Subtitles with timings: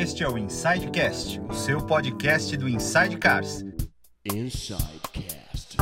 [0.00, 3.62] Este é o Insidecast, o seu podcast do Inside Cars.
[4.24, 5.76] Insidecast.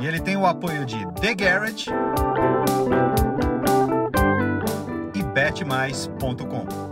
[0.00, 1.90] E ele tem o apoio de The Garage
[5.14, 6.89] e betmais.com.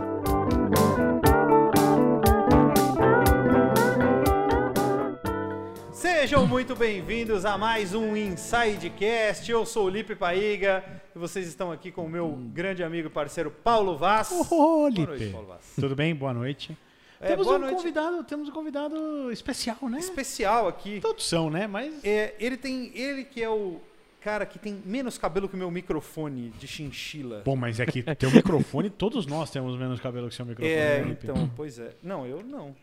[6.19, 9.49] Sejam muito bem-vindos a mais um Insidecast.
[9.49, 10.83] Eu sou o Lipe Paiga
[11.15, 14.29] e vocês estão aqui com o meu grande amigo e parceiro Paulo Vaz.
[14.29, 15.05] Ô, Boa Lipe.
[15.05, 15.61] noite, Paulo Vaz.
[15.79, 16.13] Tudo bem?
[16.13, 16.77] Boa noite.
[17.21, 17.75] É, temos boa um noite.
[17.77, 19.97] convidado, temos um convidado especial, né?
[19.99, 20.99] Especial aqui.
[20.99, 21.67] Todos são, né?
[21.67, 23.79] Mas É, ele tem, ele que é o
[24.19, 27.43] cara que tem menos cabelo que o meu microfone de chinchila.
[27.45, 30.75] bom, mas é que teu microfone, todos nós temos menos cabelo que seu microfone.
[30.75, 31.27] é, né, Lipe?
[31.31, 31.95] então, pois é.
[32.03, 32.75] Não, eu não.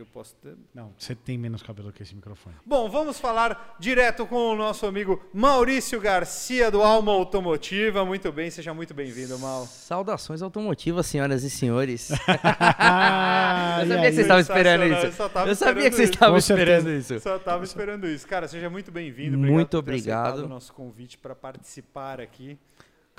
[0.00, 0.56] Eu posso ter.
[0.74, 2.56] Não, você tem menos cabelo que esse microfone.
[2.64, 8.02] Bom, vamos falar direto com o nosso amigo Maurício Garcia do Alma Automotiva.
[8.02, 9.66] Muito bem, seja muito bem-vindo, Mal.
[9.66, 12.10] Saudações automotivas, senhoras e senhores.
[12.82, 15.22] Ah, eu e sabia que vocês estavam esperando isso.
[15.22, 17.20] eu tava eu sabia que vocês estavam esperando isso.
[17.20, 18.26] Só tava esperando isso.
[18.26, 19.36] Cara, seja muito bem-vindo.
[19.36, 20.26] Muito por ter obrigado.
[20.26, 22.58] aceitado o nosso convite para participar aqui.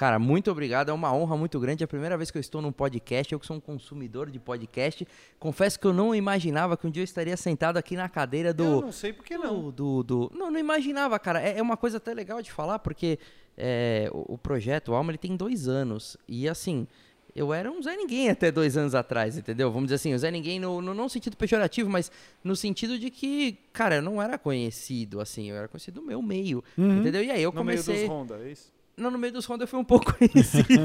[0.02, 0.90] Cara, muito obrigado.
[0.90, 1.84] É uma honra muito grande.
[1.84, 3.32] É a primeira vez que eu estou num podcast.
[3.32, 5.08] Eu que sou um consumidor de podcast.
[5.38, 8.54] Confesso que eu não imaginava que um dia eu estaria sentado aqui na cadeira Eu
[8.56, 8.82] do.
[8.82, 9.70] não sei por que não.
[9.70, 11.40] do, do, do- Não, não imaginava, cara.
[11.40, 13.20] É, é uma coisa até legal de falar, porque
[13.56, 16.18] é, o, o projeto o Alma ele tem dois anos.
[16.28, 16.88] E assim.
[17.36, 19.70] Eu era um Zé Ninguém até dois anos atrás, entendeu?
[19.72, 22.12] Vamos dizer assim, o Zé Ninguém no, no, não no sentido pejorativo, mas
[22.44, 26.22] no sentido de que, cara, eu não era conhecido, assim, eu era conhecido no meu
[26.24, 27.24] meio, entendeu?
[27.24, 28.06] E aí eu No meio comecei...
[28.06, 28.74] dos Honda, é isso?
[29.02, 30.84] Não, no meio dos Honda eu fui um pouco conhecido,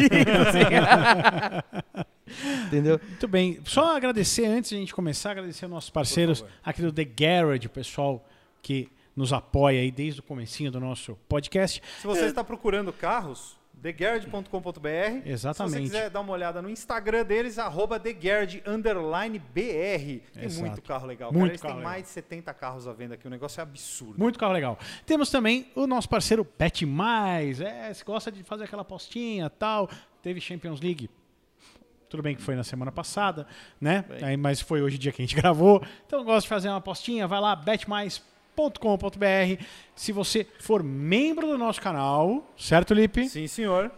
[0.48, 0.60] assim.
[2.66, 3.00] entendeu?
[3.06, 3.60] Muito bem.
[3.64, 7.66] Só agradecer antes de a gente começar, agradecer aos nossos parceiros aqui do The Garage,
[7.66, 8.26] o pessoal
[8.62, 11.82] que nos apoia aí desde o comecinho do nosso podcast.
[12.00, 15.22] Se você está procurando carros, thegarage.com.br.
[15.22, 15.72] Se Exatamente.
[15.74, 20.22] você quiser dar uma olhada no Instagram deles, arroba thegarage underline BR.
[20.32, 21.32] Tem muito carro legal.
[21.32, 21.52] Muito cara.
[21.52, 21.92] Eles carro têm legal.
[21.92, 23.26] mais de 70 carros à venda aqui.
[23.26, 24.18] O negócio é absurdo.
[24.18, 24.78] Muito carro legal.
[25.04, 27.60] Temos também o nosso parceiro Bet Mais.
[27.60, 29.88] É, se gosta de fazer aquela apostinha tal.
[30.22, 31.08] Teve Champions League.
[32.08, 33.46] Tudo bem que foi na semana passada,
[33.80, 34.04] né?
[34.22, 35.84] Aí, mas foi hoje o dia que a gente gravou.
[36.06, 37.54] Então gosta de fazer uma apostinha, vai lá,
[38.56, 39.62] betmais.com.br.
[39.94, 43.28] Se você for membro do nosso canal, certo, Lipe?
[43.28, 43.90] Sim, senhor.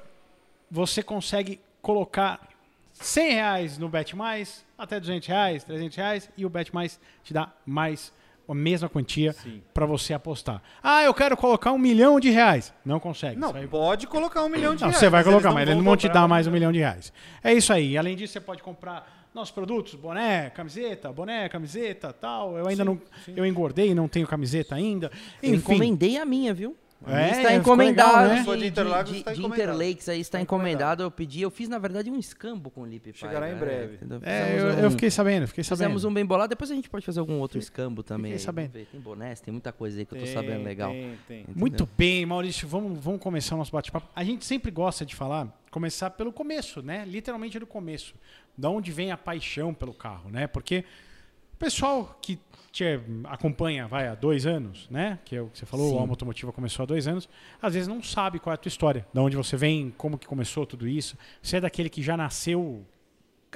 [0.70, 2.40] Você consegue colocar
[2.92, 7.32] 100 reais no Bet Mais, até 200 reais, 300 reais, e o Bet Mais te
[7.32, 8.12] dá mais
[8.48, 9.34] a mesma quantia
[9.74, 10.62] para você apostar.
[10.82, 12.72] Ah, eu quero colocar um milhão de reais.
[12.84, 13.38] Não consegue.
[13.38, 14.98] Não, Você vai- pode colocar um milhão de não, reais.
[14.98, 17.12] você vai colocar, mas eles não vão te dar mais um milhão de reais.
[17.44, 17.96] É isso aí.
[17.96, 22.56] Além disso, você pode comprar nossos produtos, boné, camiseta, boné, camiseta, tal.
[22.58, 23.32] Eu ainda Sim, não, sim.
[23.36, 25.10] eu engordei, não tenho camiseta ainda.
[25.42, 26.76] Eu Enfim, encomendei a minha, viu?
[27.04, 28.22] A minha É, está encomendado.
[28.22, 28.44] legal, né?
[28.44, 29.70] For de de, Interlagos, de- está de encomendado.
[29.70, 31.02] Interlakes aí está Está encomendado.
[31.04, 33.94] Eu pedi, eu fiz na verdade um escambo com o Lipe Chegará Paiva, em breve.
[33.94, 34.20] entendeu?
[34.24, 35.78] é, eu, um- eu fiquei sabendo, fiquei sabendo.
[35.86, 38.32] Fizemos um bem bolado, depois a gente pode fazer algum outro escambo também.
[38.32, 38.72] Fiquei sabendo.
[38.72, 40.90] Tem bonés, tem muita coisa aí que eu tô Tem, sabendo legal.
[40.90, 41.44] Tem, tem.
[41.54, 44.08] Muito bem, Maurício, vamos, vamos começar o nosso bate-papo.
[44.16, 47.04] A gente sempre gosta de falar, começar pelo começo, né?
[47.06, 48.12] Literalmente do começo.
[48.58, 50.48] Da onde vem a paixão pelo carro, né?
[50.48, 50.84] Porque
[51.54, 52.38] o pessoal que
[52.70, 52.84] te
[53.24, 55.18] acompanha, vai, há dois anos, né?
[55.24, 55.96] Que é o que você falou, Sim.
[55.96, 57.28] o Alma Automotiva começou há dois anos.
[57.60, 60.26] Às vezes não sabe qual é a tua história, da onde você vem, como que
[60.26, 61.16] começou tudo isso.
[61.42, 62.84] Você é daquele que já nasceu...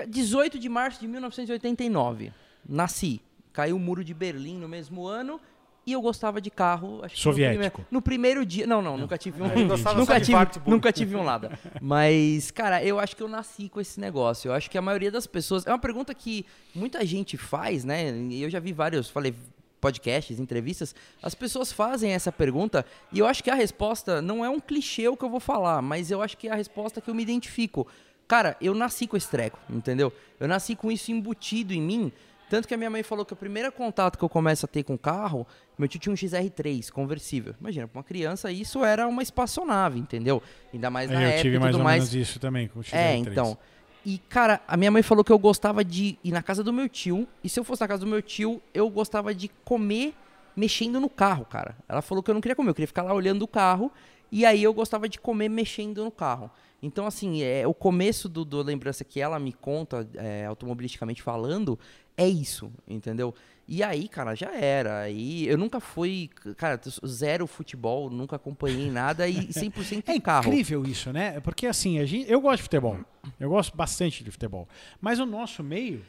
[0.09, 2.33] 18 de março de 1989.
[2.67, 3.21] Nasci.
[3.53, 5.39] Caiu o muro de Berlim no mesmo ano.
[5.85, 7.01] E eu gostava de carro.
[7.03, 7.59] Acho que Soviético.
[7.59, 8.67] No primeiro, no primeiro dia.
[8.67, 9.47] Não, não, nunca tive um.
[9.47, 11.59] Ele gostava nunca, tive, nunca tive um nada.
[11.81, 14.49] Mas, cara, eu acho que eu nasci com esse negócio.
[14.49, 15.67] Eu acho que a maioria das pessoas.
[15.67, 18.11] É uma pergunta que muita gente faz, né?
[18.31, 19.35] E eu já vi vários, falei,
[19.81, 20.95] podcasts, entrevistas.
[21.21, 22.87] As pessoas fazem essa pergunta.
[23.13, 25.83] E eu acho que a resposta não é um clichê o que eu vou falar,
[25.83, 27.89] mas eu acho que é a resposta que eu me identifico.
[28.29, 30.13] Cara, eu nasci com esse treco, entendeu?
[30.39, 32.13] Eu nasci com isso embutido em mim.
[32.53, 34.83] Tanto que a minha mãe falou que o primeiro contato que eu começo a ter
[34.83, 35.47] com o carro,
[35.79, 37.55] meu tio tinha um XR3 conversível.
[37.59, 40.43] Imagina, pra uma criança isso era uma espaçonave, entendeu?
[40.71, 42.11] Ainda mais na eu época tive e mais ou mais.
[42.11, 42.93] menos isso também, com o XR3.
[42.93, 43.57] É, então.
[44.05, 46.91] E, cara, a minha mãe falou que eu gostava de ir na casa do meu
[46.91, 47.27] tio.
[47.43, 50.15] E se eu fosse na casa do meu tio, eu gostava de comer
[50.55, 51.75] mexendo no carro, cara.
[51.89, 53.91] Ela falou que eu não queria comer, eu queria ficar lá olhando o carro.
[54.31, 56.51] E aí eu gostava de comer mexendo no carro.
[56.83, 61.79] Então, assim, é, o começo do, do lembrança que ela me conta, é, automobilisticamente falando,
[62.17, 63.35] é isso, entendeu?
[63.67, 65.01] E aí, cara, já era.
[65.03, 70.49] Aí eu nunca fui, cara, zero futebol, nunca acompanhei nada e 100% É carro.
[70.49, 71.41] incrível isso, né?
[71.41, 72.99] Porque assim, a gente, eu gosto de futebol.
[73.39, 74.69] Eu gosto bastante de futebol.
[75.01, 76.05] Mas o nosso meio,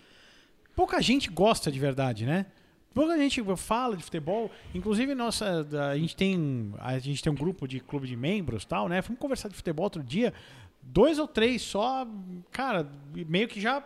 [0.76, 2.48] pouca gente gosta de verdade, né?
[2.94, 7.68] Pouca gente fala de futebol, inclusive nossa, a gente tem a gente tem um grupo
[7.68, 9.02] de clube de membros, tal, né?
[9.02, 10.32] Fomos conversar de futebol outro dia,
[10.82, 12.06] dois ou três só,
[12.52, 12.88] cara,
[13.28, 13.84] meio que já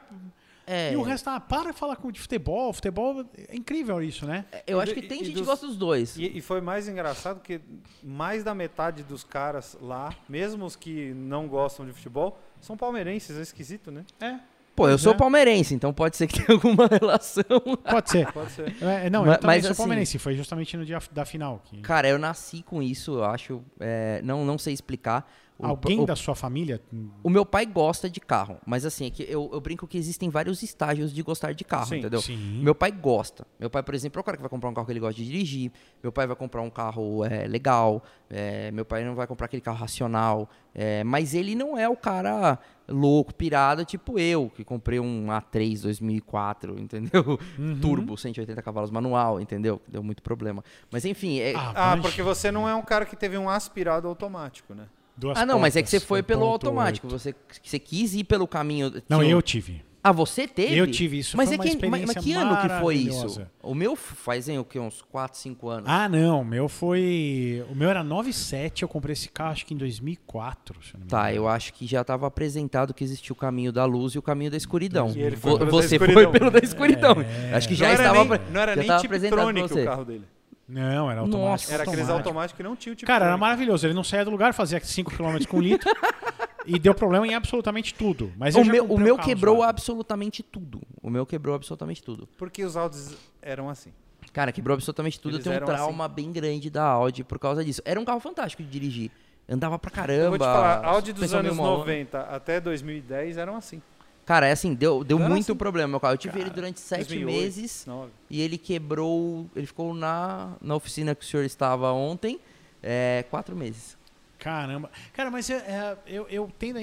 [0.67, 4.25] É, e o resto, ah, para de falar com de futebol, futebol é incrível isso,
[4.25, 4.43] né?
[4.67, 6.17] eu acho que tem e gente que dos- gosta dos dois.
[6.17, 7.61] E, e foi mais engraçado que
[8.03, 13.37] mais da metade dos caras lá, mesmo os que não gostam de futebol, são palmeirenses.
[13.37, 14.03] É esquisito, né?
[14.19, 14.35] É,
[14.75, 15.17] Pô, eu sou é.
[15.17, 17.43] palmeirense, então pode ser que tenha alguma relação.
[17.89, 18.31] pode ser.
[18.31, 18.75] Pode ser.
[18.83, 21.61] É, não, Ma- eu também mas sou assim- palmeirense, foi justamente no dia da final.
[21.63, 23.63] Que Cara, eu nasci com isso, eu acho.
[23.79, 25.27] é, não, não sei explicar.
[25.59, 26.79] Alguém o, da sua família
[27.23, 30.29] o meu pai gosta de carro, mas assim, é que eu, eu brinco que existem
[30.29, 31.97] vários estágios de gostar de carro, Sim.
[31.97, 32.21] entendeu?
[32.21, 32.61] Sim.
[32.61, 33.45] Meu pai gosta.
[33.59, 35.15] Meu pai, por exemplo, é o cara que vai comprar um carro que ele gosta
[35.19, 35.71] de dirigir.
[36.03, 38.03] Meu pai vai comprar um carro é, legal.
[38.29, 40.49] é, meu pai não vai comprar aquele carro racional.
[40.75, 45.81] é, mas ele não é o cara louco, pirado, tipo eu, que comprei um A3
[45.81, 47.39] 2004, entendeu?
[47.57, 47.79] Uhum.
[47.81, 49.81] Turbo, 180 cavalos manual, entendeu?
[49.87, 50.63] Deu muito problema.
[50.91, 53.49] Mas enfim, é- Ah, Ah, mas porque você não é um cara que teve um
[53.49, 54.85] aspirado automático, né?
[55.17, 56.51] Duas Ah, não, mas é que portas, você foi pelo 1.8.
[56.51, 57.07] automático.
[57.09, 58.93] Você, você quis ir pelo caminho.
[59.09, 59.85] Não, um- eu tive.
[60.03, 60.77] Ah, você teve?
[60.77, 63.41] Eu tive isso, Mas foi é uma que, mas, mas que ano que foi isso?
[63.61, 64.79] O meu fazem o quê?
[64.79, 65.89] Uns 4, 5 anos.
[65.89, 67.65] Ah, não, o meu foi.
[67.69, 70.81] O meu era 97, eu comprei esse carro acho que em 2004.
[70.81, 73.71] Se eu não me Tá, eu acho que já estava apresentado que existia o caminho
[73.73, 75.11] da luz e o caminho da escuridão.
[75.13, 76.23] E ele foi da você escuridão.
[76.23, 77.15] foi pelo da escuridão.
[77.51, 77.53] É.
[77.55, 79.43] Acho que já não era estava, nem, não era já nem estava tipo apresentado pra
[79.53, 79.81] Tronic você.
[79.81, 80.23] o carro dele.
[80.67, 81.49] Não, era automático.
[81.49, 81.73] Nossa.
[81.73, 82.27] Era aqueles automático.
[82.29, 83.87] automáticos que não tinha o tipo Cara, era maravilhoso.
[83.87, 85.89] Ele não saía do lugar, fazia 5 km com litro
[86.65, 88.31] e deu problema em absolutamente tudo.
[88.37, 89.69] Mas O meu, o meu quebrou usado.
[89.69, 90.81] absolutamente tudo.
[91.01, 92.27] O meu quebrou absolutamente tudo.
[92.37, 93.93] Porque os Audis eram assim.
[94.33, 95.35] Cara, quebrou absolutamente tudo.
[95.35, 95.83] Eles eu tenho um eram assim.
[95.85, 97.81] trauma bem grande da Audi por causa disso.
[97.85, 99.09] Era um carro fantástico de dirigir.
[99.49, 100.23] Andava pra caramba.
[100.23, 101.77] Eu vou te falar, Audi dos anos meio molona.
[101.79, 103.81] 90 até 2010 eram assim.
[104.27, 105.55] Cara, é assim, deu, deu muito assim.
[105.55, 106.13] problema meu carro.
[106.13, 108.11] Eu tive ele durante sete 2008, meses nove.
[108.29, 109.49] e ele quebrou.
[109.55, 112.39] Ele ficou na, na oficina que o senhor estava ontem.
[112.83, 113.97] É, quatro meses.
[114.37, 114.91] Caramba.
[115.13, 116.77] Cara, mas é- é, eu, eu tendo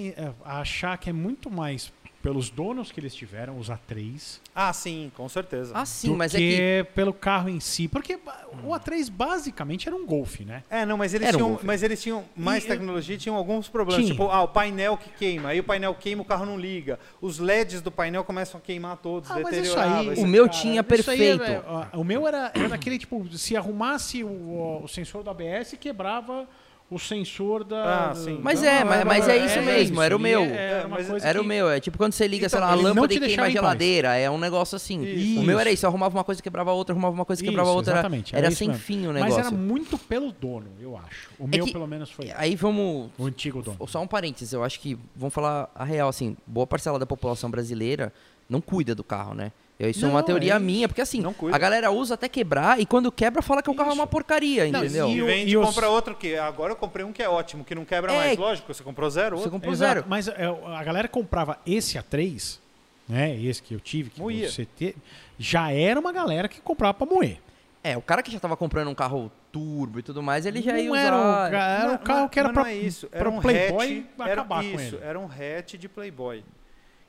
[0.44, 1.93] a achar que é muito mais
[2.24, 5.72] pelos donos que eles tiveram, os A3, Ah, sim, com certeza.
[5.76, 6.90] Ah, sim, do mas que, é que.
[6.94, 7.86] pelo carro em si.
[7.86, 8.18] Porque
[8.64, 10.62] o A3 basicamente era um Golf, né?
[10.70, 11.62] É, não, mas eles, Era um tinham, Golf.
[11.64, 14.02] mas eles tinham mais E- tecnologia e tinham alguns problemas.
[14.02, 14.14] Tinha.
[14.16, 15.50] Tipo, ah, o painel que queima.
[15.50, 16.98] Aí o painel queima, o carro não liga.
[17.20, 20.14] Os LEDs do painel começam a queimar todos, Ah, mas isso aí.
[20.14, 21.42] O meu tinha isso aí perfeito.
[21.44, 25.76] é- ó, o meu era, era daquele tipo, se arrumasse o, o sensor do ABS,
[25.78, 26.48] quebrava
[26.94, 28.11] o sensor da.
[28.11, 28.38] Ah, sim.
[28.43, 30.43] Mas Não, é, não, mas, era- mas é isso isso, mesmo, era o meu.
[30.43, 32.58] é- Era uma mas coisa Era o que- meu, é tipo quando você liga, sei
[32.58, 33.52] Então, lá, a lâmpada e queima a em paz.
[33.52, 34.14] geladeira.
[34.17, 35.02] É um negócio assim.
[35.02, 35.41] Isso.
[35.41, 37.76] O meu era isso, eu arrumava uma coisa, quebrava outra, arrumava uma coisa, quebrava Isso,
[37.76, 37.93] outra.
[37.94, 38.82] exatamente, Era, era isso sem mesmo.
[38.82, 39.41] fim o Mas negócio.
[39.41, 41.31] era muito pelo dono, eu acho.
[41.38, 43.11] O É meu, que- pelo menos, foi Aí vamos.
[43.19, 43.79] o antigo dono.
[43.88, 47.50] Só um parênteses, eu acho que, vamos falar a real, assim, boa parcela da população
[47.50, 48.12] brasileira
[48.49, 49.52] não cuida do carro, né?
[49.78, 52.80] Isso é uma Não, teoria é minha, porque assim, Não a galera usa até quebrar
[52.80, 55.08] e quando quebra fala que o carro é uma porcaria, Não, entendeu?
[55.08, 57.28] E E o- vende e os- compra outro que agora eu comprei um que é
[57.28, 58.16] ótimo, que não quebra É.
[58.16, 58.38] mais.
[58.38, 59.50] Lógico, você comprou zero, Você outro.
[59.50, 60.06] comprou Exato, zero.
[60.08, 62.60] Mas é, a galera comprava esse A3,
[63.08, 63.36] né?
[63.36, 64.48] Esse que eu tive, que Moía.
[64.48, 64.94] você te,
[65.38, 67.38] já era uma galera que comprava pra moer.
[67.82, 70.78] É, o cara que já tava comprando um carro turbo e tudo mais, ele já
[70.78, 71.48] ia não usar...
[71.52, 73.08] era era Não, o carro que era não é isso.
[73.08, 75.04] pra Era um Playboy hatch, acabar era, com isso, ele.
[75.04, 76.44] era um hatch de Playboy.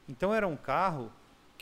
[0.10, 1.12] Então era um carro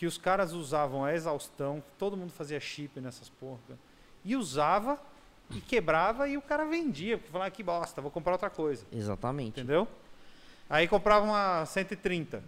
[0.03, 3.79] que os caras usavam a exaustão, todo mundo fazia chip nessas porra.
[4.25, 4.99] E usava
[5.49, 8.85] e quebrava e o cara vendia, porque falava "Ah, que bosta, vou comprar outra coisa,
[8.91, 9.61] Exatamente.
[9.61, 9.87] entendeu?
[10.69, 12.43] Aí comprava uma 130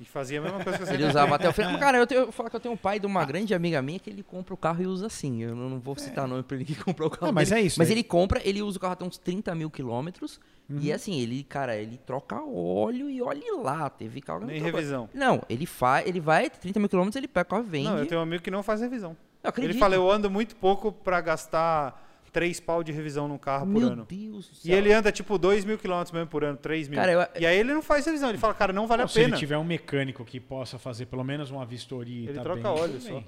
[0.00, 1.10] e fazia a mesma coisa que a Ele 130.
[1.10, 1.72] usava até o final.
[1.72, 3.82] Mas, cara, eu, tenho, eu falar que eu tenho um pai de uma grande amiga
[3.82, 5.42] minha que ele compra o carro e usa assim.
[5.42, 7.26] Eu não, vou citar nome pra ele que comprou o carro.
[7.26, 7.60] Não, mas dele.
[7.62, 10.40] é isso, Mas é- ele compra, ele usa o carro até uns 30 mil quilômetros.
[10.70, 10.78] Uhum.
[10.80, 13.88] E assim, ele, cara, ele troca óleo e olhe lá.
[13.90, 15.08] Teve carro que Nem revisão.
[15.14, 17.88] Não, ele faz, ele vai 30 mil quilômetros, ele pega o carro e vende.
[17.88, 19.16] Não, eu tenho um amigo que não faz revisão.
[19.56, 23.80] Ele fala, eu ando muito pouco pra gastar três pau de revisão num carro por
[23.80, 24.06] Meu ano.
[24.08, 24.76] Deus do E céu.
[24.78, 26.98] ele anda tipo 2 mil quilômetros mesmo por ano, 3 mil.
[26.98, 29.08] Cara, eu- E aí ele não faz revisão, ele fala, cara, não vale Não, a
[29.08, 29.36] se ele pena.
[29.36, 32.70] tiver um mecânico que possa fazer pelo menos uma vistoria e Ele tá troca bem,
[32.82, 33.22] óleo só.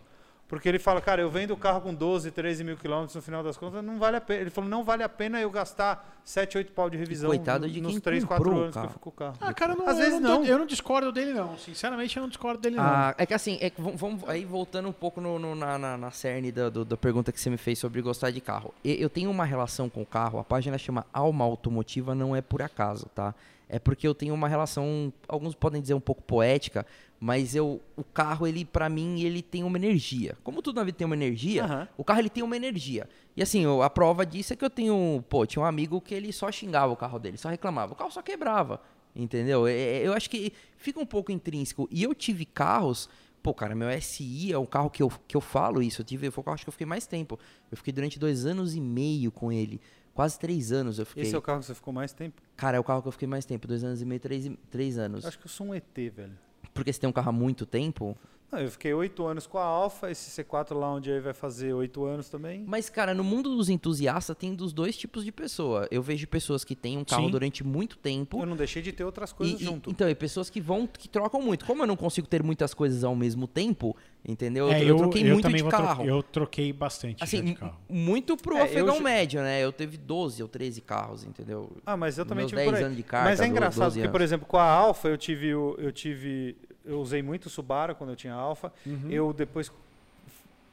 [0.51, 3.41] Porque ele fala, cara, eu vendo o carro com 12, 13 mil quilômetros no final
[3.43, 4.41] das contas, não vale a pena.
[4.41, 7.81] Ele falou, não vale a pena eu gastar 7, 8 pau de revisão coitado de
[7.81, 9.37] nos quem 3, 4 comprou o anos que eu fico com o carro.
[9.41, 10.45] Ah, cara, não, Às eu vezes não, tô- não.
[10.45, 11.57] eu não discordo dele, não.
[11.57, 12.85] Sinceramente, eu não discordo dele, não.
[12.85, 15.79] Ah, é que assim, é que vamos, vamos aí voltando um pouco no- no- na,
[15.79, 18.75] na, na cerne da, do- da pergunta que você me fez sobre gostar de carro.
[18.85, 22.61] Eu tenho uma relação com o carro, a página chama Alma Automotiva, não é por
[22.61, 23.33] acaso, tá?
[23.69, 26.85] É porque eu tenho uma relação, alguns podem dizer um pouco poética,
[27.23, 30.37] mas eu, o carro, ele para mim, ele tem uma energia.
[30.43, 31.89] Como tudo na vida tem uma energia, Aham.
[31.99, 33.07] o carro ele tem uma energia.
[33.37, 36.15] E assim, eu- a prova disso é que eu tenho, pô, tinha um amigo que
[36.15, 37.93] ele só xingava o carro dele, só reclamava.
[37.93, 38.81] O carro só quebrava,
[39.15, 39.67] entendeu?
[39.67, 41.87] É- é- Eu acho que fica um pouco intrínseco.
[41.91, 43.09] E eu tive carros
[43.43, 46.03] Pô, cara, meu SI é um carro que eu, que eu falo isso.
[46.03, 47.39] Eu tive, foi o carro acho que eu fiquei mais tempo.
[47.71, 49.81] Eu fiquei durante dois anos e meio com ele.
[50.13, 51.23] Quase três anos eu fiquei.
[51.23, 52.43] Esse é o carro que você ficou mais tempo?
[52.55, 53.67] Cara, é o carro que eu fiquei mais tempo.
[53.67, 55.25] Dois anos e meio, três, três anos.
[55.25, 56.37] Eu acho que eu sou um ET, velho.
[56.81, 58.17] Porque você tem um carro há muito tempo.
[58.51, 62.05] Não, eu fiquei oito anos com a Alfa, esse C4 Lounge aí vai fazer oito
[62.05, 62.65] anos também.
[62.67, 65.87] Mas, cara, no mundo dos entusiastas tem dos dois tipos de pessoa.
[65.89, 67.31] Eu vejo pessoas que têm um carro Sim.
[67.31, 68.41] durante muito tempo.
[68.41, 69.89] Eu não deixei de ter outras E, coisas e- junto.
[69.91, 71.65] então, e pessoas que vão, que trocam muito.
[71.65, 73.95] Como eu não consigo ter muitas coisas ao mesmo tempo,
[74.27, 74.67] entendeu?
[74.67, 76.05] Eu, É, eu troquei muito também de carro.
[76.05, 77.79] eu troquei bastante Assim, de carro.
[77.89, 79.61] muito pro É, eu afegão já- médio, né?
[79.63, 81.71] Eu teve 12 ou 13 carros, entendeu?
[81.87, 82.83] Ah, mas eu também meus tive 10 por aí.
[82.85, 85.17] anos de carta, mas é do- engraçado 12 porque, por exemplo, com a Alfa eu
[85.17, 88.73] tive, eu tive, eu usei muito o Subaru quando eu tinha Alfa.
[88.87, 89.11] Uhum.
[89.11, 89.71] Eu depois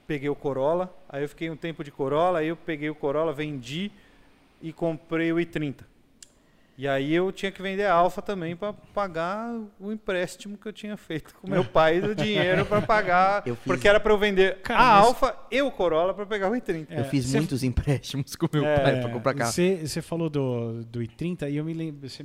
[0.08, 3.34] peguei o Corolla, aí eu fiquei um tempo de Corolla, aí eu peguei o Corolla,
[3.34, 3.92] vendi
[4.62, 5.82] e comprei o i30.
[6.80, 10.72] E aí eu tinha que vender a Alfa também para pagar o empréstimo que eu
[10.72, 14.18] tinha feito com meu pai do dinheiro para pagar, Eu fiz- porque era para eu
[14.20, 16.86] vender Cara, a mas- Alfa e o Corolla para pegar o i30.
[16.92, 19.52] eu fiz cê- muitos empréstimos com meu É, pai pra comprar carro.
[19.52, 22.08] Você falou do, do i30 e eu me lembro.
[22.10, 22.24] cê-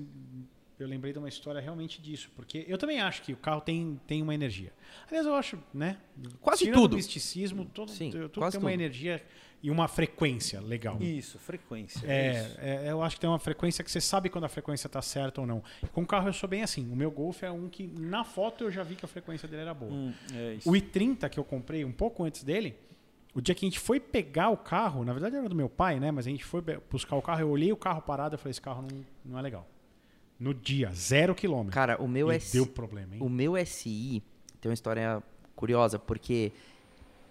[0.78, 4.00] eu lembrei de uma história realmente disso, porque eu também acho que o carro tem,
[4.06, 4.72] tem uma energia.
[5.08, 5.98] Aliás, eu acho, né?
[6.40, 6.94] Quase tudo.
[6.94, 8.80] O misticismo, todo, Sim, tudo quase tem uma tudo.
[8.80, 9.22] energia
[9.62, 11.00] e uma frequência legal.
[11.00, 11.98] Isso, frequência.
[11.98, 12.06] isso.
[12.06, 15.00] É, é, eu acho que tem uma frequência que você sabe quando a frequência tá
[15.00, 15.62] certa ou não.
[15.92, 16.90] Com o carro eu sou bem assim.
[16.90, 19.62] O meu Golf é um que na foto eu já vi que a frequência dele
[19.62, 19.92] era boa.
[19.92, 20.68] Hum, é isso.
[20.68, 22.74] O i30 que eu comprei um pouco antes dele,
[23.34, 26.00] o dia que a gente foi pegar o carro, na verdade era do meu pai,
[26.00, 26.10] né?
[26.10, 26.60] Mas a gente foi
[26.90, 29.42] buscar o carro, eu olhei o carro parado e falei, esse carro não, não é
[29.42, 29.66] legal.
[30.38, 31.72] No dia, zero quilômetro.
[31.72, 33.22] Cara, o meu e SI, deu problema, hein?
[33.22, 34.22] o meu SI
[34.60, 35.22] tem uma história
[35.54, 36.50] curiosa, porque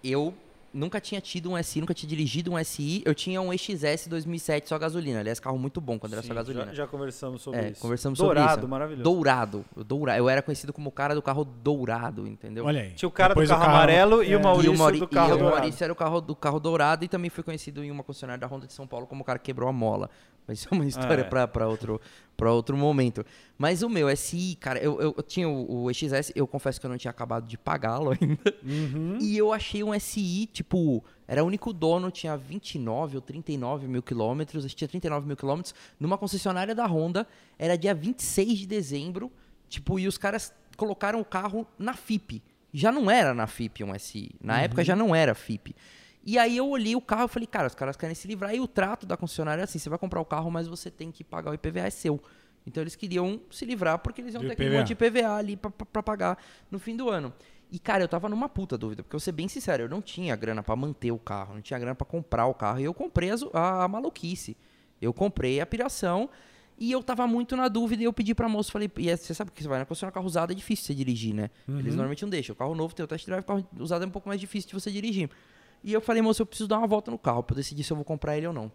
[0.04, 0.34] eu
[0.74, 3.02] nunca tinha tido um SI, nunca tinha dirigido um SI.
[3.06, 5.20] Eu tinha um EXS 2007 só gasolina.
[5.20, 6.68] Aliás, carro muito bom quando era Sim, só gasolina.
[6.68, 7.82] Já, já conversamos sobre É, isso.
[7.82, 8.70] conversamos Dourado, sobre isso.
[8.70, 9.04] maravilhoso.
[9.04, 10.18] Dourado, dourado.
[10.20, 12.64] Eu era conhecido como o cara do carro dourado, entendeu?
[12.66, 12.92] Olha aí.
[12.92, 15.08] Tinha o cara Depois do carro amarelo e o é, Maurício e o, Mauri- do
[15.10, 15.56] carro e o dourado.
[15.58, 18.48] Maurício era o carro do carro dourado e também foi conhecido em uma concessionária da
[18.48, 20.10] Honda de São Paulo como o cara que quebrou a mola.
[20.48, 21.24] Mas isso é uma história é.
[21.24, 22.00] pra para outro,
[22.36, 23.26] pra outro momento.
[23.58, 26.86] Mas o meu SI, cara, eu, eu, eu tinha o, o XS, eu confesso que
[26.86, 28.56] eu não tinha acabado de pagá-lo ainda.
[28.64, 29.18] Uhum.
[29.22, 34.02] E eu achei um SI, tipo, era o único dono, tinha 29 ou 39 mil
[34.02, 37.28] quilômetros, acho que tinha 39 mil quilômetros, numa concessionária da Honda,
[37.60, 39.32] era dia 26 de dezembro,
[39.70, 42.42] tipo, e os caras colocaram o carro na FIP.
[42.74, 45.76] Já não era na FIP um SI, na época já não era FIP.
[46.24, 48.60] E aí eu olhei o carro e falei, cara, os caras querem se livrar, e
[48.60, 51.24] o trato da concessionária é assim, você vai comprar o carro, mas você tem que
[51.24, 52.22] pagar o IPVA, é seu.
[52.66, 54.80] Então eles queriam se livrar porque eles iam ter aquele IPVA.
[54.80, 56.38] monte de IPVA ali pra pagar
[56.70, 57.34] no fim do ano.
[57.72, 60.02] E, cara, eu tava numa puta dúvida, porque eu vou ser bem sincero, eu não
[60.02, 62.94] tinha grana pra manter o carro, não tinha grana pra comprar o carro, e eu
[62.94, 64.58] comprei a, a, maluquice.
[65.02, 66.30] Eu comprei a piração
[66.78, 69.34] e eu tava muito na dúvida e eu pedi pra moça, falei, e é- você
[69.34, 71.50] sabe que você vai na concessionária carro usado é difícil você dirigir, né?
[71.68, 72.54] Eles normalmente não deixam.
[72.54, 74.68] O carro novo tem o test drive, o carro usado é um pouco mais difícil
[74.68, 75.30] de você dirigir.
[75.84, 77.92] E eu falei, moça, eu preciso dar uma volta no carro pra eu decidir se
[77.92, 78.72] eu vou comprar ele ou não.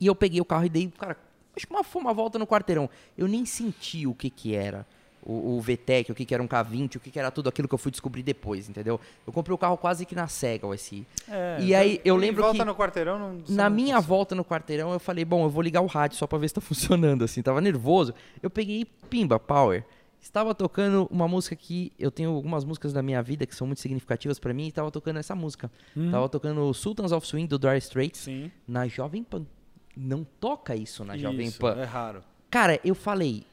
[0.00, 1.16] E eu peguei o carro e dei, cara,
[1.56, 2.90] acho que uma, foi uma volta no quarteirão.
[3.16, 4.84] Eu nem senti o que que era
[5.22, 7.66] o, o VTEC, o que que era um K20, o que que era tudo aquilo
[7.66, 9.00] que eu fui descobrir depois, entendeu?
[9.26, 11.06] Eu comprei o carro quase que na cega, o SI.
[11.28, 14.08] É, E aí, eu lembro volta que no quarteirão, não, Na minha consegue.
[14.08, 16.54] volta no quarteirão, eu falei, bom, eu vou ligar o rádio só pra ver se
[16.54, 17.42] tá funcionando, assim.
[17.42, 18.12] Tava nervoso.
[18.42, 19.84] Eu peguei Pimba, Power.
[20.26, 23.80] Estava tocando uma música que eu tenho algumas músicas da minha vida que são muito
[23.80, 25.70] significativas pra mim e tava tocando essa música.
[26.10, 28.50] Tava tocando Sultans of Swing do Dire Straits Sim.
[28.66, 29.46] na Jovem Pan.
[29.96, 31.76] Não toca isso na Jovem Isso, Pan.
[31.78, 32.24] É raro.
[32.50, 33.44] Cara, eu falei,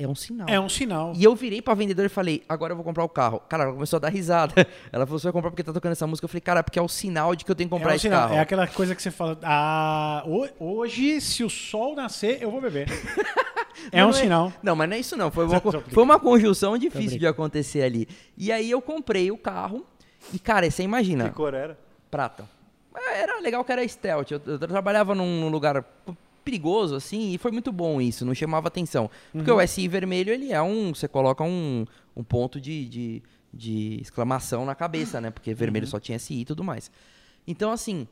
[0.00, 0.48] é um sinal.
[0.48, 1.12] É um sinal.
[1.14, 3.38] E eu virei pra vendedora e falei, agora eu vou comprar o carro.
[3.48, 4.52] Cara, ela começou a dar risada.
[4.90, 6.24] Ela falou, você vai comprar porque tá tocando essa música?
[6.24, 7.96] Eu falei, cara, porque é o sinal de que eu tenho que comprar é, um
[7.96, 8.22] esse sinal.
[8.22, 8.34] carro.
[8.34, 12.60] é aquela coisa que você fala, ah, ho- hoje, se o sol nascer, eu vou
[12.60, 12.88] beber.
[13.92, 14.52] é Não um sinal.
[14.62, 15.30] Não, mas não é isso não.
[15.30, 18.08] Foi uma, foi uma conjunção difícil de acontecer ali.
[18.36, 19.84] E aí eu comprei o carro.
[20.32, 21.78] E, cara, você imagina, Que cor era?
[22.10, 22.48] prata.
[22.92, 24.30] Mas Era legal que era stealth.
[24.32, 25.84] Eu, eu trabalhava num lugar
[26.44, 29.10] perigoso, assim, e foi muito bom isso, não chamava atenção.
[29.32, 29.58] Porque Uhum.
[29.58, 30.92] o SI vermelho, ele é um.
[30.94, 31.84] Você coloca um,
[32.16, 33.22] um ponto de, de,
[33.52, 35.30] de exclamação na cabeça, né?
[35.30, 35.90] Porque vermelho Uhum.
[35.90, 36.90] só tinha SI e tudo mais.
[37.46, 38.06] Então, assim,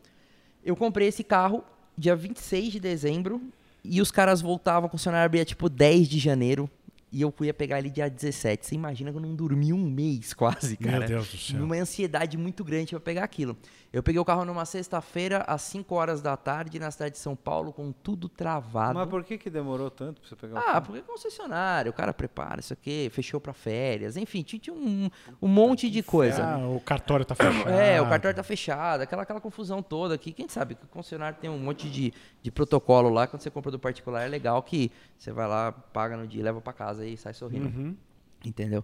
[0.65, 1.65] eu comprei esse carro
[1.97, 3.41] dia 26 de dezembro
[3.85, 6.70] e os caras voltavam, a concessionária abria tipo 10 de janeiro
[7.11, 8.67] e eu ia pegar ele dia 17.
[8.67, 10.99] Você imagina que eu não dormi um mês quase, cara.
[11.00, 11.59] Meu Deus do céu.
[11.61, 13.57] Numa ansiedade muito grande pra pegar aquilo.
[13.91, 17.35] Eu peguei o carro numa sexta-feira, às 5 horas da tarde, na cidade de São
[17.35, 18.99] Paulo, com tudo travado.
[18.99, 20.87] Mas por que, que demorou tanto pra você pegar o Ah, carro?
[20.87, 25.09] porque é concessionário, o cara prepara isso aqui, fechou pra férias, enfim, tinha, um,
[25.41, 26.45] um monte de coisa.
[26.45, 27.71] Ah, o cartório tá fechado.
[27.71, 30.33] É, o cartório tá fechado, aquela, aquela confusão toda aqui.
[30.33, 32.12] Quem sabe que o concessionário tem um monte de,
[32.43, 36.15] de protocolo lá, quando você compra do particular é legal que você vai lá, paga
[36.15, 37.67] no dia, leva pra casa e sai sorrindo.
[37.67, 37.97] Uhum.
[38.45, 38.83] Entendeu?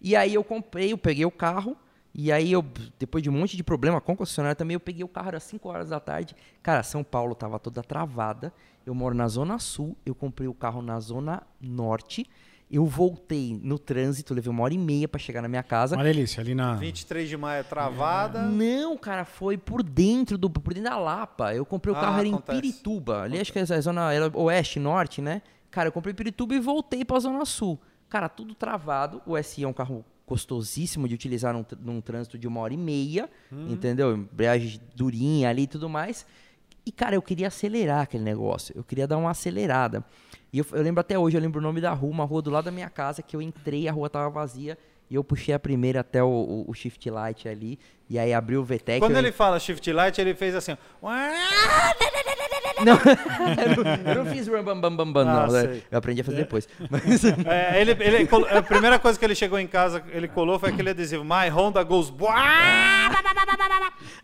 [0.00, 1.76] E aí eu comprei, eu peguei o carro
[2.14, 2.64] E aí eu,
[2.98, 5.42] depois de um monte de problema com a concessionária também, eu peguei o carro às
[5.44, 6.34] 5 horas da tarde.
[6.62, 8.52] Cara, São Paulo tava toda travada.
[8.86, 12.26] Eu moro na Zona Sul, eu comprei o carro na Zona Norte.
[12.70, 15.94] Eu voltei no trânsito, levei uma hora e meia pra chegar na minha casa.
[15.94, 16.74] Uma delícia, ali na.
[16.74, 18.42] 23 de maio é travada.
[18.42, 21.54] Não, cara, foi por dentro do por dentro da Lapa.
[21.54, 22.60] Eu comprei o Ah, carro era em acontece.
[22.60, 23.22] Pirituba.
[23.22, 25.42] Ali acho que é a zona era oeste, norte, né?
[25.76, 27.78] Cara, eu comprei Pirituba e voltei pra zona sul.
[28.08, 29.20] Cara, tudo travado.
[29.26, 32.78] O SI é um carro custosíssimo de utilizar num, num trânsito de uma hora e
[32.78, 34.16] meia, entendeu?
[34.16, 36.24] Embreagem durinha ali e tudo mais.
[36.86, 38.72] E, cara, eu queria acelerar aquele negócio.
[38.74, 40.02] Eu queria dar uma acelerada.
[40.50, 42.48] E eu, eu lembro até hoje, eu lembro o nome da rua, uma rua do
[42.50, 44.78] lado da minha casa, que eu entrei, a rua tava vazia.
[45.10, 47.78] E eu puxei a primeira até o, o- o shift light ali.
[48.08, 48.98] E aí abriu o VTEC.
[48.98, 50.72] Quando eu ele fala shift light, ele fez assim.
[50.72, 50.76] ó.
[52.84, 52.94] Não,
[53.62, 55.52] eu não, eu não fiz rum, bam, bam, bam, bam, Ah, não.
[55.52, 55.60] né?
[55.62, 55.82] sei.
[55.90, 56.68] Eu aprendi a fazer depois.
[56.90, 60.70] Mas, É, ele, ele a primeira coisa que ele chegou em casa, ele colou foi
[60.70, 61.24] aquele adesivo.
[61.24, 62.10] My Honda goes.
[62.10, 62.34] boa".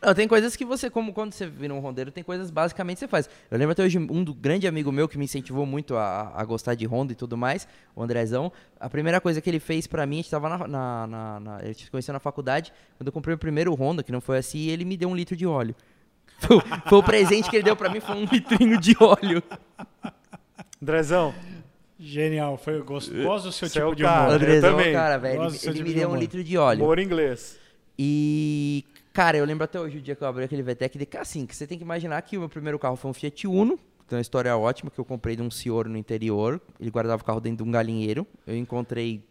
[0.02, 3.00] não, tem coisas que você, como quando você vira um rondeiro, tem coisas basicamente que
[3.00, 3.28] você faz.
[3.50, 6.44] Eu lembro até hoje, um do grande amigo meu que me incentivou muito a, a
[6.44, 8.52] gostar de Honda e tudo mais, o Andrezão.
[8.78, 11.62] A primeira coisa que ele fez pra mim, a gente tava na, na, na, na
[11.64, 14.66] ele se conheceu na faculdade, quando eu comprei o primeiro Honda, que não foi assim,
[14.68, 15.74] ele me deu um litro de óleo.
[16.46, 19.42] Foi, o- foi o presente que ele deu pra mim, foi um litrinho de óleo.
[20.82, 21.34] Andrezão,
[21.98, 24.20] Genial, foi eu gosto, gosto do seu Seu tipo de cara.
[24.22, 24.30] humor.
[24.30, 24.92] eu Andrezão, também.
[24.92, 26.20] cara, velho, ele, seu ele tipo me de deu um humor.
[26.20, 26.82] litro de óleo.
[26.82, 27.56] humor inglês.
[27.96, 31.16] E, cara, eu lembro até hoje o dia que eu abri aquele VTEC, de que
[31.16, 33.78] assim, que você tem que imaginar que o meu primeiro carro foi um Fiat Uno,
[34.08, 37.24] tem uma história ótima, que eu comprei de um senhor no interior, ele guardava o
[37.24, 39.22] carro dentro de um galinheiro, eu encontrei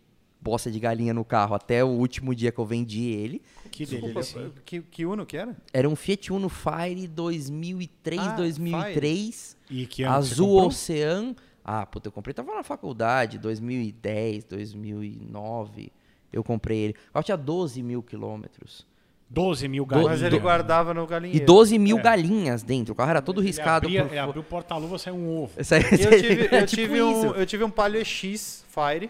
[0.42, 3.42] bosta de galinha no carro até o último dia que eu vendi ele.
[3.72, 4.52] Que Desculpa, delícia.
[4.66, 5.56] que, que Uno que era?
[5.72, 10.66] Era um Fiat Uno Fire 2003, Ah, 2003, E que ano azul?
[10.66, 11.36] Ocean.
[11.64, 15.92] Ah, puta, eu comprei, tava na faculdade, 2010, 2009,
[16.34, 16.96] eu comprei ele.
[17.10, 18.86] O carro tinha 12 mil quilômetros.
[19.30, 20.12] 12 mil galinhas.
[20.12, 21.42] Mas ele guardava no galinheiro.
[21.42, 22.02] E 12 mil É.
[22.02, 22.92] galinhas dentro.
[22.92, 25.54] O carro era todo Ele riscado abria, por ele abriu o porta-luva, saiu um ovo.
[25.58, 29.10] Eu tive, eu, é tipo um, eu tive um Palio X Fire,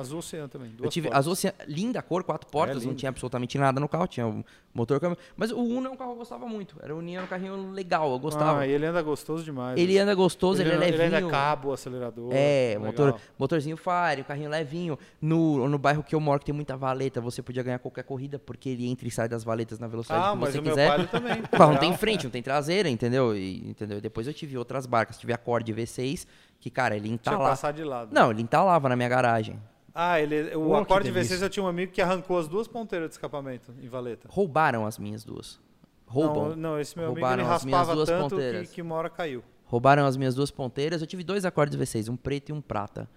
[0.00, 0.72] azul oceano também.
[0.80, 1.18] Eu tive portas.
[1.18, 2.94] azul, assim, linda cor, quatro portas, não lindo.
[2.94, 5.00] tinha absolutamente nada no carro, tinha o motor.
[5.36, 6.76] Mas o Uno é um carro que eu gostava muito.
[6.82, 8.60] Era o Uno, um carrinho legal, eu gostava.
[8.60, 9.78] Ah, ele anda gostoso demais.
[9.78, 11.16] ele anda gostoso, ele, é Ele levinho.
[11.16, 12.30] ainda cabo, acelerador.
[12.32, 14.98] É, motor, motorzinho Fire, um carrinho levinho.
[15.20, 18.38] No, no bairro que eu moro, que tem muita valeta, você podia ganhar qualquer corrida,
[18.38, 21.08] porque ele entra e sai das valetas na velocidade Ah, que mas você o quiser.
[21.08, 21.40] Também.
[21.42, 23.36] O carro não tem frente, não tem traseira, entendeu?
[23.36, 24.00] E, entendeu?
[24.00, 26.26] Depois eu tive outras barcas, tive a Accord V6,
[26.60, 27.50] que, cara, ele Deixa eu entalava.
[27.50, 28.12] passar de lado.
[28.12, 29.60] Não, ele entalava na minha garagem.
[29.94, 31.36] Ah, ele, o Oh, que delícia.
[31.36, 34.28] V6 eu tinha um amigo que arrancou as duas ponteiras de escapamento em valeta.
[34.30, 35.60] Roubaram as minhas duas.
[36.06, 36.50] Roubam.
[36.50, 38.70] Não, não esse meu amigo Roubaram ele as minhas raspava duas tanto que, ponteiras.
[38.70, 39.42] que uma hora caiu.
[39.64, 41.00] Roubaram as minhas duas ponteiras.
[41.00, 43.08] Eu tive dois acordes V6, um preto e um prata.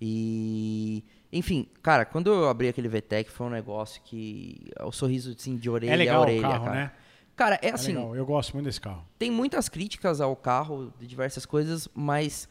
[0.00, 1.04] E.
[1.32, 4.70] Enfim, cara, quando eu abri aquele VTEC foi um negócio que.
[4.82, 6.76] O sorriso assim, de orelha É legal a orelha, o carro, cara.
[6.76, 6.92] né?
[7.36, 9.04] Cara, é É assim, legal, eu gosto muito desse carro.
[9.18, 12.48] tem muitas críticas ao carro, de diversas coisas, mas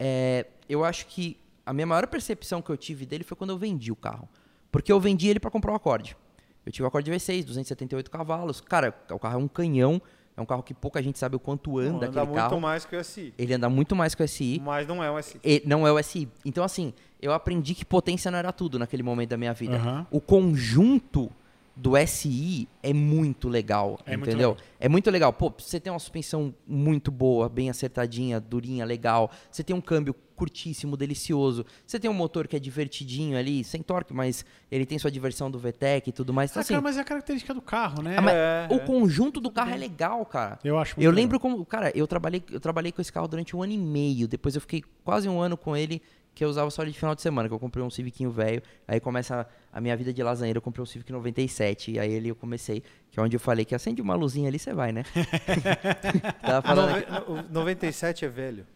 [0.00, 1.36] é, eu acho que
[1.66, 4.26] a minha maior percepção que eu tive dele foi quando eu vendi o carro.
[4.72, 6.16] Porque eu vendi ele para comprar o Accord.
[6.64, 8.60] Eu tive o Accord V6, 278 cavalos.
[8.60, 10.00] Cara, o carro é um canhão,
[10.36, 12.60] é um carro que pouca gente sabe o quanto anda anda aquele muito carro.
[12.60, 13.34] mais que o SI.
[13.36, 14.60] Ele anda muito mais que o SI.
[14.64, 15.40] Mas não é um SI.
[15.44, 16.28] E não é o SI.
[16.44, 19.76] Então, assim, eu aprendi que potência não era tudo naquele momento da minha vida.
[19.76, 20.06] Aham.
[20.10, 21.30] O conjunto
[21.76, 24.50] do SI é muito legal, É muito entendeu?
[24.50, 24.64] legal.
[24.78, 25.32] É muito legal.
[25.32, 29.30] Pô, você tem uma suspensão muito boa, bem acertadinha, durinha, legal.
[29.50, 31.66] Você tem um câmbio curtíssimo, delicioso.
[31.86, 35.50] Você tem um motor que é divertidinho ali, sem torque, mas ele tem sua diversão
[35.50, 36.50] do VTEC e tudo mais.
[36.50, 38.16] Então, Ah, assim, cara, mas é a característica do carro, né?
[38.18, 38.78] ah, É, o é.
[38.80, 40.58] conjunto do carro é legal, cara.
[40.64, 41.22] Eu acho muito Eu legal.
[41.22, 44.26] lembro como, cara, eu trabalhei, eu trabalhei com esse carro durante um ano e meio.
[44.26, 46.00] Depois eu fiquei quase um ano com ele,
[46.34, 48.62] que eu usava só de final de semana, que eu comprei um Civicinho velho.
[48.88, 51.92] Aí começa a, a minha vida de lasanheiro, eu comprei um Civic 97.
[51.92, 54.58] E aí ele eu comecei, que é onde eu falei que acende uma luzinha ali,
[54.58, 55.04] você vai, né?
[56.40, 58.66] Tava falando aqui- Nove- o 97 é velho.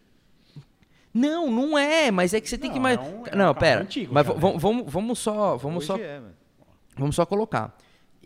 [1.13, 2.97] Não, não é, mas é que você tem que Não, mais.
[2.97, 3.81] é um- é um não, pera.
[3.81, 4.33] antigo mas né?
[4.37, 6.21] vamos, vamos só, vamos Hoje só é.
[6.97, 7.75] Vamos só colocar.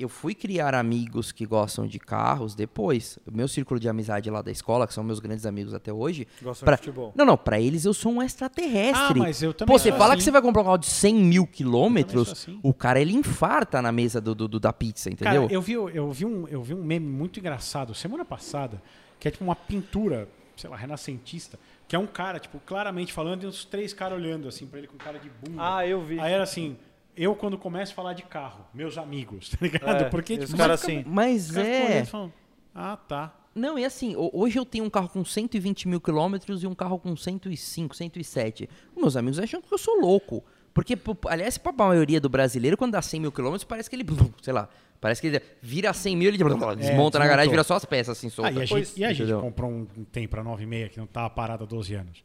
[0.01, 3.19] Eu fui criar amigos que gostam de carros depois.
[3.27, 6.25] O meu círculo de amizade lá da escola, que são meus grandes amigos até hoje.
[6.41, 7.11] Gostam pra- de futebol.
[7.15, 9.19] Não, não, pra eles eu sou um extraterrestre.
[9.19, 10.17] Ah, mas eu também Pô, você fala assim.
[10.19, 12.59] que você vai comprar um carro de 100 mil Eu quilômetros, assim.
[12.63, 15.41] o cara ele infarta na mesa do, do- do- da pizza, entendeu?
[15.43, 18.81] Cara, eu vi, eu, vi um, eu vi um meme muito engraçado semana passada,
[19.19, 23.43] que é tipo uma pintura, sei lá, renascentista, que é um cara, tipo, claramente falando
[23.43, 25.57] e uns três caras olhando assim pra ele com cara de bunda.
[25.77, 26.19] Ah, eu vi.
[26.19, 26.77] Aí era assim,
[27.21, 30.03] eu quando começo a falar de carro, meus amigos, tá ligado?
[30.03, 31.03] É, Porque e tipo, os caras assim.
[31.05, 32.05] Mas é.
[32.05, 32.31] falam,
[32.73, 33.35] ah, tá.
[33.55, 36.75] Não, e assim, ho- hoje eu tenho um carro com 120 mil quilômetros e um
[36.75, 38.69] carro com 105, 107.
[38.95, 40.43] Meus amigos acham que eu sou louco.
[40.73, 44.05] Porque, aliás, pra maioria do brasileiro, quando dá 100 mil quilômetros, parece que ele,
[44.41, 44.69] sei lá,
[45.01, 48.17] parece que ele vira 100 mil, ele blum, desmonta na garagem, vira só as peças
[48.17, 48.55] assim, Ah, soltas.
[48.55, 51.29] e a Pois, gente, e a gente comprou um tem pra 9,6 que não tava
[51.31, 52.23] parado há 12 anos.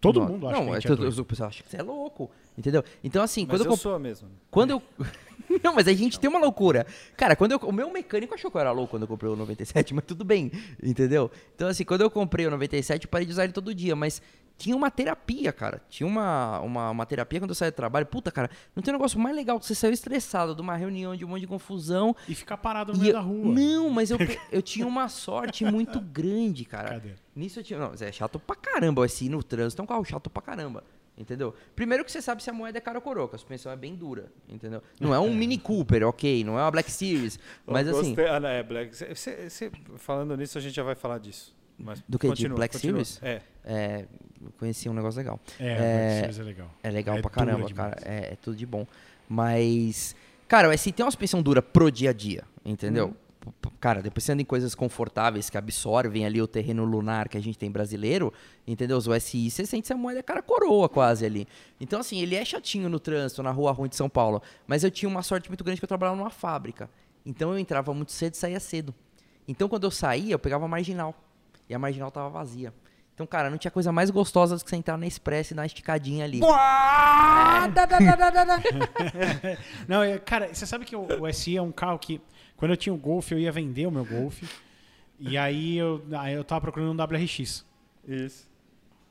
[0.00, 1.18] Todo não, mundo acha não, que a é gente é doido.
[1.18, 2.84] o pessoal acha que você é louco, entendeu?
[3.02, 4.28] Então, assim, Mas quando eu, eu comp- sou mesmo.
[4.50, 4.82] Quando eu.
[5.62, 6.86] Não, mas a gente tem uma loucura.
[7.16, 7.58] Cara, quando eu.
[7.58, 10.24] O meu mecânico achou que eu era louco quando eu comprei o 97, mas tudo
[10.24, 10.50] bem,
[10.82, 11.30] entendeu?
[11.54, 14.20] Então, assim, quando eu comprei o 97, eu parei de usar ele todo dia, mas
[14.58, 15.82] tinha uma terapia, cara.
[15.88, 18.06] Tinha uma, uma, uma terapia quando eu saía do trabalho.
[18.06, 21.14] Puta, cara, não tem um negócio mais legal que você saiu estressado de uma reunião
[21.14, 22.14] de um monte de confusão.
[22.28, 23.54] E ficar parado no meio eu- da rua.
[23.54, 24.16] Não, mas eu,
[24.50, 26.88] eu tinha uma sorte muito grande, cara.
[26.90, 27.10] Cadê?
[27.34, 27.78] Nisso eu tinha.
[27.78, 29.04] Não, mas é chato pra caramba.
[29.04, 30.82] Assim, no trânsito é um carro chato pra caramba.
[31.18, 31.54] Entendeu?
[31.74, 33.76] Primeiro que você sabe se a moeda é cara ou coroa, que a suspensão é
[33.76, 34.82] bem dura, entendeu?
[35.00, 38.38] Não é um Mini Cooper, ok, não é uma Black Series, mas assim, gostei- Ah,
[38.38, 38.94] não, é Black.
[38.94, 41.55] cê- cê- cê- falando nisso, a gente já vai falar disso.
[41.78, 43.04] Mas Do que, de continua, Black continua.
[43.04, 43.22] Series?
[43.22, 43.42] É.
[43.64, 44.04] é,
[44.58, 45.38] conheci um negócio legal.
[45.60, 46.70] É, É, o Black Series é legal.
[46.82, 47.96] É legal É pra caramba, cara.
[48.04, 48.86] É, é tudo de bom.
[49.28, 50.16] Mas,
[50.48, 53.14] cara, o SI tem uma suspensão dura pro dia a dia, entendeu?
[53.62, 57.36] P- Cara, depois você anda em coisas confortáveis que absorvem ali o terreno lunar que
[57.36, 58.32] a gente tem brasileiro,
[58.66, 58.98] entendeu?
[58.98, 61.46] O SI, você sente essa moeda cara coroa quase ali.
[61.80, 64.42] Então, assim, ele é chatinho no trânsito, na rua ruim de São Paulo.
[64.66, 66.90] Mas eu tinha uma sorte muito grande que eu trabalhava numa fábrica.
[67.24, 68.92] Então eu entrava muito cedo e saía cedo.
[69.46, 71.14] Então quando eu saía, eu pegava marginal.
[71.68, 72.72] E a marginal tava vazia.
[73.16, 75.62] Então, cara, não tinha coisa mais gostosa do que você entrar na Express e dar
[75.62, 76.38] uma esticadinha ali.
[79.88, 82.20] Não, é, cara, você sabe que o, o SI é um carro que,
[82.58, 84.42] quando eu tinha o Golf, eu ia vender o meu Golf.
[85.18, 87.64] E aí eu, aí eu tava procurando um WRX.
[88.06, 88.46] Isso.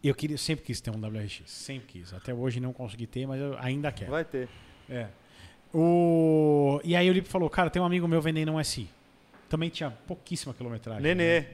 [0.04, 1.42] E eu queria, sempre quis ter um WRX.
[1.48, 2.14] Sempre quis.
[2.14, 4.12] Até hoje não consegui ter, mas eu ainda quero.
[4.12, 4.48] Vai ter.
[4.88, 5.08] É.
[5.74, 6.80] O...
[6.84, 8.88] E aí o Lipe falou, cara, tem um amigo meu vendendo um SI.
[9.50, 11.02] Também tinha pouquíssima quilometragem.
[11.02, 11.40] Nenê.
[11.40, 11.48] né?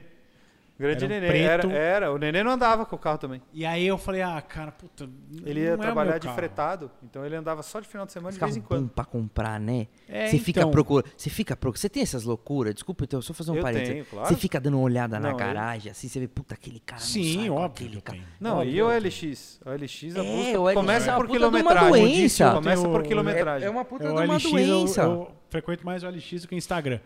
[0.82, 1.26] Grande Era um Nenê.
[1.28, 1.66] preto.
[1.70, 2.12] Era, era.
[2.12, 3.40] O Nenê não andava com o carro também.
[3.52, 5.08] E aí eu falei, ah, cara, puta.
[5.44, 6.34] Ele não ia é trabalhar de carro.
[6.36, 6.90] fretado.
[7.02, 8.88] Então ele andava só de final de semana Esse de vez em quando.
[8.88, 9.86] pra comprar, né?
[10.08, 10.70] É, você fica então.
[10.70, 11.10] procurando.
[11.16, 11.80] Você fica procurando.
[11.80, 12.74] Você tem essas loucuras?
[12.74, 13.88] Desculpa, então, só fazer um Eu parênteses.
[13.92, 14.28] tenho, claro.
[14.28, 17.00] Você fica dando uma olhada na Não, eu- garagem, assim, você vê, puta, aquele cara
[17.00, 18.18] não Sim, com óbvio aquele cara.
[18.40, 19.60] Não, Óbvio, e o LX?
[19.64, 21.90] O LX, a É, busca o LX começa é por puta de uma quilometragem.
[22.06, 22.50] doença.
[22.52, 23.64] Começa por quilometragem.
[23.64, 25.02] É, é uma puta É de uma doença.
[25.02, 26.98] Eu, frequento mais o LX do que o Instagram.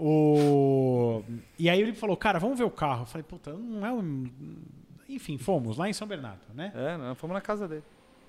[0.00, 1.22] O...
[1.58, 3.02] E aí ele falou, cara, vamos ver o carro.
[3.02, 4.26] Eu falei, puta, não é um...
[5.08, 6.72] Enfim, fomos lá em São Bernardo, né?
[6.74, 7.82] É, nós fomos na casa dele.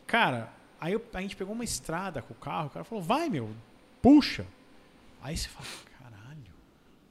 [0.07, 3.29] Cara, aí eu- a gente pegou uma estrada com o carro, o cara falou, vai,
[3.29, 3.49] meu,
[4.01, 4.45] puxa.
[5.21, 5.65] Aí você fala,
[5.99, 6.39] caralho,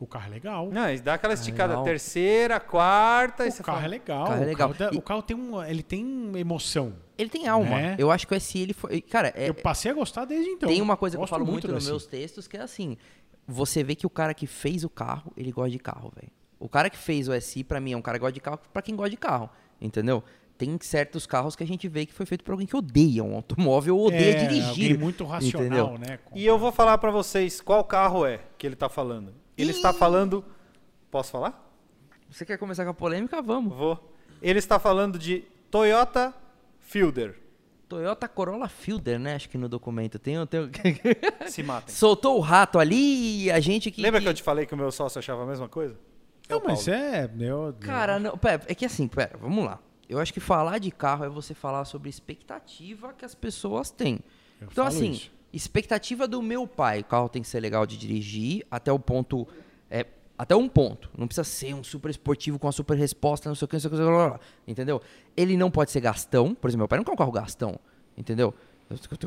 [0.00, 0.70] o carro é legal.
[0.72, 1.74] Não, dá aquela esticada.
[1.74, 1.84] legal.
[1.84, 3.44] Terceira, quarta.
[3.44, 4.22] e O você carro fala, é legal.
[4.24, 4.70] O carro é legal.
[4.70, 6.94] O carro, E- o carro tem, um, ele tem emoção.
[7.18, 7.68] Ele tem alma.
[7.76, 7.96] Né?
[7.98, 9.00] Eu acho que o SI, ele foi.
[9.02, 10.68] Cara, é, eu passei a gostar desde então.
[10.68, 12.96] tem uma coisa que eu falo muito, do nos meus textos, que é assim:
[13.48, 16.30] você vê que o cara que fez o carro, ele gosta de carro, velho.
[16.60, 18.58] O cara que fez o SI, pra mim, é um cara que gosta de carro
[18.72, 19.48] pra quem gosta de carro.
[19.80, 20.22] Entendeu?
[20.58, 23.34] Tem certos carros que a gente vê que foi feito por alguém que odeia um
[23.36, 24.98] automóvel ou odeia É, dirigir.
[24.98, 25.98] muito racional, entendeu?
[25.98, 26.18] né?
[26.24, 29.32] com- E eu vou falar pra vocês qual carro é que ele tá falando.
[29.56, 30.44] Ele está falando.
[31.10, 31.64] Posso falar?
[32.28, 33.40] Você quer começar com a polêmica?
[33.40, 33.74] Vamos.
[33.76, 34.12] Vou.
[34.42, 36.34] Ele está falando de Toyota
[36.80, 37.38] Fielder.
[37.88, 39.34] Toyota Corolla Fielder, né?
[39.34, 40.34] Acho que no documento tem.
[40.46, 40.70] tem...
[41.48, 41.94] Se matem.
[41.94, 44.02] Soltou o rato ali e a gente que.
[44.02, 44.24] Lembra que...
[44.24, 45.96] que eu te falei que o meu sócio achava a mesma coisa?
[46.48, 47.00] Não, o mas Paulo.
[47.00, 47.28] é.
[47.28, 49.78] Meu, Cara, não, pera, é que assim, pera, vamos lá.
[50.08, 54.20] Eu acho que falar de carro é você falar sobre expectativa que as pessoas têm.
[54.60, 55.30] Eu então, falo assim, isso.
[55.52, 59.46] expectativa do meu pai, o carro tem que ser legal de dirigir até o ponto.
[59.90, 60.06] É,
[60.38, 61.10] até um ponto.
[61.18, 63.80] Não precisa ser um super esportivo com uma super resposta, não sei o que, não
[63.80, 65.02] sei o que, blá, blá, blá, entendeu?
[65.36, 66.54] Ele não pode ser gastão.
[66.54, 67.78] Por exemplo, meu pai não quer um carro gastão,
[68.16, 68.54] entendeu?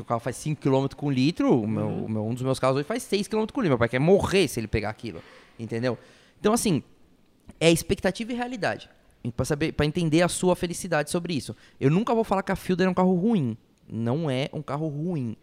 [0.00, 2.78] O carro faz 5 km com litro, o meu, o meu- um dos meus carros
[2.78, 3.68] hoje faz 6 km com litro.
[3.68, 5.22] Meu pai quer morrer se ele pegar aquilo,
[5.58, 5.96] entendeu?
[6.40, 6.82] Então, assim,
[7.60, 8.90] é expectativa e realidade.
[9.36, 11.54] Para saber, para entender a sua felicidade sobre isso.
[11.78, 13.56] Eu nunca vou falar que a Fielder é um carro ruim.
[13.88, 15.36] Não é um carro ruim.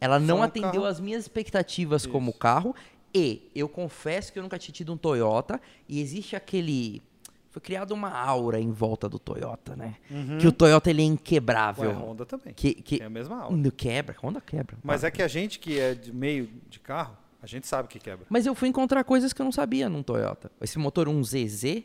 [0.00, 2.74] Ela não um atendeu às minhas expectativas como carro.
[3.14, 5.60] E eu confesso que eu nunca tinha tido um Toyota.
[5.88, 7.02] E existe aquele.
[7.50, 9.96] Foi criada uma aura em volta do Toyota, né?
[10.38, 11.90] Que o Toyota ele é Ué, inquebrável.
[11.90, 12.52] a Honda também.
[12.54, 13.56] que, que Tem a mesma aula.
[13.56, 14.76] não quebra, Honda quebra.
[14.84, 17.98] Mas é que a gente que é de meio de carro, a gente sabe que
[17.98, 18.26] quebra.
[18.28, 20.52] Mas eu fui encontrar coisas que eu não sabia num Toyota.
[20.60, 21.84] Esse motor 1ZZ,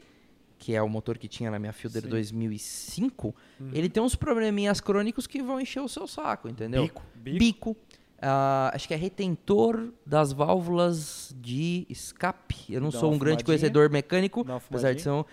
[0.60, 2.10] que é o motor que tinha na minha Fielder Sim.
[2.10, 3.36] 2005,
[3.72, 6.84] ele tem uns probleminhas crônicos que vão encher o seu saco, entendeu?
[6.84, 7.04] Bico.
[7.16, 7.78] Bico.
[8.26, 12.74] Ah, acho que é retentor das válvulas de escape.
[12.74, 15.26] Eu não Dá sou um grande conhecedor mecânico, apesar de ser um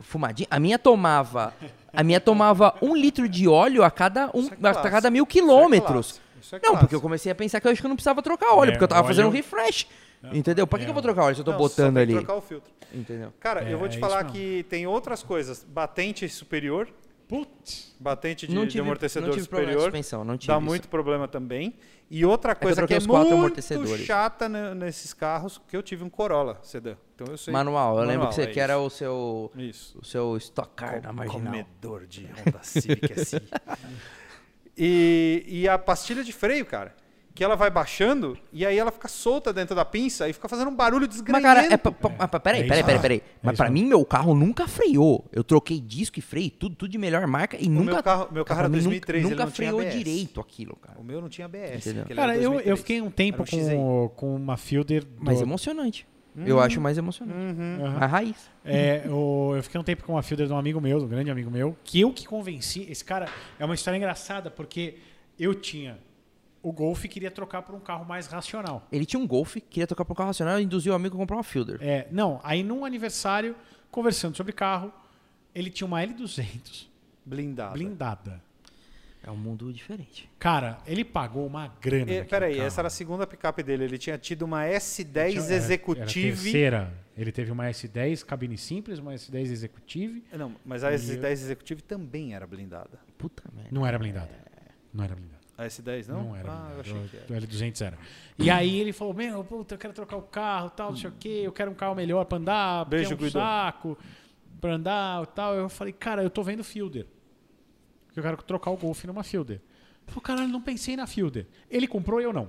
[0.00, 0.48] fumadinha.
[0.50, 1.54] A minha tomava,
[1.92, 5.22] a minha tomava um litro de óleo a cada um, Isso é a cada mil
[5.22, 6.20] é quilômetros.
[6.42, 8.20] Isso é Não, porque eu comecei a pensar que eu acho que eu não precisava
[8.20, 9.86] trocar óleo, É, porque eu tava óleo- fazendo um refresh.
[10.32, 10.66] Entendeu?
[10.66, 10.86] Pra que, É.
[10.86, 12.24] que eu vou trocar óleo se eu tô Não, só botando tem que ali?
[12.24, 12.72] trocar o filtro.
[12.92, 13.32] Entendeu?
[13.38, 15.64] Cara, É, eu vou te é falar que tem outras coisas.
[15.64, 16.88] Batente superior,
[17.28, 17.94] Putz.
[18.00, 19.92] Batente de, não de tive, amortecedor não tive problema de superior.
[19.92, 20.64] suspensão, não tive Dá isso.
[20.66, 21.74] muito problema também.
[22.10, 23.60] E outra coisa que, troquei é os quatro muito
[23.98, 26.96] chata ne- nesses carros, que eu tive um Corolla sedã.
[27.14, 27.52] Então eu sei.
[27.52, 29.98] Manual, eu lembro Manual, que você é que era o seu, Isso.
[30.00, 31.52] o seu Stock Car da Marginal.
[31.52, 33.36] Comedor de Honda Civic SI.
[34.80, 36.94] E, e a pastilha de freio, cara,
[37.38, 40.72] que ela vai baixando e aí ela fica solta dentro da pinça e fica fazendo
[40.72, 41.42] um barulho Mas, desgranhento.
[41.46, 43.18] cara, é, pa- pa- pa- peraí, É peraí, peraí, peraí.
[43.18, 45.24] É Mas isso pra mim, meu carro nunca freou.
[45.30, 47.92] Eu troquei disco e freio, tudo, tudo de melhor marca e O nunca.
[47.94, 50.98] meu carro, meu carro era mim, 2003, nunca, nunca freou direito aquilo, cara.
[50.98, 51.84] O meu não tinha ABS.
[52.16, 52.78] Cara, eu, eu 2003.
[52.80, 55.04] fiquei um tempo um com, com uma Fielder.
[55.04, 56.08] do- Mais emocionante.
[56.36, 56.42] Hum.
[56.44, 57.38] Eu acho mais emocionante.
[57.38, 57.86] Uhum.
[57.86, 57.98] Aham.
[58.00, 58.50] A raiz.
[58.64, 61.08] É, o- eu fiquei um tempo com uma Fielder de um amigo meu, de um
[61.08, 62.84] grande amigo meu, que eu que convenci.
[62.90, 63.28] Esse cara
[63.60, 64.96] é uma história engraçada, porque
[65.38, 65.98] eu tinha
[66.68, 68.86] o Golf queria trocar por um carro mais racional.
[68.92, 71.36] Ele tinha um Golf, queria tocar pro carro racional e induziu o amigo a comprar
[71.36, 71.78] uma Fielder.
[71.80, 73.54] É, não, aí num aniversário,
[73.90, 74.92] conversando sobre carro,
[75.54, 76.86] ele tinha uma L200
[77.24, 77.72] Blindado.
[77.74, 78.48] blindada.
[79.22, 80.30] É um mundo diferente.
[80.38, 82.10] Cara, ele pagou uma grana.
[82.10, 82.66] E, peraí, carro.
[82.66, 83.84] essa era a segunda picape dele.
[83.84, 86.42] Ele tinha tido uma S10 Tinha- era- Era a Executive.
[86.42, 86.94] terceira.
[87.16, 90.22] Ele teve uma S10 cabine simples, uma S10 Executive.
[90.32, 92.98] Não, mas a S10 Executive também era blindada.
[93.18, 93.70] Puta merda.
[93.72, 94.30] Não era blindada.
[94.94, 95.37] Não era blindada.
[95.58, 96.22] A S10 não?
[96.22, 96.52] Não, era.
[96.52, 97.26] Ah, eu achei que era.
[97.28, 97.98] O L200 era.
[98.38, 101.14] E aí ele falou: Meu, puta, eu quero trocar o carro, tal, não sei o
[101.18, 101.40] quê.
[101.42, 103.32] Eu quero um carro melhor pra andar, Beijo, é um Guido.
[103.32, 103.98] saco
[104.60, 105.54] pra andar e tal.
[105.56, 107.06] Eu falei: Cara, eu tô vendo Fielder.
[108.14, 109.56] Eu quero trocar o Golf numa Fielder.
[109.56, 111.44] Ele falou: Caralho, não pensei na Fielder.
[111.68, 112.48] Ele comprou e eu não.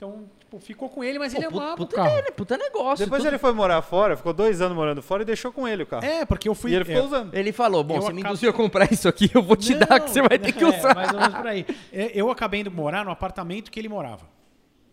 [0.00, 2.16] Então, tipo, ficou com ele, mas ele Pô, amava o puta, carro.
[2.16, 3.04] puta, puta negócio.
[3.04, 5.82] Depois tudo- ele foi morar fora, ficou dois anos morando fora e deixou com ele
[5.82, 6.02] o carro.
[6.06, 6.70] É, porque eu fui.
[6.70, 7.34] e ele ficou é, usando.
[7.34, 9.80] Ele falou, bom, Eu você me induziu a comprar isso aqui, eu vou te Não,
[9.80, 10.94] dar que você vai ter que é, usar.
[10.94, 11.66] mais ou menos por aí.
[11.92, 14.26] É, Eu acabei indo morar no apartamento que ele morava.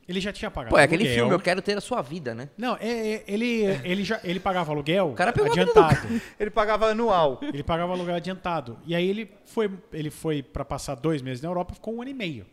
[0.10, 1.20] Ele já tinha pagado Pô, é aquele aluguel.
[1.20, 2.50] filme, eu quero ter a sua vida, né?
[2.58, 6.06] Não, é, é, ele, ele, já, ele pagava aluguel cara pegou adiantado.
[6.38, 7.40] Ele pagava anual.
[7.42, 8.78] Ele pagava aluguel adiantado.
[8.86, 12.12] E aí ele foi, ele foi para passar dois meses na Europa, ficou um ano
[12.12, 12.46] e meio.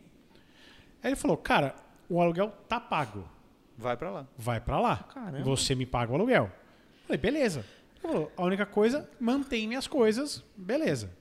[1.03, 1.75] Aí ele falou, cara,
[2.09, 3.27] o aluguel tá pago.
[3.77, 4.27] Vai pra lá.
[4.37, 4.97] Vai para lá.
[5.13, 5.43] Caramba.
[5.43, 6.45] Você me paga o aluguel.
[6.45, 7.65] Eu falei, beleza.
[8.03, 11.11] Ele falou, a única coisa, mantém minhas coisas, beleza.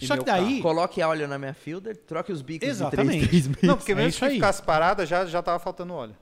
[0.00, 0.60] E Só que daí...
[0.60, 3.20] Coloque óleo na minha Fielder, troque os bicos Exatamente.
[3.20, 3.62] de 3, 3 meses.
[3.62, 4.34] Não, porque É mesmo isso que aí.
[4.34, 6.16] ficasse parada, já, já tava faltando óleo.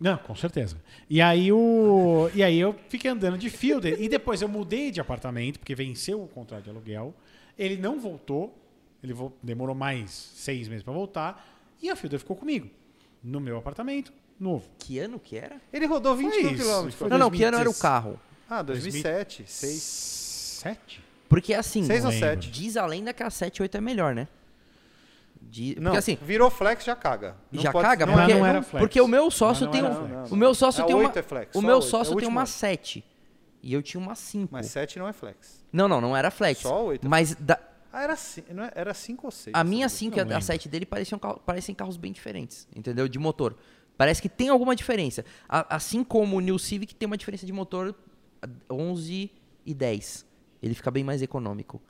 [0.00, 0.76] Não, com certeza.
[1.10, 2.30] E aí, o...
[2.32, 4.00] e aí eu fiquei andando de Fielder.
[4.00, 7.12] e depois eu mudei de apartamento, porque venceu o contrato de aluguel.
[7.58, 8.56] Ele não voltou.
[9.02, 11.46] Ele demorou mais seis meses para voltar.
[11.82, 12.70] E a Fielder ficou comigo.
[13.22, 14.64] No meu apartamento, novo.
[14.78, 15.56] Que ano que era?
[15.72, 16.94] Ele rodou 20 Foi mil isso, quilômetros.
[16.94, 17.82] foi não, não, que ano era o 2016.
[17.82, 18.20] carro?
[18.48, 19.82] Ah, 2007, 6.
[20.62, 21.04] Sete?
[21.28, 22.26] Porque assim, Seis ou lembro.
[22.26, 22.50] sete?
[22.50, 24.26] diz a lenda que a 7 8 é melhor, né?
[25.40, 27.36] De- Não, porque assim, virou flex, já caga.
[27.52, 28.06] Não já pode- caga?
[28.06, 28.80] não porque, não era flex.
[28.82, 29.90] porque o meu sócio Mas tem não
[30.24, 30.24] um.
[30.32, 31.10] O meu sócio É tem uma.
[31.14, 32.46] é flex, o meu é sócio o tem uma ano.
[32.46, 33.04] 7.
[33.62, 34.48] E eu tinha uma 5.
[34.52, 35.64] Mas 7 não é flex.
[35.72, 36.60] Não, não, não era flex.
[36.60, 37.58] Só oito é Mas da-
[37.92, 39.54] Ah, era 5 não é- era cinco ou 6.
[39.54, 40.42] a minha 5 e a- a lembro.
[40.42, 43.08] 7 dele pareciam, parecem carros bem diferentes, entendeu?
[43.08, 43.56] De motor.
[43.96, 45.24] Parece que tem alguma diferença.
[45.48, 47.94] A- assim como o New Civic tem uma diferença de motor
[48.42, 49.30] a 11
[49.66, 50.24] e 10.
[50.62, 51.80] Ele fica bem mais econômico.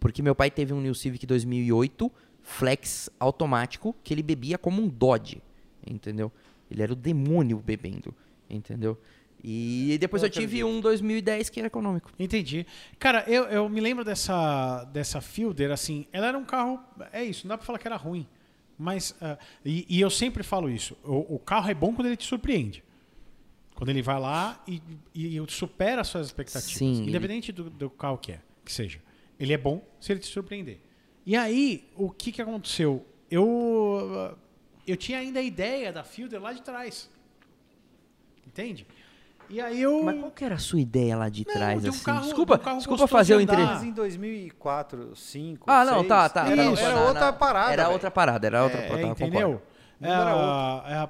[0.00, 2.10] Porque meu pai teve um New Civic 2008,
[2.42, 5.40] flex automático, que ele bebia como um Dodge,
[5.86, 6.32] entendeu?
[6.70, 8.12] Ele era o demônio bebendo,
[8.50, 8.98] entendeu?
[9.44, 12.10] E depois Eu eu, tive um 2010 que era econômico.
[12.18, 12.64] Entendi.
[12.98, 16.80] Cara, eu, eu me lembro dessa, dessa Fielder, assim, ela era um carro.
[17.12, 18.26] É isso, não dá pra falar que era ruim.
[18.78, 19.14] Mas.
[19.20, 22.24] ah, e, e eu sempre falo isso: o, o carro é bom quando ele te
[22.26, 22.84] surpreende.
[23.74, 24.80] Quando ele vai lá e,
[25.14, 26.74] e, e supera as suas expectativas.
[26.76, 29.00] Sim, ele- Independente do, do carro que é, que seja.
[29.40, 30.78] Ele é bom se ele te surpreender.
[31.26, 33.04] E aí, o que, que aconteceu?
[33.28, 34.36] Eu, ah,
[34.86, 37.10] eu tinha ainda a ideia da Fielder lá de trás.
[38.46, 38.86] Entende?
[39.52, 40.02] E aí eu.
[40.02, 42.04] Mas qual que era a sua ideia lá de Não, trás, de um assim?
[42.04, 43.60] carro- desculpa, de um desculpa fazer o de andar.
[43.60, 43.66] entre...
[43.74, 46.46] Mas em 2004, 2005, Ah, não, 6, tá, tá.
[46.48, 46.82] Era, Isso.
[46.82, 47.72] era outra na- parada.
[47.72, 47.92] Era velho.
[47.92, 49.48] outra parada, era outra É, parada, entendeu?
[49.48, 49.62] concordo.
[50.00, 50.30] Não era
[50.88, 51.08] É, é,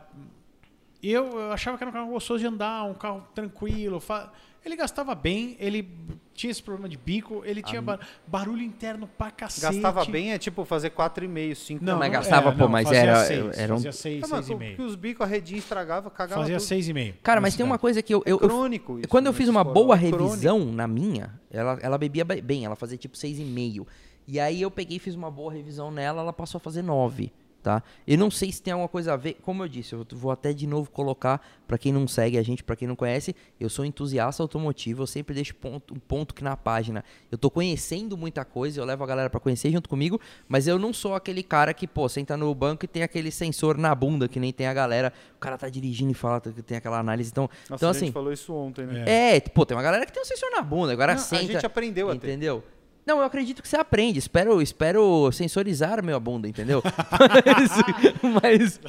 [1.10, 3.98] eu, eu achava que era um carro gostoso de andar, um carro tranquilo.
[4.00, 4.32] fa-
[4.64, 5.88] Ele gastava bem, ele
[6.32, 9.74] tinha esse problema de bico, ele tinha ba- barulho interno pra cacete.
[9.82, 12.84] Gastava bem, é tipo fazer 4,5, 5 Não, mas não- gastava, é, pô, não, mas
[12.84, 14.88] fazia era- Seis, era um- Fazia seis, Ah, mas seis e porque meio.
[14.88, 16.66] os bicos a redinha estragava, cagava Fazia tudo.
[16.68, 17.14] seis e meio.
[17.24, 18.22] Cara, na mas tem uma coisa que eu...
[18.24, 20.24] eu, É eu- crônico isso, quando eu né, fiz uma boa é crônico.
[20.28, 23.84] revisão na minha, ela, ela bebia be- bem, ela fazia tipo 6,5.
[24.28, 27.32] E aí eu peguei e fiz uma boa revisão nela, ela passou a fazer 9,
[27.62, 27.82] tá?
[28.06, 30.52] Eu não sei se tem alguma coisa a ver, como eu disse, eu vou até
[30.52, 33.84] de novo colocar, pra quem não segue a gente, pra quem não conhece, eu sou
[33.84, 38.44] entusiasta automotivo, eu sempre deixo ponto, um ponto que na página eu tô conhecendo muita
[38.44, 41.72] coisa, eu levo a galera pra conhecer junto comigo, mas eu não sou aquele cara
[41.72, 44.74] que, pô, senta no banco e tem aquele sensor na bunda, que nem tem a
[44.74, 47.92] galera, o cara tá dirigindo e fala que tem aquela análise, então, Nossa, então a
[47.92, 48.12] gente assim...
[48.12, 49.04] falou isso ontem, né?
[49.06, 51.42] É, pô, tem uma galera que tem um sensor na bunda, agora Não, senta.
[51.42, 52.16] a gente aprendeu até.
[52.16, 52.62] Entendeu?
[53.04, 54.18] Não, eu acredito que você aprende.
[54.18, 56.82] Espero, espero sensorizar a minha bunda, entendeu?
[58.42, 58.80] mas, mas-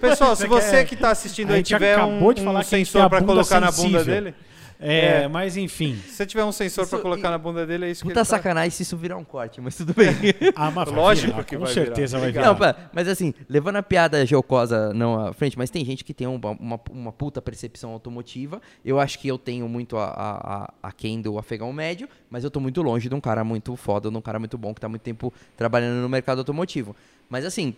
[0.00, 2.60] Pessoal, se Você você quer- que tá assistindo A aí tiver acabou um, de falar
[2.60, 4.00] um sensor a pra bunda colocar na sensível.
[4.00, 4.34] bunda dele,
[4.82, 5.28] É, É.
[5.28, 5.94] mas enfim.
[6.06, 8.08] se você tiver um sensor pra Isso- colocar e- na bunda dele, é isso que
[8.08, 8.36] puta ele tá...
[8.36, 10.08] sacanagem se isso virar um corte, mas tudo bem.
[10.56, 12.20] Ah, mas Lógico virar, que com vai certeza virar.
[12.20, 12.46] vai virar.
[12.46, 16.14] Não, pá, mas assim, levando a piada jocosa não à frente, mas tem gente que
[16.14, 18.60] tem uma, uma, uma puta percepção automotiva.
[18.84, 22.42] Eu acho que eu tenho muito a, a, a, a quem do afegão médio, mas
[22.44, 24.80] eu tô muito longe de um cara muito foda, de um cara muito bom que
[24.80, 26.96] tá muito tempo trabalhando no mercado automotivo.
[27.28, 27.74] Mas assim,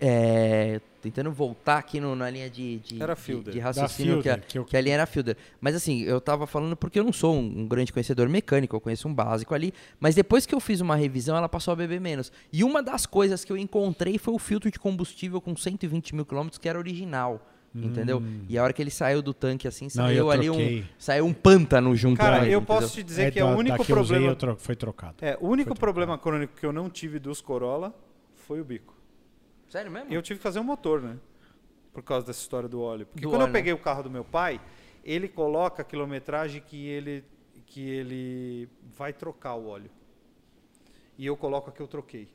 [0.00, 3.52] é, tentando voltar aqui no- na linha de, de, Era de- Fielder.
[3.52, 5.36] de Da raciocínio que, a, Fielder, que eu- que a linha era Fielder.
[5.60, 8.80] Mas assim, eu tava falando porque eu não sou um, um grande conhecedor mecânico, eu
[8.80, 9.72] conheço um básico ali.
[10.00, 12.32] Mas depois que eu fiz uma revisão, ela passou a beber menos.
[12.52, 16.24] E uma das coisas que eu encontrei foi o filtro de combustível com 120 mil
[16.26, 17.44] quilômetros, que era original.
[17.74, 18.22] Entendeu?
[18.48, 19.88] E a hora que ele saiu do tanque, assim, Hum.
[19.96, 20.82] Não, saiu eu ali um.
[20.98, 22.80] Saiu um pântano junto Cara, com ele, eu entendeu?
[22.80, 24.26] posso te dizer É que é o único usei, problema...
[24.28, 25.16] eu tro- foi trocado.
[25.20, 27.94] É, o único Foi problema crônico que eu não tive dos Corolla
[28.34, 28.95] foi o bico.
[29.68, 30.10] Sério mesmo?
[30.10, 31.16] E eu tive que fazer um motor, né?
[31.92, 33.06] Por causa dessa história do óleo.
[33.06, 33.58] Porque Do quando óleo, eu né?
[33.58, 34.60] peguei o carro do meu pai,
[35.04, 37.24] ele coloca a quilometragem que ele,
[37.66, 39.90] que ele vai trocar o óleo.
[41.18, 42.28] E eu coloco a que eu troquei.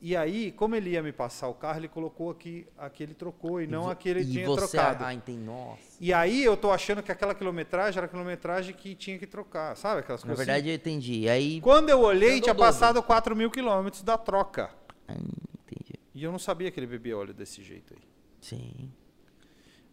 [0.00, 3.14] E aí, como ele ia me passar o carro, ele colocou aqui a que ele
[3.14, 5.02] trocou e não a que ele e tinha você, trocado.
[5.02, 5.40] Ah, entendi.
[5.40, 5.80] Nossa.
[5.98, 9.74] E aí eu tô achando que aquela quilometragem era a quilometragem que tinha que trocar,
[9.74, 10.00] sabe?
[10.00, 11.20] Aquelas Na coisas verdade, eu entendi.
[11.20, 11.52] E aí.
[11.52, 11.60] assim.
[11.62, 12.68] Quando eu olhei, tinha dobro.
[12.70, 14.70] passado 4 mil quilômetros da troca.
[16.16, 18.00] E eu não sabia que ele bebia óleo desse jeito aí.
[18.40, 18.90] Sim.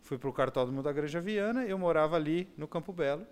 [0.02, 3.28] Fui pro cartódromo da Granja Viana, eu morava ali no Campo Belo.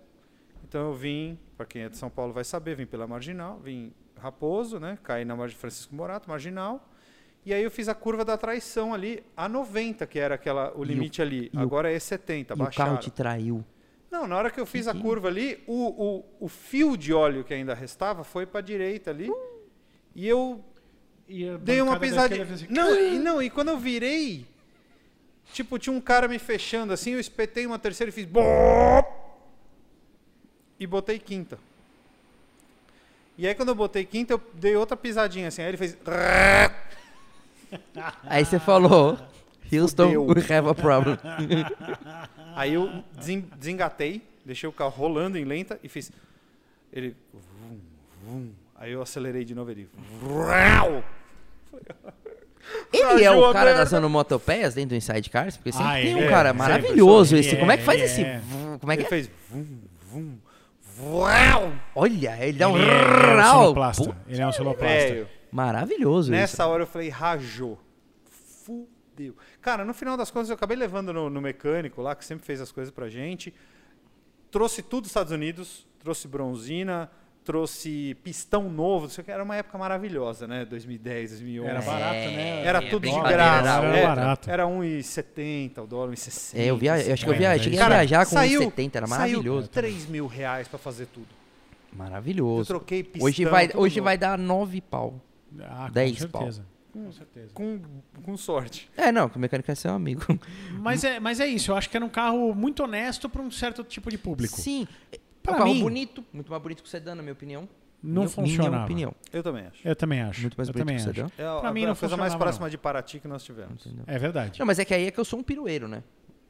[0.68, 3.92] Então eu vim, para quem é de São Paulo vai saber, vim pela Marginal, vim
[4.18, 4.98] Raposo, né?
[5.02, 6.86] Caí na margem Francisco Morato, Marginal.
[7.46, 10.84] E aí eu fiz a curva da traição ali a 90, que era aquela o
[10.84, 11.50] limite ali.
[11.52, 12.90] e o- Agora é 70, e o baixaram.
[12.92, 13.64] carro te traiu.
[14.10, 17.42] Não, na hora que eu fiz a curva ali, o, o, o fio de óleo
[17.42, 19.28] que ainda restava foi para direita ali.
[20.14, 20.62] E eu
[21.34, 22.42] E a Dei uma pisadinha.
[22.44, 24.44] assim, Não, e, não, e quando eu virei,
[25.54, 28.28] tipo, tinha um cara me fechando assim, eu espetei uma terceira e fiz.
[30.78, 31.58] E botei quinta.
[33.38, 35.62] E aí quando eu botei quinta, eu dei outra pisadinha assim.
[35.62, 35.96] Aí ele fez.
[38.24, 39.18] Aí você falou,
[39.72, 40.26] Houston, Fudeu.
[40.26, 41.16] we have a problem.
[42.54, 46.12] Aí eu desen- desengatei, deixei o carro rolando em lenta e fiz.
[46.92, 47.16] Ele.
[47.32, 47.78] vum,
[48.22, 48.50] vum.
[48.76, 49.88] Aí eu acelerei de novo ele.
[50.20, 51.02] vrau.
[52.92, 55.56] Ele é o cara das onomotopeias dentro do Inside Cars?
[55.56, 57.46] Porque sempre Ah, tem um é, cara sempre, maravilhoso sempre.
[57.48, 57.56] esse.
[57.56, 58.22] Como é que faz Ele esse...
[58.24, 58.38] é.
[58.38, 58.78] vum?
[58.78, 59.08] Como é que Ele é?
[59.08, 59.30] fez.
[59.50, 59.78] Vum,
[60.10, 60.38] vum,
[60.96, 61.72] vrau.
[61.94, 62.76] Olha, ele dá um...
[62.76, 63.60] Ele é, ele é um rau.
[63.62, 64.16] sonoplasta.
[64.28, 65.08] Ele é um sonoplasta.
[65.08, 65.28] Velho.
[65.50, 67.78] Maravilhoso Nessa hora eu falei, rajou.
[68.64, 69.36] Fudeu.
[69.60, 72.60] Cara, no final das contas eu acabei levando no, no mecânico lá, que sempre fez
[72.60, 73.52] as coisas pra gente.
[74.50, 77.10] Trouxe tudo dos Estados Unidos, trouxe bronzina,
[77.44, 79.30] trouxe pistão novo, não sei o que.
[79.30, 80.64] Era uma época maravilhosa, né?
[80.64, 81.68] 2010, 2011.
[81.70, 82.64] Era barato, né?
[82.64, 83.68] Era é, tudo de graça.
[83.86, 84.50] era é, barato.
[84.50, 86.58] Era 1,70 o dólar, 1,60.
[86.58, 87.00] É, eu, via...
[87.00, 89.68] eu acho que eu É, viajei, cheguei a Cara, viajar com saiu- 70, era maravilhoso.
[89.72, 91.28] Saiu 3 mil reais pra fazer tudo.
[91.92, 92.68] Eu Maravilhoso.
[92.68, 93.26] troquei pistão.
[93.26, 94.04] Hoje vai, hoje novo.
[94.04, 95.20] vai dar 9 pau.
[95.60, 96.64] Ah, com 10 certeza.
[96.92, 97.48] Com certeza.
[97.54, 97.80] Com,
[98.22, 98.90] com sorte.
[98.96, 100.22] É, não, que o mecânico é seu amigo.
[100.78, 103.50] Mas é, mas é isso, eu acho que era um carro muito honesto para um
[103.50, 104.60] certo tipo de público.
[104.60, 104.86] Sim.
[105.42, 107.68] É Pra um carro mim- bonito, muito mais bonito que o sedã, na minha opinião.
[108.02, 108.70] Não minha, funcionava.
[108.70, 109.14] Minha opinião.
[109.32, 109.88] Eu também acho.
[109.88, 110.40] Eu também acho.
[110.40, 111.30] Muito mais eu bonito também que o acho.
[111.36, 111.42] sedã.
[111.42, 112.70] É a, Pra mim a não coisa mais próxima não.
[112.70, 113.86] de Paraty que nós tivemos.
[113.86, 114.04] Entendeu?
[114.08, 114.58] É verdade.
[114.58, 116.02] Não, mas é que aí é que eu sou um pirueiro, né?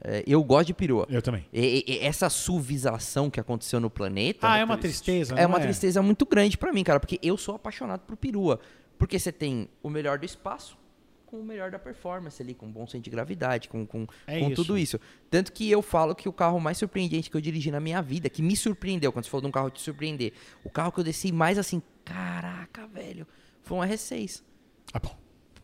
[0.03, 1.05] É, eu gosto de perua.
[1.09, 1.45] Eu também.
[1.53, 6.01] E, e- essa suvização que aconteceu no planeta Ah, é uma tristeza, é uma tristeza
[6.01, 8.59] muito grande pra mim, cara, porque eu sou apaixonado por perua.
[8.97, 10.77] Porque você tem o melhor do espaço
[11.33, 14.45] com o melhor da performance ali, com bom centro de gravidade, com, com, É com
[14.51, 14.55] isso.
[14.55, 14.99] tudo isso.
[15.31, 18.29] Tanto que eu falo que o carro mais surpreendente que eu dirigi na minha vida,
[18.29, 20.31] que me surpreendeu, quando você falou de um carro te surpreender,
[20.63, 23.25] o carro que eu desci mais assim, caraca, velho,
[23.63, 24.43] foi um R6.
[24.93, 25.17] Ah, bom.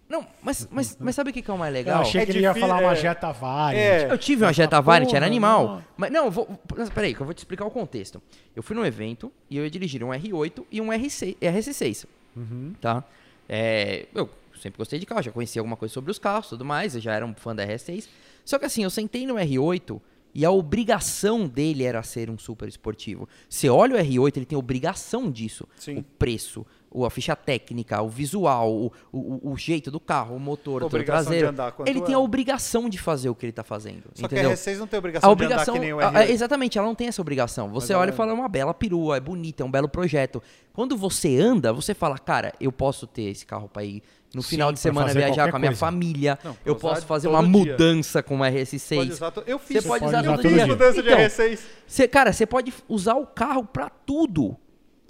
[0.09, 2.01] Não, mas, mas, mas sabe o que que é o mais Eu legal?
[2.01, 2.95] achei É que ele ia falar uma é.
[2.95, 3.79] Jetta Variant.
[3.79, 4.11] É.
[4.11, 5.67] Eu tive uma Jetta Variant, era animal.
[5.67, 5.83] não.
[5.95, 8.19] Mas não, eu vou, mas peraí, que eu vou te explicar o contexto.
[8.55, 12.73] Eu fui num evento e eu ia dirigir um R8 e um R6, RS6, Uhum.
[12.81, 13.03] tá?
[13.47, 14.27] É, eu
[14.59, 17.01] sempre gostei de carro, já conhecia alguma coisa sobre os carros e tudo mais, eu
[17.01, 18.07] já era um fã da RS6.
[18.45, 19.99] Só que assim, eu sentei no R8
[20.33, 23.27] e a obrigação dele era ser um super esportivo.
[23.49, 25.67] Você olha o R8, ele tem obrigação disso.
[25.77, 25.97] Sim.
[25.97, 26.65] O preço,
[27.05, 31.03] a ficha técnica, o visual, o, o- o jeito do carro, o motor, o de
[31.03, 31.49] traseiro.
[31.49, 32.15] andar ele tem é.
[32.15, 34.03] a obrigação de fazer o que ele tá fazendo.
[34.15, 34.49] Só entendeu?
[34.49, 36.15] que a R6 não tem obrigação, A obrigação, de andar que nem o a- R8.
[36.15, 37.69] a- exatamente, ela não tem essa obrigação.
[37.69, 40.41] Você Mas olha e fala, é uma bela perua, é bonita, é um belo projeto.
[40.73, 44.01] Quando você anda, você fala, cara, eu posso ter esse carro para ir
[44.33, 45.79] no Sim, final de semana viajar com a minha coisa.
[45.79, 47.49] família, Não, eu posso fazer uma dia.
[47.49, 49.09] mudança com uma Pode RS6.
[49.11, 49.87] usar to- Eu fiz Você isso.
[49.87, 50.63] pode pode usar usar todo todo dia.
[50.65, 50.73] dia.
[50.73, 51.59] mudança de Então, R6.
[51.87, 54.55] Você, cara, você pode usar o carro pra tudo.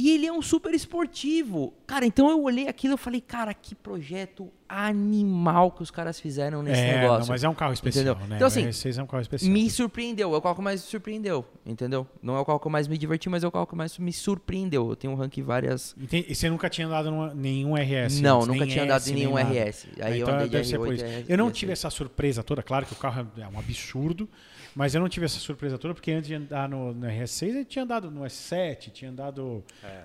[0.02, 1.74] E ele é um super esportivo.
[1.86, 6.64] Cara, então eu olhei aquilo e falei, cara, que projeto animal que os caras fizeram
[6.64, 7.20] nesse é, negócio.
[7.22, 8.28] não, mas é um carro especial, Entendeu?
[8.30, 8.36] né?
[8.38, 9.52] Então, assim, o R6 é um carro especial.
[9.52, 12.08] Me surpreendeu, é o carro que mais me surpreendeu, entendeu?
[12.22, 14.14] Não é o carro que mais me diverti, mas é o carro que mais me
[14.14, 14.90] surpreendeu.
[14.90, 15.94] Eu tenho um rank várias.
[15.98, 18.22] E, tem- e você nunca tinha andado em nenhum RS?
[18.22, 19.50] não, antes, nunca tinha andado em nenhum nada.
[19.50, 19.88] RS.
[19.98, 21.06] Aí Ah, eu então andei de deve ser R8 por isso.
[21.28, 24.30] Eu não tive essa surpresa toda, claro que o carro é um absurdo,
[24.76, 27.66] mas eu não tive essa surpresa toda porque antes de andar no, no RS6 eu
[27.66, 29.64] tinha andado no S7, tinha andado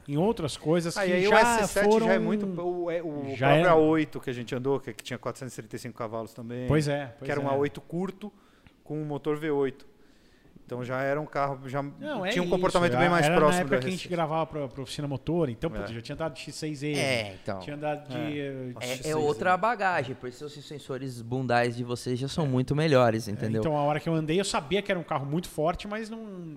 [0.09, 2.07] em outras coisas Aí, que aí já o S7 foram...
[2.07, 2.47] já é muito.
[2.61, 5.97] O, é- o Já próprio é- A8 que a gente andou, que, que tinha 435
[5.97, 6.67] cavalos também.
[6.67, 7.57] Pois é, pois que era um é.
[7.57, 8.33] A8 curto
[8.83, 9.85] com um motor V8.
[10.67, 13.37] Então já era um carro, já Não, é tinha um isso, comportamento bem mais era
[13.37, 14.11] próximo na época que a gente RS6.
[14.11, 15.95] gravava pra, pra oficina motor, então putz, É.
[15.95, 17.59] já tinha andado de X6E, É, então.
[17.61, 18.41] tinha andado de...
[18.41, 22.29] eh, Nossa, É, X6, é outra bagagem, por isso os sensores bundais de vocês já
[22.29, 23.61] são muito melhores, entendeu?
[23.61, 26.09] Então a hora que eu andei eu sabia que era um carro muito forte, mas
[26.09, 26.57] não...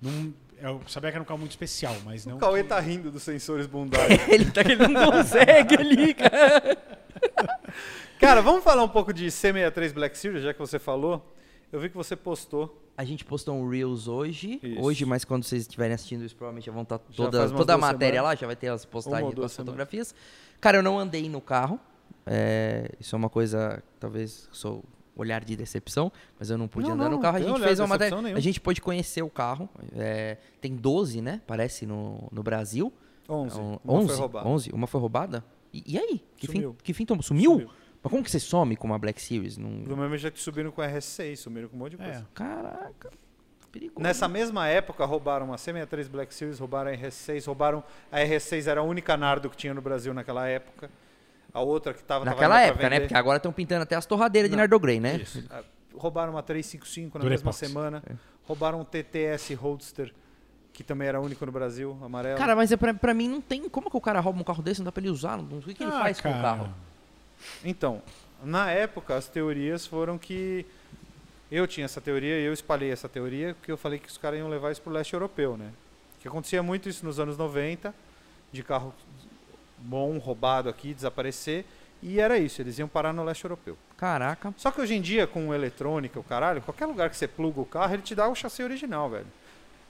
[0.00, 2.36] não eu sabia que era um carro muito especial, mas não...
[2.36, 4.20] O Cauê que- tá rindo dos sensores bundais.
[4.30, 6.78] ele, tá, ele não consegue ali, cara.
[8.20, 11.34] Cara, vamos falar um pouco de C63 Black Series, já que você falou.
[11.72, 12.78] Eu vi que você postou.
[12.96, 14.60] A gente postou um Reels hoje.
[14.62, 14.80] Isso.
[14.80, 17.78] Hoje, mas quando vocês estiverem assistindo isso, provavelmente já vão estar Já toda, toda a
[17.78, 18.24] matéria semanas.
[18.24, 20.14] lá, já vai ter as Uma postagens ou com duas as fotografias.
[20.60, 21.80] Cara, eu não andei no carro.
[22.26, 24.84] É, isso é uma coisa, talvez, sou
[25.16, 27.38] olhar de decepção, mas eu não pude Não, andar não, no carro.
[27.38, 28.20] A gente fez uma matéria.
[28.20, 28.38] nenhuma.
[28.38, 29.68] A gente pôde conhecer o carro.
[29.96, 31.40] É, tem 12, né?
[31.46, 32.92] Parece no, no Brasil.
[33.28, 33.58] 11.
[33.58, 34.48] Um, Uma 11, foi roubada.
[34.48, 35.44] 11, uma foi roubada.
[35.72, 36.22] E, e aí?
[36.36, 36.76] Que fim, Sumiu.
[36.82, 37.22] que fim tomou?
[37.22, 37.52] Sumiu?
[37.52, 37.70] Sumiu.
[38.02, 39.56] Mas como que você some com uma Black Series?
[39.56, 39.82] Não...
[39.82, 42.12] Do mesmo jeito que subiram com a RS6, sumiram com um monte de coisa.
[42.20, 42.24] É.
[42.34, 43.10] Caraca,
[43.70, 44.00] perigoso.
[44.00, 47.84] Nessa mesma época, roubaram uma C63 Black Series, roubaram a RS6, roubaram.
[48.10, 50.90] A RS6 era a única Nardo que tinha no Brasil naquela época.
[51.54, 52.24] A outra que tava.
[52.24, 53.00] tava Naquela época, né?
[53.00, 54.62] Porque agora estão pintando até as torradeiras de Não.
[54.62, 55.16] Nardo Grey, né?
[55.16, 55.44] Isso.
[55.50, 55.62] Ah,
[55.94, 57.44] Roubaram uma 355 na Durepox.
[57.44, 58.02] mesma semana.
[58.44, 60.12] Roubaram um TTS Roadster,
[60.72, 62.38] que também era único no Brasil, amarelo.
[62.38, 63.68] Cara, mas é pra, pra mim não tem.
[63.68, 64.80] Como que o cara rouba um carro desse?
[64.80, 65.36] Não dá pra ele usar?
[65.36, 66.42] Não, o que, que ele Ah, faz com o cara.
[66.42, 66.74] carro?
[67.64, 68.02] Então,
[68.42, 70.64] na época, as teorias foram que.
[71.50, 74.38] Eu tinha essa teoria e eu espalhei essa teoria, porque eu falei que os caras
[74.38, 75.70] iam levar isso pro leste europeu, né?
[76.20, 77.94] Que acontecia muito isso nos anos 90,
[78.50, 78.94] de carro
[79.78, 81.64] bom, roubado aqui, desaparecer.
[82.02, 83.76] E era isso, eles iam parar no leste europeu.
[83.98, 84.52] Caraca.
[84.56, 87.66] Só que hoje em dia, com eletrônica, o caralho, qualquer lugar que você pluga o
[87.66, 89.26] carro, ele te dá o chassi original, velho.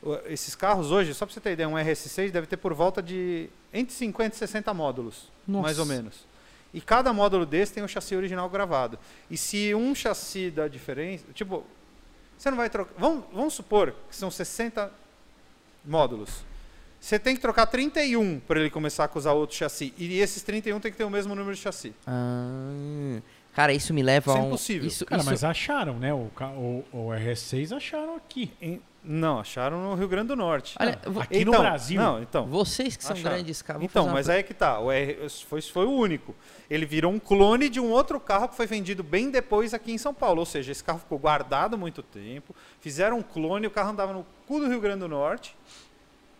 [0.03, 3.01] O- Esses carros hoje, só pra você ter ideia, um RS6 deve ter por volta
[3.01, 5.63] de entre 50 e 60 módulos, Nossa.
[5.63, 6.27] mais ou menos.
[6.75, 8.99] E cada módulo desse tem o chassi original gravado.
[9.31, 11.65] E se um chassi dá diferença, tipo,
[12.39, 12.93] você não vai trocar.
[12.99, 14.91] Vamos, vamos supor que são 60
[15.85, 16.45] módulos.
[17.01, 19.93] Você tem que trocar 31 para ele começar a usar outro chassi.
[19.99, 21.93] E esses 31 tem que ter o mesmo número de chassi.
[22.07, 23.21] Ah,
[23.53, 24.47] cara, isso me leva Isso a é um.
[24.47, 24.87] impossível.
[24.89, 26.15] Isso, Cara, isso- mas acharam, né?
[26.15, 28.53] O, o, o RS6 acharam aqui.
[28.63, 30.77] Em- não, acharam no Rio Grande do Norte.
[30.81, 32.01] Olha, vo- Aqui no Então, Brasil.
[32.01, 32.47] Não, então.
[32.47, 33.37] vocês que são Acharam.
[33.37, 33.81] grandes caras.
[33.81, 34.79] vou Então, mas aí é que tá.
[34.79, 36.35] O R, foi, foi o único.
[36.71, 39.99] Ele virou um clone de um outro carro que foi vendido bem depois aqui em
[39.99, 40.41] São Paulo.
[40.41, 42.55] Ou seja, esse carro ficou guardado muito tempo.
[42.81, 45.57] Fizeram um clone, o carro andava no cu do Rio Grande do Norte.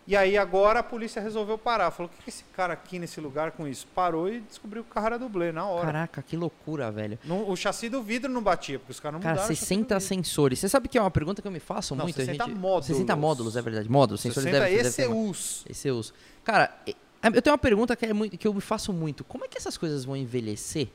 [0.05, 1.89] E aí agora a polícia resolveu parar.
[1.89, 3.87] Falou, o que, que esse cara aqui nesse lugar com isso?
[3.95, 5.85] Parou e descobriu que o carro era dublê na hora.
[5.85, 7.17] Caraca, que loucura, velho.
[7.23, 9.95] Não- o chassi do vidro não batia, porque os caras não Cara, mudaram do 60
[9.95, 9.99] vidro.
[10.01, 10.59] sensores.
[10.59, 12.17] Você sabe que é uma pergunta que eu me faço Não, muito?
[12.17, 12.57] 60 a gente...
[12.57, 12.85] módulos.
[12.87, 13.89] 60 módulos, é verdade.
[13.89, 15.21] Módulos, sensores 60 devem, devem ter mais.
[15.21, 15.65] ECUs.
[15.85, 16.13] ECUs.
[16.43, 16.75] Cara,
[17.23, 19.23] eu tenho uma pergunta que, é muito, que eu me faço muito.
[19.23, 20.89] Como é que essas coisas vão envelhecer?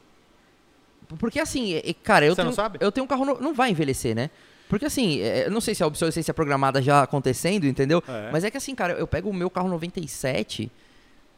[1.19, 2.79] Porque assim, cara, eu Você não tenho, sabe?
[2.83, 4.29] eu tenho um carro, no- não vai envelhecer, né?
[4.69, 8.03] Porque assim, é, eu não sei se a obsolescência programada já acontecendo, entendeu?
[8.07, 8.31] É.
[8.31, 10.71] Mas é que assim, cara, eu pego o meu carro 97,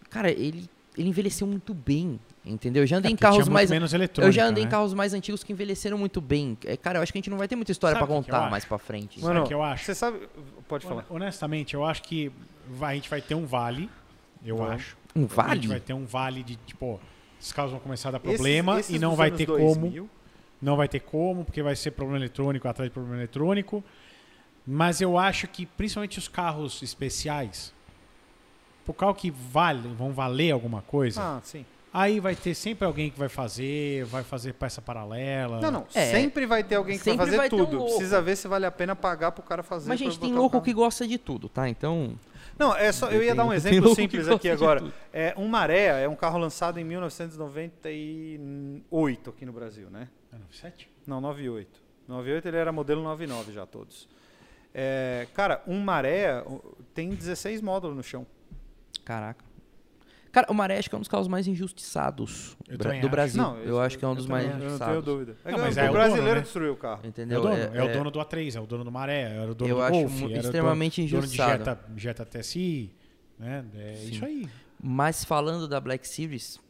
[0.09, 0.69] cara, ele,
[0.99, 2.83] ele envelheceu muito bem, entendeu?
[2.83, 4.71] Eu já andei É, em carros mais menos eu já andei em né?
[4.71, 6.59] carros mais antigos que envelheceram muito bem.
[6.65, 8.51] É, Cara, eu acho que a gente não vai ter muita história Sabe eu contar
[8.51, 9.21] mais pra frente.
[9.21, 9.85] Sabe o que eu acho?
[9.85, 10.29] Você sabe...
[10.69, 11.07] Pode falar.
[11.09, 12.33] Honestamente, eu acho que
[12.69, 13.89] vai- a gente vai ter um vale,
[14.45, 14.97] eu acho.
[15.15, 15.67] Um A gente vale?
[15.69, 17.01] vai ter um vale de, tipo,
[17.41, 20.11] esses carros vão começar a dar Esses- problema esses e não vai ter 2000, como.
[20.61, 23.83] Não vai ter como, porque vai ser problema eletrônico atrás de problema eletrônico.
[24.67, 27.73] Mas eu acho que, principalmente os carros especiais,
[28.87, 31.65] o carro que vale, vão valer alguma coisa, Ah, sim.
[31.95, 35.61] aí vai ter sempre alguém que vai fazer, vai fazer peça paralela.
[35.61, 35.87] Não, não.
[35.95, 36.11] É.
[36.11, 37.77] Sempre vai ter alguém que vai Sempre fazer vai ter um tudo.
[37.79, 37.93] louco.
[37.95, 39.89] Precisa ver se vale a pena pagar pro cara fazer.
[39.89, 41.67] Mas, gente, tem louco que gosta de tudo, tá?
[41.69, 42.19] Então.
[42.59, 44.85] Não, é só, eu ia dar um exemplo simples aqui agora.
[45.13, 50.09] É, um Maré é um carro lançado em 1998 aqui no Brasil, né?
[50.33, 50.89] É 97?
[51.07, 51.81] Não, 98.
[52.09, 54.09] 98 ele era modelo 99 já todos.
[54.73, 56.45] É, cara, um Maré
[56.95, 58.27] tem 16 módulos no chão.
[59.05, 59.45] Caraca.
[60.33, 63.09] Cara, o Maré acho que é um dos carros mais injustiçados Eu do acho.
[63.09, 63.43] Brasil.
[63.43, 65.05] Não, eu, acho que é um dos mais também- Eu não tenho injustiçados.
[65.05, 65.37] dúvida.
[65.45, 66.41] É Não, mas o é o brasileiro dono, né?
[66.43, 67.01] destruiu o carro.
[67.03, 67.43] É o Entendeu?
[67.43, 69.77] dono, é, o dono do A3, é o dono do Maré, era o dono Eu
[69.77, 71.65] do acho Golf, extremamente dono, dono de injustiçado.
[71.65, 72.95] Jetta, Jetta TSI,
[73.41, 73.65] Né?
[73.75, 74.11] É Sim.
[74.11, 74.49] isso aí.
[74.81, 76.61] Mas falando da Black Series,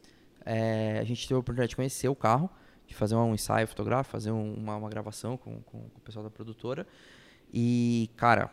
[0.43, 2.49] é, a gente teve a oportunidade de conhecer o carro,
[2.91, 6.23] de fazer um ensaio fotográfico, fazer um- uma, uma gravação com, com- com o pessoal
[6.23, 6.85] da produtora.
[7.53, 8.49] E, cara,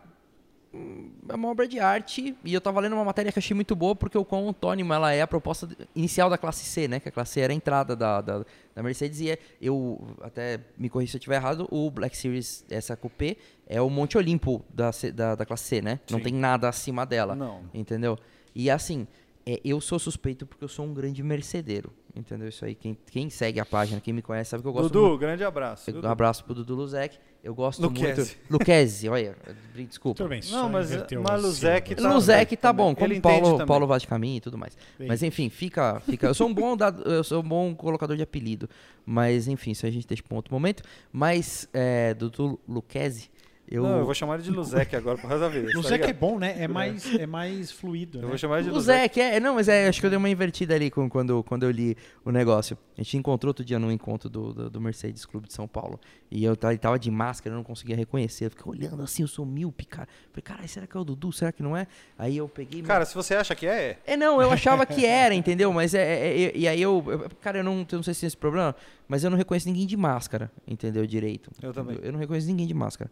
[1.28, 2.36] é uma obra de arte.
[2.44, 5.12] E eu tava lendo uma matéria que achei muito boa, porque o quão autônimo ela
[5.12, 7.00] é a proposta inicial da classe C, né?
[7.00, 9.20] Que a classe C era a entrada da, da, da Mercedes.
[9.20, 13.36] E é, eu, até me corrija se eu estiver errado, o Black Series, essa Coupé,
[13.66, 16.00] é o Monte Olimpo da, da, da classe C, né?
[16.10, 16.24] Não Sim.
[16.24, 17.34] tem nada acima dela.
[17.34, 17.62] Não.
[17.72, 18.18] Entendeu?
[18.54, 19.06] E assim,
[19.46, 21.92] é, eu sou suspeito porque eu sou um grande mercedeiro.
[22.16, 22.48] Entendeu?
[22.48, 25.06] Isso aí, quem, quem segue a página, quem me conhece, sabe que eu gosto Dudu,
[25.06, 25.18] muito.
[25.20, 25.88] grande abraço.
[25.90, 26.08] Um Dudu.
[26.08, 27.16] abraço pro Dudu Luzek.
[27.44, 28.36] Eu gosto Luquezzi.
[28.36, 28.52] muito.
[28.52, 29.36] Luquezzi, olha.
[29.74, 30.16] Desculpa.
[30.16, 30.40] Tudo bem.
[30.50, 30.90] Não, mas-
[31.22, 32.86] mas Luzek tá- Luzek tá também.
[32.86, 33.66] bom, como Ele Paulo, também.
[33.66, 34.76] Paulo Vaz de Caminho e tudo mais.
[34.98, 35.06] Bem.
[35.06, 36.26] Mas enfim, fica, fica.
[36.26, 38.68] Eu sou um bom dado, eu sou um bom colocador de apelido.
[39.06, 40.82] Mas enfim, isso a gente deixa para um outro momento.
[41.12, 43.30] Mas é, Dudu Luquezzi,
[43.70, 43.82] eu.
[43.82, 45.78] Não, eu vou chamar ele de Luzek agora pro resto da vida.
[45.78, 46.56] O tá é bom, né?
[46.58, 48.18] É mais, é mais fluido.
[48.18, 48.28] Eu né?
[48.28, 48.98] vou chamar ele de Luzek.
[48.98, 51.62] Luzek, é, não, mas é, acho que eu dei uma invertida ali com- quando, quando
[51.64, 52.76] eu li o negócio.
[52.96, 56.00] A gente encontrou outro dia num encontro do, do, do Mercedes Clube de São Paulo.
[56.30, 58.46] E eu tava de máscara, eu não conseguia reconhecer.
[58.46, 60.08] Eu fiquei olhando assim, eu sou míope, cara.
[60.30, 61.32] Falei, caralho, será que é o Dudu?
[61.32, 61.86] Será que não é?
[62.18, 62.82] Aí eu peguei.
[62.82, 64.12] Cara, se você acha que é, é.
[64.14, 65.72] É, não, eu achava que era, entendeu?
[65.72, 66.02] Mas é.
[66.02, 67.04] é- é- e aí eu.
[67.06, 68.74] eu- Cara, eu não, eu não sei se tem esse problema,
[69.08, 71.06] mas eu não reconheço ninguém de máscara, entendeu?
[71.06, 71.50] Direito.
[71.62, 71.98] Eu também.
[72.02, 73.10] Eu não reconheço ninguém de máscara.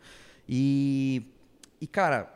[0.48, 1.22] E.
[1.80, 2.34] E, cara.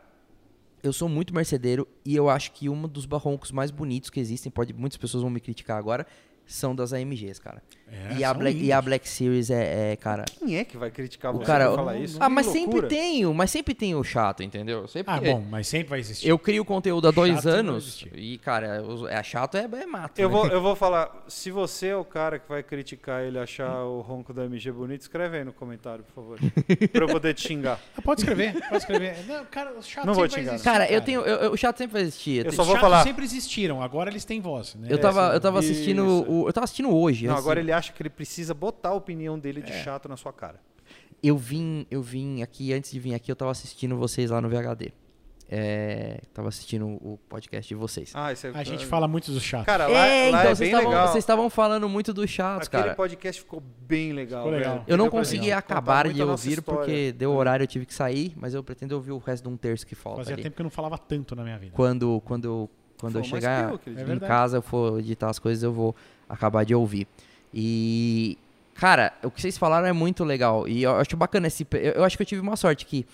[0.83, 4.51] Eu sou muito mercedeiro e eu acho que um dos barroncos mais bonitos que existem,
[4.51, 6.07] pode muitas pessoas vão me criticar agora,
[6.43, 7.61] são das AMGs, cara.
[7.91, 10.23] É, e, a Black, e a Black Series é, é, cara.
[10.39, 12.17] Quem é que vai criticar O você cara- falar isso?
[12.21, 14.87] Ah, mas sempre tem, o- mas sempre tem o chato, entendeu?
[14.87, 16.27] Sempre Ah, bom, mas sempre vai existir.
[16.27, 20.17] Eu crio conteúdo há dois Chato anos e, cara, é chato, é, é mato.
[20.19, 20.35] Eu né?
[20.35, 23.99] vou, eu vou falar, se você é o cara que vai criticar ele achar o
[24.01, 26.39] ronco da MG bonito, escreve aí no comentário, por favor.
[26.93, 27.77] pra eu poder te xingar.
[27.97, 29.15] Ah, pode escrever, pode escrever.
[29.27, 30.53] Não, cara, os chatos Não vou sempre vai xingar.
[30.53, 31.21] existir, Cara, eu tenho.
[31.21, 32.37] eu- eu- o chato sempre vai existir.
[32.39, 34.87] Eu Eu, só Os vou chatos falar- sempre existiram, agora eles têm voz, né?
[34.89, 36.05] eu tava, É, eu tava assistindo.
[36.05, 37.25] o- eu tava assistindo hoje.
[37.27, 37.41] Não, assim.
[37.41, 39.63] agora ele acha que ele precisa botar a opinião dele É.
[39.63, 40.59] de chato na sua cara.
[41.23, 44.49] Eu vim, eu vim aqui, antes de vir aqui, eu tava assistindo vocês lá no
[44.49, 44.91] VHD.
[45.53, 48.11] É, tava assistindo o podcast de vocês.
[48.15, 48.51] Ah, isso é...
[48.53, 49.65] A gente fala muito dos chatos.
[49.65, 51.07] Cara, lá é, lá então é vocês legal.
[51.09, 52.95] vocês estavam falando muito dos chatos, Aquele cara.
[52.95, 54.43] podcast ficou bem legal.
[54.45, 54.83] Ficou legal.
[54.87, 56.61] Eu não consegui gente acabar de ouvir história.
[56.79, 59.57] porque deu horário, eu tive que sair, mas eu pretendo ouvir o resto de um
[59.57, 60.43] terço que falta Fazia ali.
[60.43, 61.73] tempo que eu não falava tanto na minha vida.
[61.75, 63.79] Quando, quando, eu- quando eu Foi chegar eu.
[63.87, 64.19] É em verdade.
[64.27, 65.93] casa, eu for editar as coisas, eu vou
[66.29, 67.05] acabar de ouvir.
[67.53, 68.37] E,
[68.73, 70.67] cara, o que vocês falaram é muito legal.
[70.67, 71.67] E eu acho bacana esse.
[71.71, 73.05] Eu, eu acho que eu tive uma sorte que.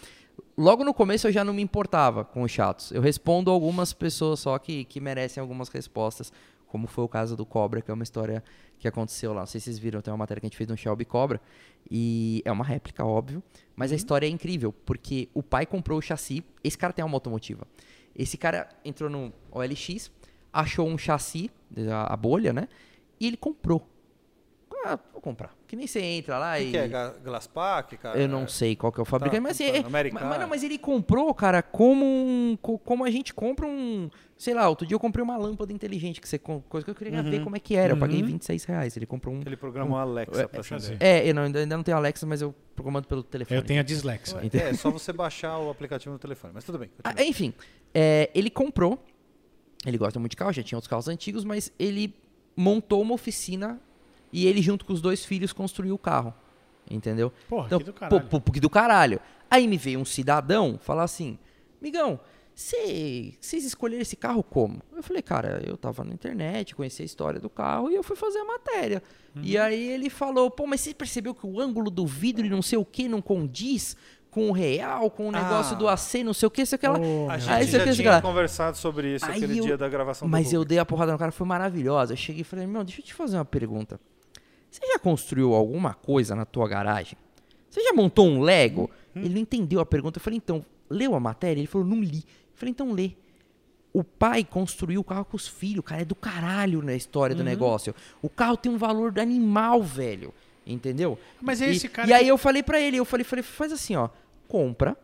[0.55, 2.91] Logo no começo eu já não me importava com os chatos.
[2.91, 6.31] Eu respondo algumas pessoas só que, que merecem algumas respostas.
[6.67, 8.43] Como foi o caso do Cobra, que é uma história
[8.79, 9.41] que aconteceu lá.
[9.41, 11.39] Não sei se vocês viram, tem uma matéria que a gente fez no Shelby Cobra.
[11.89, 13.41] E é uma réplica, óbvio.
[13.75, 16.43] Mas a história é incrível, porque o pai comprou o chassi.
[16.63, 17.65] Esse cara tem uma automotiva.
[18.15, 20.11] Esse cara entrou no OLX,
[20.51, 21.51] achou um chassi,
[22.07, 22.67] a bolha, né?
[23.19, 23.88] E ele comprou.
[24.86, 25.53] Ah, vou comprar.
[25.67, 26.65] Que nem você entra lá O e.
[26.65, 27.13] que, que é?
[27.23, 28.17] Glasspack, cara?
[28.19, 30.21] Eu não sei qual que é o fabricante, mas, tá, é, Americana.
[30.21, 34.09] mas, mas não, mas ele comprou, cara, como um, co- como a gente compra um,
[34.38, 37.21] sei lá, outro dia eu comprei uma lâmpada inteligente, que você, coisa que eu queria
[37.23, 38.28] ver como é que era, eu paguei Uhum.
[38.28, 40.93] 26 reais, ele comprou um, Ele programou a Alexa É, pra fazer.
[40.93, 41.05] acender.
[41.07, 43.59] é, eu não, ainda, ainda não tenho Alexa, mas eu comando pelo telefone.
[43.59, 44.39] Eu tenho a dislexia.
[44.53, 46.53] É, é só você baixar o aplicativo no telefone.
[46.53, 46.89] Mas tudo bem.
[47.03, 47.53] Ah, enfim,
[47.93, 49.03] é, ele comprou,
[49.86, 52.13] ele gosta muito de carro, já tinha outros carros antigos, mas ele
[52.55, 53.82] montou uma oficina
[54.43, 56.33] e ele, junto com os dois filhos, construiu o carro.
[56.89, 57.31] Entendeu?
[57.49, 58.27] Porra, Então, que do pô, caralho.
[58.29, 59.19] pô, que do caralho.
[59.51, 61.38] Aí me veio um cidadão falar assim:
[61.81, 62.17] Migão,
[62.55, 64.81] cê- vocês escolheram esse carro como?
[64.95, 68.15] Eu falei, cara, eu tava na internet, conheci a história do carro e eu fui
[68.15, 69.03] fazer a matéria.
[69.35, 69.41] Uhum.
[69.43, 72.61] E aí ele falou: pô, mas você percebeu que o ângulo do vidro e não
[72.61, 73.95] sei o que não condiz
[74.31, 75.79] com o real, com o negócio Ah.
[75.79, 76.99] do AC, não sei o que, sei o que lá.
[76.99, 79.89] Ô, A gente Aí já quer tinha conversado sobre isso Aí aquele eu- dia da
[79.89, 82.13] gravação Mas do eu dei a porrada no cara, foi maravilhosa.
[82.13, 83.99] Eu cheguei e falei, meu, deixa eu te fazer uma pergunta.
[84.70, 87.18] Você já construiu alguma coisa na tua garagem?
[87.70, 88.89] Você já montou um Lego?
[89.15, 89.22] Hum.
[89.24, 90.18] Ele não entendeu a pergunta.
[90.18, 91.59] Eu falei, então, leu a matéria?
[91.59, 92.20] Ele falou, não li.
[92.20, 93.11] Eu falei, então lê.
[93.93, 97.38] O pai construiu o carro com os filhos, cara, é do caralho na história Uhum.
[97.39, 97.95] do negócio.
[98.22, 100.34] O carro tem um valor do animal, velho.
[100.65, 101.18] Entendeu?
[101.41, 103.72] Mas é E- esse cara E aí eu falei pra ele, eu falei, falei, faz
[103.72, 104.09] assim, ó,
[104.47, 104.97] compra,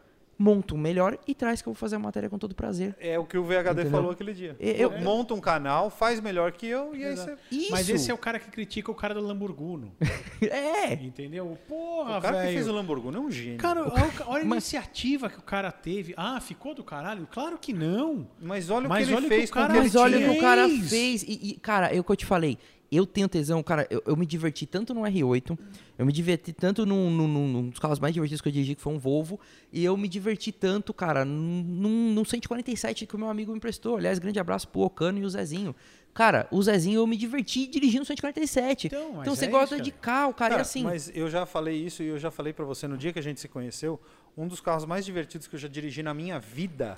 [0.43, 2.93] monta um melhor e traz que eu vou fazer a matéria com todo prazer.
[2.99, 3.91] É o que o VHD Entendeu?
[3.91, 4.55] falou aquele dia.
[4.59, 7.35] Eu- Falou, Monta um canal, faz melhor que eu e aí você...
[7.49, 7.71] Isso.
[7.71, 9.91] Mas esse é o cara que critica o cara do Lamborghini.
[10.41, 10.93] É.
[10.95, 11.57] Entendeu?
[11.67, 12.71] Porra, O cara que fez velho.
[12.73, 13.57] o Lamborghini é um gênio.
[13.57, 16.13] Cara, olha, o ca- olha a Mas- iniciativa que o cara teve.
[16.17, 17.25] Ah, ficou do caralho?
[17.31, 18.27] Claro que não.
[18.41, 19.83] Mas olha Mas o que ele olha o que fez o com cara- o ele
[19.83, 20.89] Mas olha o que o cara fez.
[20.89, 21.23] fez.
[21.23, 22.57] E, e, cara, é o que eu te falei.
[22.95, 25.57] Eu tenho tesão, cara, eu, eu me diverti tanto no R8,
[25.97, 28.75] eu me diverti tanto num, num, num- num dos carros mais divertidos que eu dirigi,
[28.75, 29.39] que foi um Volvo,
[29.71, 33.57] e eu me diverti tanto, cara, num, num, num 147 que o meu amigo me
[33.57, 33.97] emprestou.
[33.97, 35.75] Aliás, grande abraço pro Ocano e o Zezinho.
[36.13, 38.85] Cara, o Zezinho eu me diverti dirigindo o 147.
[38.87, 40.83] Então, mas Então você é gosta isso, de carro, cara, e Cara, assim.
[40.83, 43.23] Mas eu já falei isso e eu já falei pra você no dia que a
[43.23, 43.99] gente se conheceu.
[44.37, 46.93] Um dos carros mais divertidos que eu já dirigi na minha vida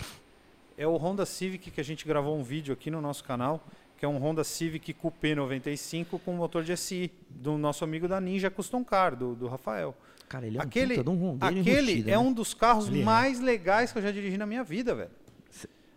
[0.78, 3.66] é o Honda Civic que a gente gravou um vídeo aqui no nosso canal,
[3.98, 8.20] que é um Honda Civic Coupé 95 com motor de SI, do nosso amigo da
[8.20, 9.96] Ninja Custom Car, do, do Rafael.
[10.28, 12.18] Cara, ele é um aquele de um rondeiro aquele enrustido, é né?
[12.18, 13.06] um dos carros Ele é.
[13.06, 15.12] mais legais que eu já dirigi na minha vida, velho.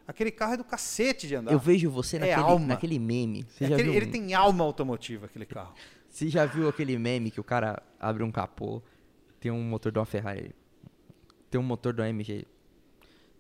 [0.06, 1.52] Aquele carro é do cacete de andar.
[1.52, 2.66] Eu vejo você É naquele, alma.
[2.66, 3.44] naquele meme.
[3.60, 5.74] É aquele- ele tem alma automotiva, aquele carro.
[6.08, 8.80] você já viu aquele meme que o cara abre um capô,
[9.38, 10.54] tem um motor de uma Ferrari,
[11.50, 12.46] tem um motor do AMG,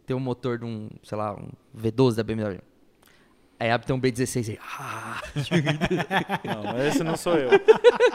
[0.04, 2.60] tem um motor de um, sei lá, um V12 da BMW.
[3.60, 4.58] Aí abre um B16 aí.
[4.78, 5.20] Ah,
[6.44, 7.50] Não, esse não sou eu.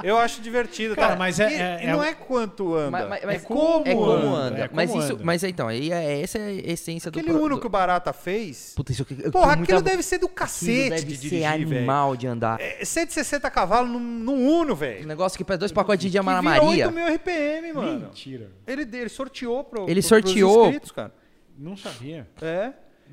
[0.02, 1.16] Eu acho divertido, Cara, tá?
[1.18, 2.92] mas é- E- é- é não um- é quanto anda.
[3.10, 4.26] mas, mas- é como, é como anda.
[4.38, 4.58] anda.
[4.60, 5.24] é como mas isso, anda.
[5.24, 8.14] mas então, aí é, essa é a essência do Aquele Uno do- que o Barata
[8.14, 8.74] fez.
[8.76, 11.22] Puta, isso eu Porra, tenho muita- aquilo deve ser do aquilo cacete deve de ser
[11.30, 12.62] dirigir, animal de andar.
[12.62, 15.06] É 160 cavalos num, num Uno, Um velho.
[15.08, 16.86] negócio que pesa dois pacotes de Que Ana vira Maria.
[16.88, 18.00] 8 mil RPM, mano.
[18.08, 18.50] Mentira.
[18.66, 20.54] Ele, ele sorteou pro, Ele pro, sorteou.
[20.54, 21.12] pros inscritos, cara.
[21.58, 22.28] Não sabia.
[22.42, 22.72] É.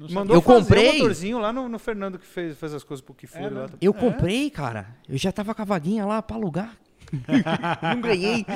[0.09, 0.90] Mandou Eu comprei.
[0.90, 3.66] um motorzinho lá no, no Fernando que fez, fez as coisas pro Kifuri É, lá.
[3.66, 3.72] né?
[3.80, 3.94] Eu É.
[3.94, 4.86] comprei, cara.
[5.09, 6.76] Eu já tava com a vaguinha lá pra alugar.
[7.82, 8.46] não ganhei.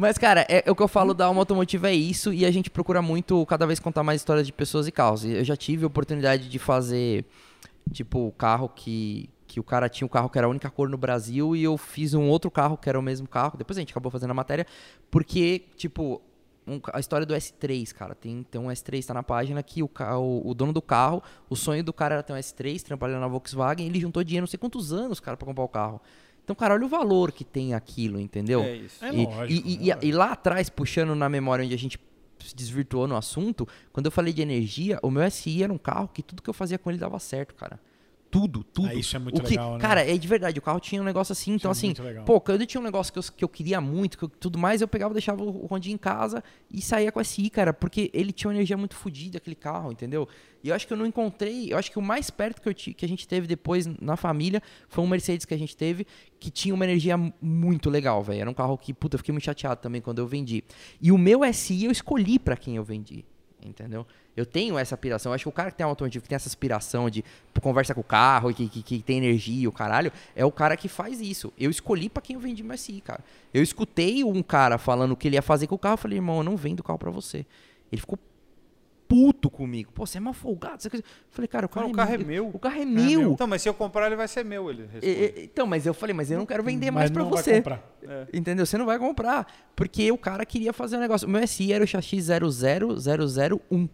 [0.00, 2.32] Mas, cara, é, é o que eu falo da alma automotiva é isso.
[2.32, 5.24] E a gente procura muito, cada vez, contar mais histórias de pessoas e carros.
[5.24, 7.24] Eu já tive a oportunidade de fazer,
[7.92, 10.96] tipo, carro que, que o cara tinha um carro que era a única cor no
[10.96, 11.54] Brasil.
[11.54, 13.56] E eu fiz um outro carro que era o mesmo carro.
[13.58, 14.66] Depois a gente acabou fazendo a matéria.
[15.10, 16.22] Porque, tipo,
[16.66, 18.14] um a história do S3, cara.
[18.14, 21.54] Tem, tem um S3, tá na página, que o, o, o dono do carro, o
[21.56, 24.58] sonho do cara era ter um S3, trabalhando na Volkswagen, ele juntou dinheiro não sei
[24.58, 26.00] quantos anos, cara, pra comprar o carro.
[26.42, 28.60] Então, cara, olha o valor que tem aquilo, entendeu?
[28.62, 29.02] É isso.
[29.04, 31.78] É e, lógico, e- e- é e- e lá atrás, puxando na memória onde a
[31.78, 31.98] gente
[32.38, 36.08] se desvirtuou no assunto, quando eu falei de energia, o meu SI era um carro
[36.08, 37.80] que tudo que eu fazia com ele dava certo, cara.
[38.34, 38.88] Tudo, tudo.
[38.88, 39.78] Ah, isso é muito o que, legal, né?
[39.78, 42.24] Cara, é de verdade, o carro tinha um negócio assim, então é assim, muito legal.
[42.24, 44.58] pô, quando eu tinha um negócio que eu, que eu queria muito, que eu- tudo
[44.58, 48.10] mais, eu pegava, deixava o Rondinho em casa e saía com esse I, cara, porque
[48.12, 50.28] ele tinha uma energia muito fodida, aquele carro, entendeu?
[50.64, 52.74] E eu acho que eu não encontrei, eu acho que o mais perto que, eu
[52.74, 56.04] que a gente teve depois na família foi um Mercedes que a gente teve,
[56.40, 58.40] que tinha uma energia mu- muito legal, velho.
[58.40, 60.64] Era um carro que, puta, eu fiquei muito chateado também quando eu vendi.
[61.00, 63.24] E o meu SI eu escolhi pra quem eu vendi.
[63.64, 64.06] Entendeu?
[64.36, 65.30] Eu tenho essa aspiração.
[65.30, 67.24] Eu acho que o cara que tem um automotivo, que tem essa aspiração de
[67.62, 70.76] conversa com o carro e que, que, que tem energia, o caralho, é o cara
[70.76, 71.52] que faz isso.
[71.58, 73.20] Eu escolhi pra quem eu vendi meu SI, cara.
[73.52, 75.94] Eu escutei um cara falando o que ele ia fazer com o carro.
[75.94, 77.46] Eu falei, irmão, eu não vendo o carro pra você.
[77.92, 78.18] Ele ficou
[79.06, 79.92] puto comigo.
[79.92, 80.82] Pô, você é mal folgado.
[80.82, 80.88] Você...
[80.88, 82.48] Eu falei, cara, o carro, Não, o carro é meu.
[82.48, 83.32] O carro é meu.
[83.32, 84.68] Então, mas se eu comprar, ele vai ser meu.
[84.70, 84.88] Ele.
[85.02, 87.42] E- Então, mas eu falei, mas eu não quero vender Mas mais pra não vai
[87.42, 87.56] você.
[87.58, 87.82] comprar.
[88.32, 88.66] Entendeu?
[88.66, 89.46] Você não vai comprar.
[89.76, 91.28] Porque o cara queria fazer um negócio.
[91.28, 93.88] O meu SI era o chassi 00001.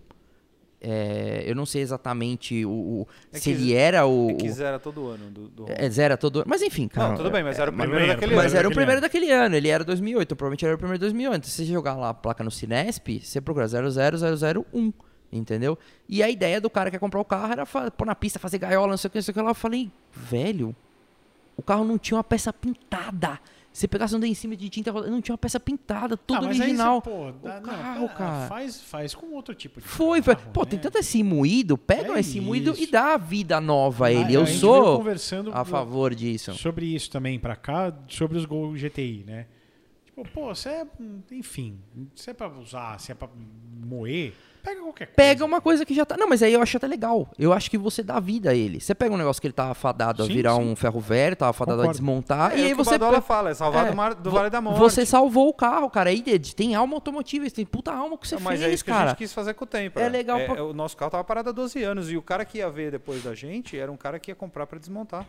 [0.83, 4.31] É, eu não sei exatamente o, o- É se ele era o.
[4.31, 5.31] É que zera todo ano.
[5.31, 5.67] Do, do...
[5.69, 6.43] é, zero todo.
[6.47, 7.09] Mas enfim, cara.
[7.11, 8.59] Não, tudo bem, mas era o mas primeiro daquele Mas ano.
[8.59, 9.01] era o primeiro ano.
[9.03, 11.47] daquele ano, ele era 2008, provavelmente era o primeiro de 2008.
[11.47, 14.93] Se você jogar lá a placa no Cinesp, você procura 00001,
[15.31, 15.79] entendeu?
[16.09, 18.57] E a ideia do cara que ia comprar o carro era pôr na pista, fazer
[18.59, 19.51] gaiola, não sei o que, não sei o que lá.
[19.51, 20.75] Eu falei, velho,
[21.59, 23.39] o carro não tinha uma peça pintada.
[23.73, 26.61] Se pegasse um em cima de tinta, não tinha uma peça pintada, tudo Ah, mas
[26.61, 27.01] aí original.
[27.01, 28.49] você, pô, dá- o não, carro, pera, cara.
[28.49, 30.51] Faz, faz com outro tipo de Foi, carro.
[30.53, 30.83] Pô, tem né?
[30.83, 34.35] tanto esse moído, pega É esse moído e dá vida nova a Ah, ele.
[34.35, 36.53] Eu a sou conversando a favor disso.
[36.55, 39.47] sobre isso também pra cá, sobre os Gol GTI, né?
[40.05, 40.87] Tipo, pô, você é,
[41.31, 41.79] enfim,
[42.17, 43.29] se é pra usar, se é pra
[43.87, 45.17] moer, pega qualquer coisa.
[45.17, 46.17] Pega uma coisa que já tá.
[46.17, 47.29] Não, mas aí eu acho até legal.
[47.39, 48.81] Eu acho que você dá vida a ele.
[48.81, 50.61] Você pega um negócio que ele tava fadado a Sim, virar sim.
[50.63, 51.91] um ferro velho, tava fadado Concordo.
[51.91, 52.53] a desmontar.
[52.53, 52.95] É, e é aí o que você.
[52.95, 54.79] o Badola fala, é salvar É, do, mar- do Vale da Morte.
[54.79, 56.11] Você salvou o carro, cara.
[56.11, 58.85] Aí de- tem alma automotiva, tem puta alma que você Não, mas fez, é isso
[58.85, 59.09] que a cara.
[59.11, 59.99] gente quis fazer com o tempo.
[59.99, 62.23] É legal É, pra- é, o nosso carro tava parado há 12 anos e o
[62.23, 65.27] cara que ia ver depois da gente era um cara que ia comprar pra desmontar.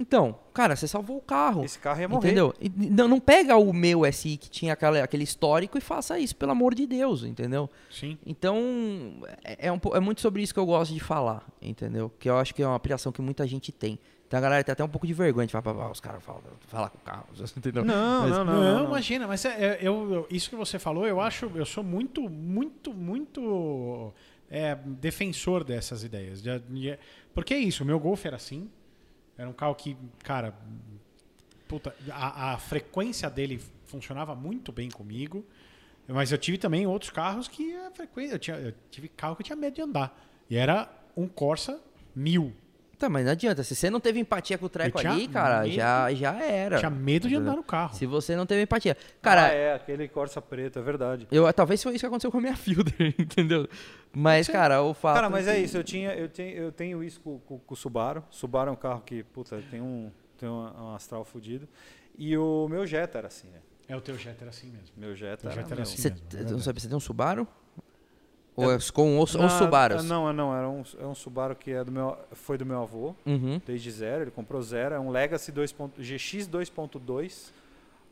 [0.00, 1.64] Então, cara, você salvou o carro.
[1.64, 2.28] Esse carro ia morrer.
[2.28, 2.52] Entendeu?
[2.60, 6.34] E não, não pega o meu SI que tinha aquela, aquele histórico e faça isso,
[6.34, 7.70] pelo amor de Deus, entendeu?
[7.90, 8.18] Sim.
[8.26, 8.56] Então,
[9.44, 12.10] é, é um é muito sobre isso que eu gosto de falar, entendeu?
[12.18, 13.98] Que eu acho que é uma aspiração que muita gente tem.
[14.26, 16.40] Então a galera tem até um pouco de vergonha de falar, "Ah, os caras falam,
[16.66, 17.26] falar com o carro,
[17.56, 17.84] entendeu?
[17.84, 18.84] Não, Mas- não, Não, não, não, não.
[18.86, 22.28] imagina, mas é- é- eu, eu- isso que você falou, eu acho, eu sou muito,
[22.30, 24.12] muito, muito
[24.50, 26.42] é, defensor dessas ideias.
[26.42, 26.98] De- de-
[27.34, 28.70] porque é isso, o meu Golf era assim,
[29.36, 30.54] era um carro que, cara,
[31.68, 35.44] puta, a, a frequência dele funcionava muito bem comigo,
[36.08, 39.42] mas eu tive também outros carros que a frequência, eu, tinha, eu tive carro que
[39.42, 40.18] eu tinha medo de andar,
[40.48, 41.80] e era um Corsa
[42.14, 42.52] mil,
[43.02, 43.62] Tá, mas não adianta.
[43.64, 46.78] Se você não teve empatia com o treco tinha ali, cara, medo- já, já era.
[46.78, 47.94] Tinha medo de andar no carro.
[47.96, 48.96] Se você não teve empatia.
[49.20, 51.26] Cara, ah, é, aquele Corsa preto, é verdade.
[51.32, 53.68] eu, talvez foi isso que aconteceu com a minha Fielder, entendeu?
[54.12, 55.14] Mas, cara, o fato.
[55.16, 57.74] Cara, mas é que- isso, eu, tinha, eu, tenho, eu tenho isso com, com- com
[57.74, 58.22] o Subaru.
[58.30, 61.68] Subaru é um carro que, puta, tem um, tem um, um astral fudido.
[62.16, 63.58] E o meu Jetta era assim, né?
[63.88, 64.88] É, o teu Jetta era assim mesmo.
[64.96, 65.82] Meu Jetta O era, Jetta era meu.
[65.82, 65.96] assim.
[65.96, 67.48] Você mesmo, é não sabe, você tem um Subaru?
[68.64, 70.04] Ou é com ou, ou Não, Subarus?
[70.04, 73.14] Não, não, era um, é um Subaru que é do meu, foi do meu avô,
[73.26, 73.60] Uhum.
[73.66, 74.94] desde zero, ele comprou zero.
[74.94, 75.72] É um Legacy 2.
[75.72, 77.52] ponto- GX 2.2,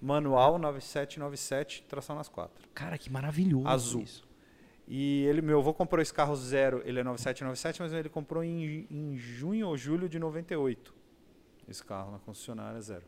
[0.00, 2.68] manual 9797, tração nas quatro.
[2.74, 3.68] Cara, que maravilhoso.
[3.68, 4.02] Azul.
[4.02, 4.28] Isso.
[4.88, 8.86] E ele, meu avô comprou esse carro zero, ele é 9797, mas ele comprou em,
[8.90, 10.92] em junho ou julho de 98.
[11.68, 13.04] Esse carro na concessionária zero.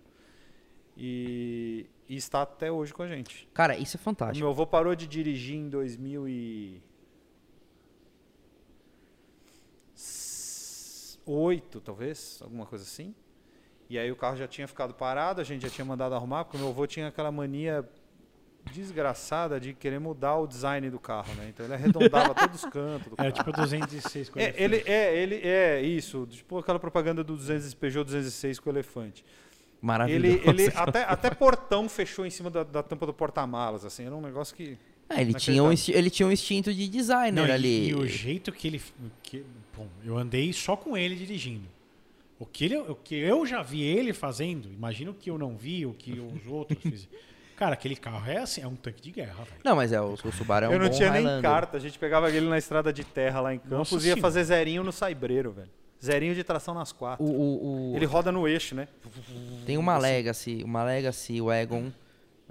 [0.96, 3.48] E, e está até hoje com a gente.
[3.54, 4.38] Cara, isso é O fantástico.
[4.38, 5.68] meu avô parou de dirigir em
[11.26, 13.14] 2008, talvez, alguma coisa assim.
[13.88, 16.56] E aí o carro já tinha ficado parado, a gente já tinha mandado arrumar, porque
[16.56, 17.86] o meu avô tinha aquela mania
[18.72, 21.48] desgraçada de querer mudar o design do carro, né?
[21.48, 23.26] Então ele arredondava todos os cantos do carro.
[23.26, 27.74] Era tipo 206 com É, ele é, ele é isso, tipo aquela propaganda do 200,
[27.74, 29.24] Peugeot 206 com o elefante.
[29.80, 30.26] Maravilhoso.
[30.48, 34.14] Ele, ele até, até portão fechou em cima da, da tampa do porta-malas, assim, era
[34.14, 37.50] um negócio que Ah, ele, tinha um, ele tinha um instinto de designer Não, e-
[37.50, 37.88] ali.
[37.88, 38.82] E, o jeito que ele.
[39.24, 39.44] Que,
[39.76, 41.66] bom, eu andei só com ele dirigindo.
[42.38, 45.56] O que, ele, o que eu já vi ele fazendo, imagina o que eu não
[45.56, 47.12] vi, o que os outros fizeram.
[47.56, 49.60] Cara, aquele carro é assim, é um tanque de guerra, velho.
[49.64, 51.42] Não, mas é, o, o Subaru é um eu não bom tinha nem Highlander.
[51.50, 54.02] carta, a gente pegava ele na estrada de terra lá em Campos Nossa e ia
[54.02, 54.20] Senhora.
[54.20, 55.70] fazer zerinho no saibreiro, velho.
[56.04, 57.24] Zerinho de tração nas quatro.
[57.24, 58.88] O, o, o- Ele roda no eixo, né?
[59.64, 61.92] Tem uma Legacy, uma Legacy Wagon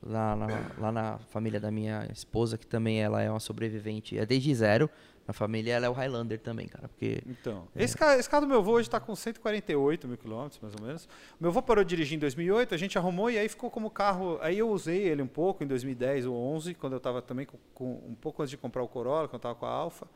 [0.02, 4.18] lá, na- lá na família da minha esposa, que também ela é uma sobrevivente.
[4.18, 4.90] É desde zero.
[5.28, 6.88] Na família ela é o Highlander também, cara.
[6.88, 7.22] Porque.
[7.28, 7.84] Então, É.
[7.84, 10.86] esse, carro, esse carro do meu avô hoje está com 148 mil quilômetros, mais ou
[10.86, 11.08] menos.
[11.40, 14.38] Meu avô parou de dirigir em 2008, a gente arrumou e aí ficou como carro.
[14.42, 17.58] Aí eu usei ele um pouco em 2010 ou 11, quando eu estava também com,
[17.74, 20.08] com- um pouco antes de comprar o Corolla, quando eu estava com a Alfa.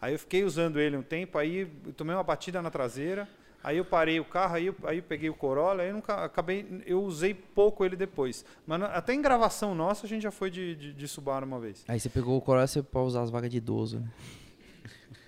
[0.00, 3.28] Aí eu fiquei usando ele um tempo, aí tomei uma batida na traseira.
[3.64, 6.24] Aí eu parei o carro, aí eu, aí eu peguei o Corolla, aí eu nunca
[6.24, 8.44] acabei, eu usei pouco ele depois.
[8.66, 11.84] Mas até em gravação nossa a gente já foi de, de, de Subaru uma vez.
[11.88, 14.08] Aí você pegou o Corolla você pode usar as vagas de idoso, né?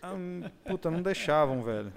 [0.02, 0.14] Ah,
[0.64, 1.92] puta, não deixavam, velho.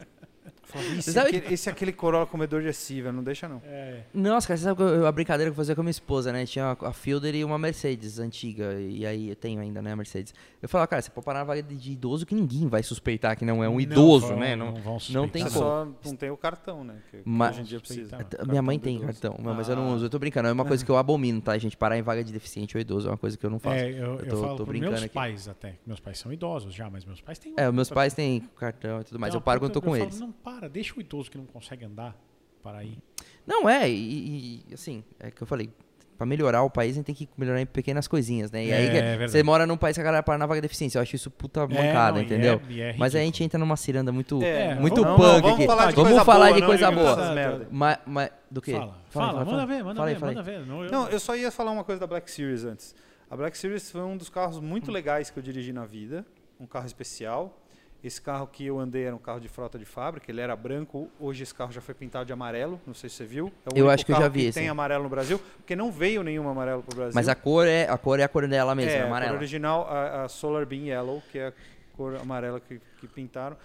[0.98, 2.72] Esse, sabe é aquele, esse é aquele Corolla comedor de
[3.02, 3.62] velho, não deixa não.
[3.66, 5.92] É, Nossa, cara, você sabe que eu- a brincadeira que eu fazia com a minha
[5.92, 6.46] esposa, né?
[6.46, 8.80] Tinha a Fielder e uma Mercedes antiga.
[8.80, 10.34] E aí eu tenho ainda, né, a Mercedes.
[10.62, 13.36] Eu falava, cara, você pode parar na vaga de, de idoso que ninguém vai suspeitar
[13.38, 14.56] que não é um não idoso, vão- né?
[14.56, 15.54] Não, Não, vão não tem como.
[15.56, 16.96] só não tem o cartão, né?
[17.12, 18.10] Que, que Mas- hoje em dia precisa.
[18.18, 18.48] Suspeitar.
[18.48, 19.96] Minha mãe tem cartão, não, mas eu não Ah.
[19.96, 20.06] uso.
[20.06, 21.76] Eu tô brincando, é uma coisa que eu abomino, tá, gente?
[21.76, 23.76] Parar em vaga de deficiente ou idoso é uma coisa que eu não faço.
[23.76, 25.14] é, eu, eu tô- falo tô brincando meus aqui.
[25.14, 25.76] pais até.
[25.86, 27.54] Meus pais são idosos já, mas meus pais têm.
[27.58, 29.34] É, meus pais têm cartão e tudo mais.
[29.34, 30.22] Eu paro quando tô com eu eles.
[30.32, 32.16] Não, para, deixa o idoso que não consegue andar
[32.64, 32.98] para aí.
[33.46, 35.70] Não, é, e, e, assim, é que eu falei.
[36.18, 38.64] Pra melhorar o país, a gente tem que melhorar em pequenas coisinhas, né?
[38.64, 39.32] E É, aí, que- é verdade.
[39.32, 41.00] você mora num país que a galera para na vaga de deficiência.
[41.00, 42.62] Eu acho isso puta É, mancada, não, e entendeu?
[42.70, 43.24] é- e é Mas a ridículo.
[43.26, 44.40] gente entra numa ciranda muito.
[44.44, 46.90] É, muito não, punk não, vamos falar de Vamos coisa falar boa, de não coisa
[46.90, 47.68] de boa.
[47.72, 48.74] Mas, mas, do quê?
[48.74, 50.36] Fala, fala, manda ver, manda Fala aí, ver, fala aí.
[50.36, 50.66] manda ver.
[50.68, 52.94] Não, eu- Não, eu só ia falar uma coisa da Black Series antes.
[53.28, 56.24] A Black Series foi um dos carros muito legais que eu dirigi na vida.
[56.60, 57.58] Um carro especial.
[58.04, 60.32] Esse carro que eu andei era um carro de frota de fábrica.
[60.32, 61.08] Ele era branco.
[61.20, 62.82] Hoje esse carro já foi pintado de amarelo.
[62.88, 63.52] Não sei se você viu.
[63.66, 64.60] É o Eu acho que eu já vi que esse.
[64.60, 65.40] tem amarelo no Brasil.
[65.58, 67.14] Porque não veio nenhum amarelo pro Brasil.
[67.14, 69.08] Mas a cor é a cor é a cor dela mesmo, é, é, a cor
[69.08, 69.38] amarela.
[69.38, 71.54] original, a, a Solar Beam Yellow, que é a
[71.96, 73.56] cor amarela que, que pintaram.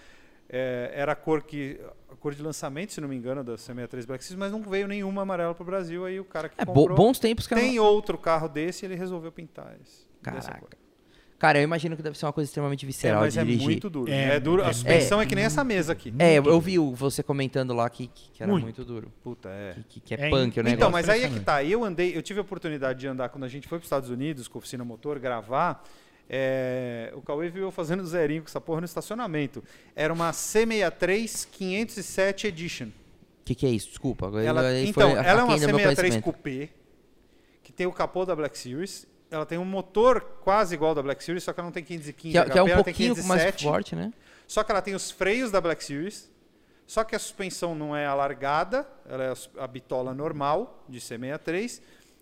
[0.48, 1.80] É, era a cor que
[2.12, 4.86] a cor de lançamento, se não me engano, da C63 Black Series, mas não veio
[4.86, 6.04] nenhuma amarela pro Brasil.
[6.04, 8.94] Aí o cara que É, comprou bons tempos que ela- tem outro carro desse, ele
[8.96, 10.06] resolveu pintar esse.
[10.22, 10.76] Caraca.
[11.38, 13.64] Cara, eu imagino que deve ser uma coisa extremamente É, visceral mas de é dirigir.
[13.64, 14.10] muito duro.
[14.10, 14.62] É, É, duro.
[14.62, 16.12] é A suspensão é, que nem essa mesa aqui.
[16.18, 18.64] É, eu, eu vi o- você comentando lá que, que, era Muito.
[18.64, 19.12] muito, duro.
[19.22, 19.74] Puta, é.
[19.74, 20.74] Que, que- que é, É, punk o negócio.
[20.76, 21.62] Então, mas aí é que tá.
[21.62, 24.08] Eu andei, eu tive a oportunidade de andar quando a gente foi para os Estados
[24.08, 25.84] Unidos com a oficina motor, gravar.
[26.28, 29.62] é, o Cauê viu eu fazendo zerinho com essa porra no estacionamento.
[29.94, 32.86] Era uma C63 507 Edition.
[32.86, 33.88] O que, que é isso?
[33.90, 34.26] Desculpa.
[34.42, 36.22] Ela, então, foi ela é uma aquém do meu C63 conhecimento.
[36.24, 36.68] Coupé,
[37.62, 39.06] que tem o capô da Black Series.
[39.36, 41.84] Ela tem um motor quase igual ao da Black Series, só que ela não tem
[41.84, 43.64] 515 Que, é- que é um HP, ela tem pouquinho mais 507.
[43.64, 44.12] forte, né?
[44.46, 46.30] Só que ela tem os freios da Black Series.
[46.86, 51.80] Só que a suspensão não é alargada, ela é a bitola normal de C63,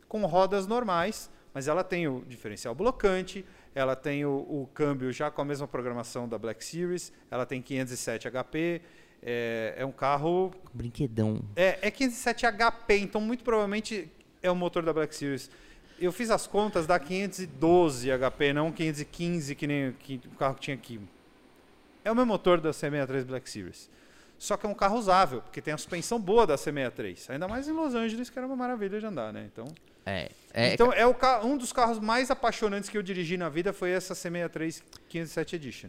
[0.08, 3.44] com rodas normais, mas ela tem o diferencial blocante,
[3.74, 7.60] ela tem o, o câmbio já com a mesma programação da Black Series, ela tem
[7.60, 8.80] 507 HP,
[9.22, 11.42] é, é um carro Brinquedão.
[11.54, 14.10] é, é 507 HP, então muito provavelmente
[14.42, 15.50] é o motor da Black Series.
[15.99, 20.61] Eu fiz as contas, dá 512 HP, não 515 que nem que o carro que
[20.62, 21.01] tinha aqui.
[22.05, 23.88] É o meu motor da C63 Black Series.
[24.36, 27.30] Só que é um carro usável, porque tem a suspensão boa da C63.
[27.30, 29.49] Ainda mais em Los Angeles, que era uma maravilha de andar, né?
[29.51, 29.66] Então,
[30.05, 31.14] É, é, então é o
[31.47, 35.88] um dos carros mais apaixonantes que eu dirigi na vida foi essa C63 507 Edition.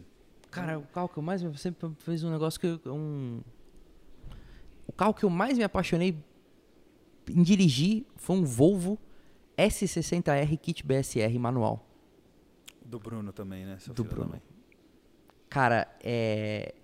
[0.50, 3.42] Cara, o carro que eu mais me sempre fez um negócio que eu- um
[4.86, 6.16] o carro que eu mais me apaixonei
[7.28, 8.98] em dirigir foi um Volvo
[9.56, 11.86] S60R Kit BSR manual
[12.84, 13.78] Do Bruno também, né?
[13.78, 14.30] seu do Bruno.
[14.30, 14.42] mãe.
[15.48, 16.74] Cara, é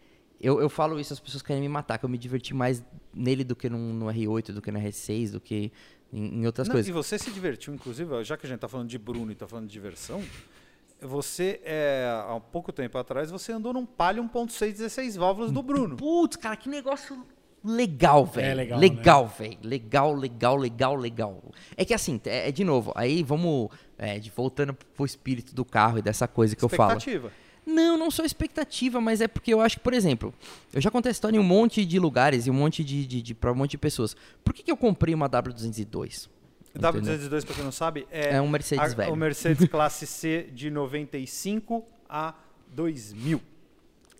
[0.43, 2.83] eu, eu falo isso, as pessoas querem me matar, que eu me diverti mais
[3.15, 5.71] nele do que no, no R8, do que no R6, do que
[6.13, 6.89] em, em outras Não, coisas.
[6.89, 9.47] E você se divertiu, inclusive, já que a gente tá falando de Bruno e tá
[9.47, 10.21] falando de diversão,
[11.01, 15.97] você, é, há pouco tempo atrás, você andou num Palio 1.6 16 válvulas do Bruno.
[15.97, 17.25] Putz, cara, que negócio
[17.65, 18.57] legal, velho.
[18.57, 19.59] legal, Legal, velho.
[19.63, 21.43] Legal, legal, legal, legal.
[21.77, 25.65] É que assim, é, é de novo, aí vamos é, de, voltando pro espírito do
[25.65, 26.93] carro e dessa coisa que eu falo.
[26.97, 27.33] Expectativa.
[27.65, 30.35] Não, não sou expectativa, mas é porque eu acho que, por exemplo,
[30.73, 33.23] eu já contei a história em um monte de lugares e um monte de, de,
[33.23, 34.17] de para um monte de pessoas.
[34.45, 36.29] Por que, que eu comprei uma W202?
[36.75, 36.93] Entendeu?
[37.03, 39.13] W202, pra quem não sabe, é, É um Mercedes a- velho.
[39.13, 42.35] o Mercedes classe C de 95 a
[42.75, 43.41] 2000.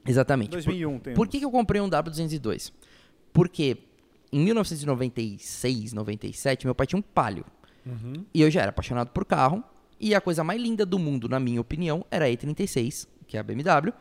[0.07, 0.51] Exatamente.
[0.51, 1.31] 2001 tem Por um.
[1.31, 2.73] que, que eu comprei um W202?
[3.33, 3.79] Porque
[4.33, 7.45] em 1996, 97, meu pai tinha um Palio.
[8.33, 9.63] E eu já era apaixonado por carro.
[10.01, 13.41] E a coisa mais linda do mundo, na minha opinião, era a E36, que é
[13.41, 13.93] a BMW,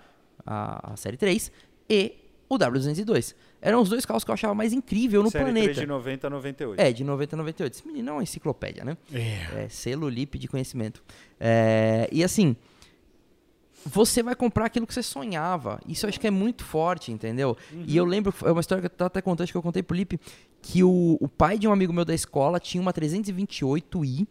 [0.45, 1.51] a, a Série 3,
[1.87, 2.15] e
[2.49, 3.35] o W202.
[3.61, 5.65] Eram os dois carros que eu achava mais incrível no Série planeta.
[5.65, 6.79] 3 de 90 a 98.
[6.79, 7.73] É, de 90 a 98.
[7.73, 8.97] Esse menino é uma enciclopédia, né?
[9.13, 9.63] É.
[9.63, 11.03] É, selo LIP de conhecimento.
[11.39, 12.55] É, e assim,
[13.85, 15.79] você vai comprar aquilo que você sonhava.
[15.87, 17.57] Isso eu acho que é muito forte, entendeu?
[17.87, 19.81] E eu lembro, é uma história que eu tava até contando, acho que eu contei
[19.83, 20.19] pro Lipe,
[20.61, 24.27] que o, o pai de um amigo meu da escola tinha uma 328i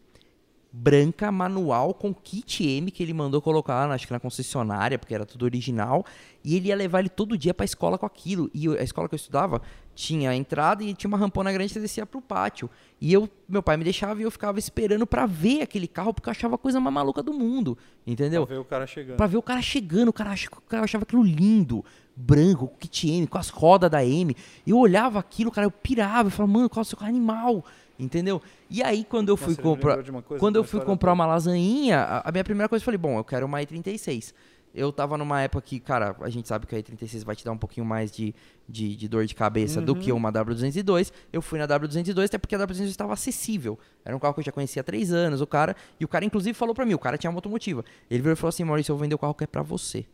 [0.73, 5.13] branca, manual, com kit M que ele mandou colocar, na- acho que na concessionária, porque
[5.13, 6.05] era tudo original,
[6.45, 8.49] e ele ia levar ele todo dia pra escola com aquilo.
[8.55, 9.61] E a escola que eu estudava
[10.01, 12.71] tinha a entrada e tinha uma rampona grande que você descia pro pátio.
[12.99, 16.29] E eu, meu pai me deixava e eu ficava esperando pra ver aquele carro, porque
[16.29, 17.77] eu achava a coisa mais maluca do mundo,
[18.07, 18.47] entendeu?
[18.47, 19.17] Pra ver o cara chegando.
[19.19, 21.85] Pra ver o cara chegando, o cara, ach- o cara achava aquilo lindo,
[22.17, 24.35] branco, com kit M, com as rodas da M.
[24.67, 27.63] Eu olhava aquilo, cara, eu pirava, eu falava, mano, qual é o seu carro animal?
[27.99, 28.41] Entendeu?
[28.71, 30.03] E aí, quando eu fui Nossa, me comprar.
[30.39, 33.25] Quando eu fui comprar uma lasanhinha, a, a minha primeira coisa eu falei, bom, eu
[33.25, 34.33] quero uma i36.
[34.73, 37.51] Eu tava numa época que, cara, a gente sabe que a i36 vai te dar
[37.51, 38.33] um pouquinho mais de,
[38.69, 39.99] de, de dor de cabeça do Uhum.
[39.99, 41.11] que uma W202.
[41.33, 43.77] Eu fui na W202 até porque a W202 estava acessível.
[44.05, 45.75] Era um carro que eu já conhecia há três anos, o cara.
[45.99, 47.85] E o cara, inclusive, falou pra mim, o cara tinha motomotiva.
[48.09, 50.07] Ele virou e falou assim, Maurício, eu vou vender o carro que é pra você.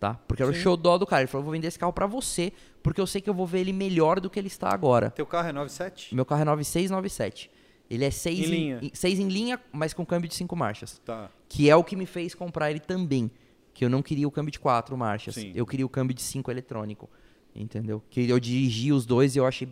[0.00, 0.14] Tá?
[0.26, 0.60] Porque era o Sim.
[0.60, 1.22] xodó do cara.
[1.22, 3.46] Ele falou, eu vou vender esse carro pra você, porque eu sei que eu vou
[3.46, 5.10] ver ele melhor do que ele está agora.
[5.10, 6.14] Teu carro é 97?
[6.14, 7.50] Meu carro é 9697.
[7.88, 8.78] Ele é 6 Em em, linha.
[8.82, 11.00] em- seis em linha, mas com câmbio de 5 marchas.
[11.04, 11.30] Tá.
[11.48, 13.30] Que é o que me fez comprar ele também.
[13.74, 15.34] Que eu não queria o câmbio de 4 marchas.
[15.34, 15.52] Sim.
[15.54, 17.10] Eu queria o câmbio de 5 eletrônico.
[17.54, 18.02] Entendeu?
[18.08, 19.68] Que eu dirigi os dois e eu achei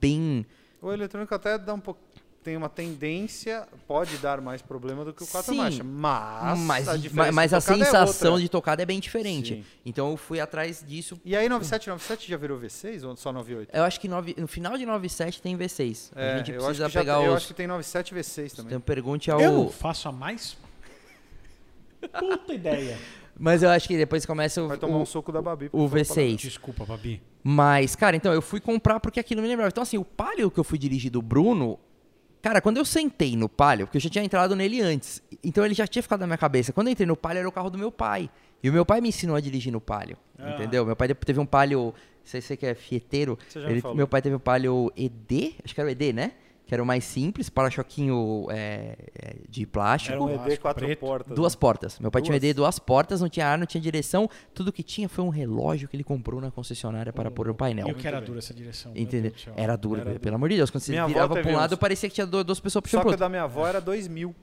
[0.00, 0.46] bem.
[0.80, 2.00] O eletrônico até dá um pouco.
[2.42, 5.86] Tem uma tendência, pode dar mais problema do que o 4 Sim, marchas.
[5.86, 6.92] Mas, mas a,
[7.32, 8.42] mas de a é sensação outra.
[8.42, 9.54] de tocada é bem diferente.
[9.54, 9.64] Sim.
[9.86, 11.20] Então eu fui atrás disso.
[11.24, 13.70] E aí 9797 já virou V6 ou só 98?
[13.72, 16.10] Eu acho que nove- no final de 97 tem V6.
[16.16, 17.36] É, a gente eu acho precisa que já pegar tem- Eu os.
[17.36, 18.70] acho que tem 97 V6 também.
[18.70, 19.40] Então pergunte ao.
[19.40, 20.56] Eu faço a mais
[22.18, 22.98] puta ideia.
[23.38, 25.68] Mas eu acho que depois começa o, Vai tomar o- um soco da Babi.
[25.68, 26.36] por o favor, V6.
[26.36, 27.20] Desculpa, Babi.
[27.42, 29.68] Mas, cara, então eu fui comprar porque aquilo me lembrava.
[29.70, 31.78] Então, assim, o Palio que eu fui dirigir do Bruno.
[32.40, 35.74] Cara, quando eu sentei no Palio, porque eu já tinha entrado nele antes, então ele
[35.74, 36.72] já tinha ficado na minha cabeça.
[36.72, 38.28] Quando eu entrei no Palio, era o carro do meu pai.
[38.62, 40.16] E o meu pai me ensinou a dirigir no Palio.
[40.38, 40.54] Ah.
[40.54, 40.84] Entendeu?
[40.84, 41.94] Meu pai teve um Palio.
[42.24, 43.36] Você sei que é fieteiro.
[43.48, 43.96] Você já me ele- falou.
[43.96, 46.32] meu pai teve um Palio ED, acho que era o ED, né?
[46.72, 50.14] Que era o mais simples, para-choquinho é, é, de plástico.
[50.14, 50.98] Era um ED 4 preto.
[51.00, 51.36] portas.
[51.36, 51.60] Duas né?
[51.60, 51.98] portas.
[52.00, 52.50] Meu pai tinha um Duas?
[52.50, 54.26] ED duas portas, não tinha ar, não tinha direção.
[54.54, 57.88] Tudo que tinha foi um relógio que ele comprou na concessionária para pôr no painel.
[57.88, 58.90] Eu que era dura essa direção.
[58.96, 59.34] Entendeu?
[59.54, 60.70] Era duro, Era pelo amor de Deus.
[60.70, 61.78] Quando você Minha virava pra teve um lado, uns.
[61.78, 64.34] parecia que tinha du- duas pessoas puxando Só que o da minha avó era 2000.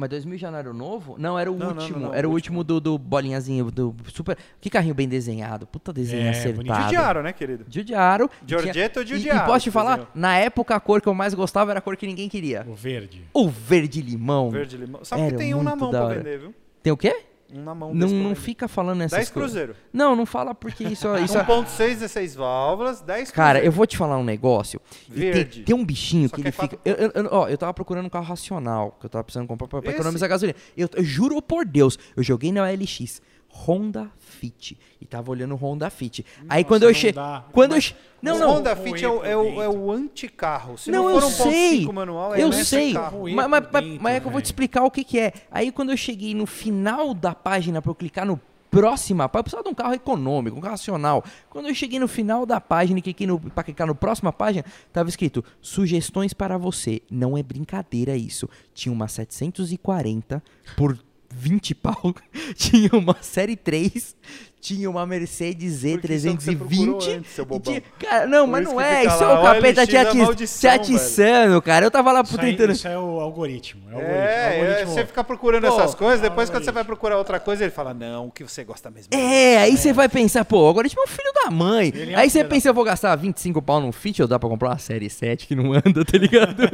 [0.00, 1.16] Mas 2000 já não era o novo?
[1.18, 1.98] Não, era o Não, último.
[1.98, 4.36] não, não, era o último do, do bolinhazinho, do super...
[4.60, 5.66] Que carrinho bem desenhado.
[5.66, 6.64] Puta desenho É, acertado.
[6.64, 6.82] bonito.
[6.84, 7.66] Judiaram, né, querido?
[7.68, 8.30] Giudiaro.
[8.46, 10.12] Giorgetto E- E, Giudiaro, posso te falar, desenhou.
[10.14, 12.64] na época a cor que eu mais gostava era a cor que ninguém queria.
[12.66, 13.22] O verde.
[13.34, 14.50] O verde limão.
[14.50, 15.04] Verde limão.
[15.04, 16.54] Sabe Era que tem um na mão pra vender, viu?
[16.82, 17.14] Tem o quê?
[17.52, 19.50] Um na mão Não, não fica falando essas 10 coisas.
[19.52, 19.76] cruzeiro.
[19.92, 23.66] Não, não fala porque isso, isso é 1.6, 16 válvulas, 10 Cara, cruzeiro.
[23.66, 24.80] eu vou te falar um negócio.
[25.08, 25.62] E tem- Verde.
[25.62, 26.90] Tem, um bichinho Só que que ele é quatro fica.
[26.90, 29.66] Eu, eu- eu- ó, eu tava procurando um carro racional, que eu tava precisando comprar
[29.68, 30.56] pra, pra economizar gasolina.
[30.76, 33.20] Eu, eu juro por Deus, eu joguei na OLX.
[33.52, 34.78] Honda Fit.
[35.00, 36.24] E tava olhando o Honda Fit.
[36.48, 37.22] Aí Nossa, quando eu não cheguei.
[37.52, 37.94] Quando eu che...
[38.22, 38.50] Não, o não.
[38.50, 40.76] Honda Fit é o, é o, é o anticarro.
[40.78, 41.84] Se não, Não, eu for um sei.
[41.84, 42.92] 1.5 manual, é eu sei.
[42.92, 43.20] carro.
[43.20, 45.32] Ruim Mas, mas, dentro, mas é que eu vou te explicar o que, que é.
[45.50, 48.40] Aí quando eu cheguei no final da página pra eu clicar no
[48.70, 51.24] próxima página, eu precisava de um carro econômico, um carro racional.
[51.48, 54.64] Quando eu cheguei no final da página e cliquei no, pra clicar no próxima página,
[54.92, 57.02] tava escrito, sugestões para você.
[57.10, 58.48] Não é brincadeira isso.
[58.72, 60.42] Tinha uma 740
[60.76, 60.96] por
[61.32, 62.14] 20 pau,
[62.56, 64.16] tinha uma série 3,
[64.60, 67.16] tinha uma Mercedes Porque isso é o que você procurou Z320.
[67.16, 67.72] antes, seu e bobão.
[67.72, 69.86] tinha- Cara, não, Por mas isso não é, isso é lá, o o capeta LX
[69.88, 71.86] te, da ati- maldição, te atiçando, cara.
[71.86, 72.72] Eu tava lá Isso, por aí, tentando.
[72.72, 73.82] isso é o algoritmo.
[73.90, 74.18] É o algoritmo.
[74.20, 74.92] É, é, algoritmo.
[74.94, 76.64] você fica procurando Pô, essas coisas, depois quando algoritmo.
[76.64, 79.08] você vai procurar outra coisa, ele fala, não, o que você gosta mesmo.
[79.14, 81.90] É, aí você vai pensar, pô, o algoritmo é um filho da mãe.
[81.94, 84.48] Ele é aí você pensa, eu vou gastar 25 pau num Fit, ou dá pra
[84.48, 86.56] comprar uma série 7 que não anda, tá ligado?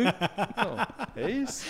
[1.17, 1.65] Não, é isso.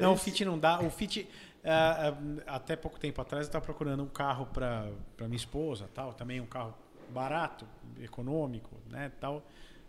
[0.00, 0.80] Não, o Fit não dá.
[0.80, 1.26] O Fit,
[1.64, 2.14] ah,
[2.46, 4.86] ah, até pouco tempo atrás, eu estava procurando um carro para
[5.20, 6.74] minha esposa, tal, também um carro
[7.10, 7.66] barato,
[8.00, 9.42] econômico, né, tal.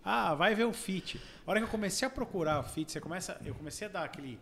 [0.03, 1.19] Ah, vai ver o Fit.
[1.45, 4.03] A hora que eu comecei a procurar o Fit, você começa, eu comecei a dar
[4.05, 4.39] aquele,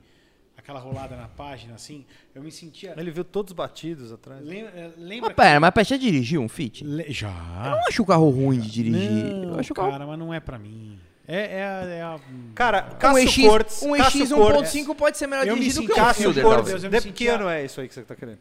[0.55, 2.05] aquela rolada na página, assim,
[2.35, 2.93] eu me sentia...
[2.95, 4.45] Ele viu todos batidos atrás.
[4.45, 6.83] Lem- eh, Lembra mas pera, mas já dirigiu um Fit?
[6.83, 7.29] que- Le- Já.
[7.65, 9.33] Eu não acho o carro ruim de dirigir.
[9.33, 9.91] Não, eu acho o carro...
[9.91, 10.99] cara, mas não é pra mim.
[11.27, 12.19] É, é, a- é a...
[12.55, 15.91] Cara, Um Cássio EX, Cortes, um EX Cortes, 1.5 pode ser melhor Eu dirigido que
[15.91, 18.39] um Cássio Fielder, Cortes, de que ano é isso aí que você tá querendo?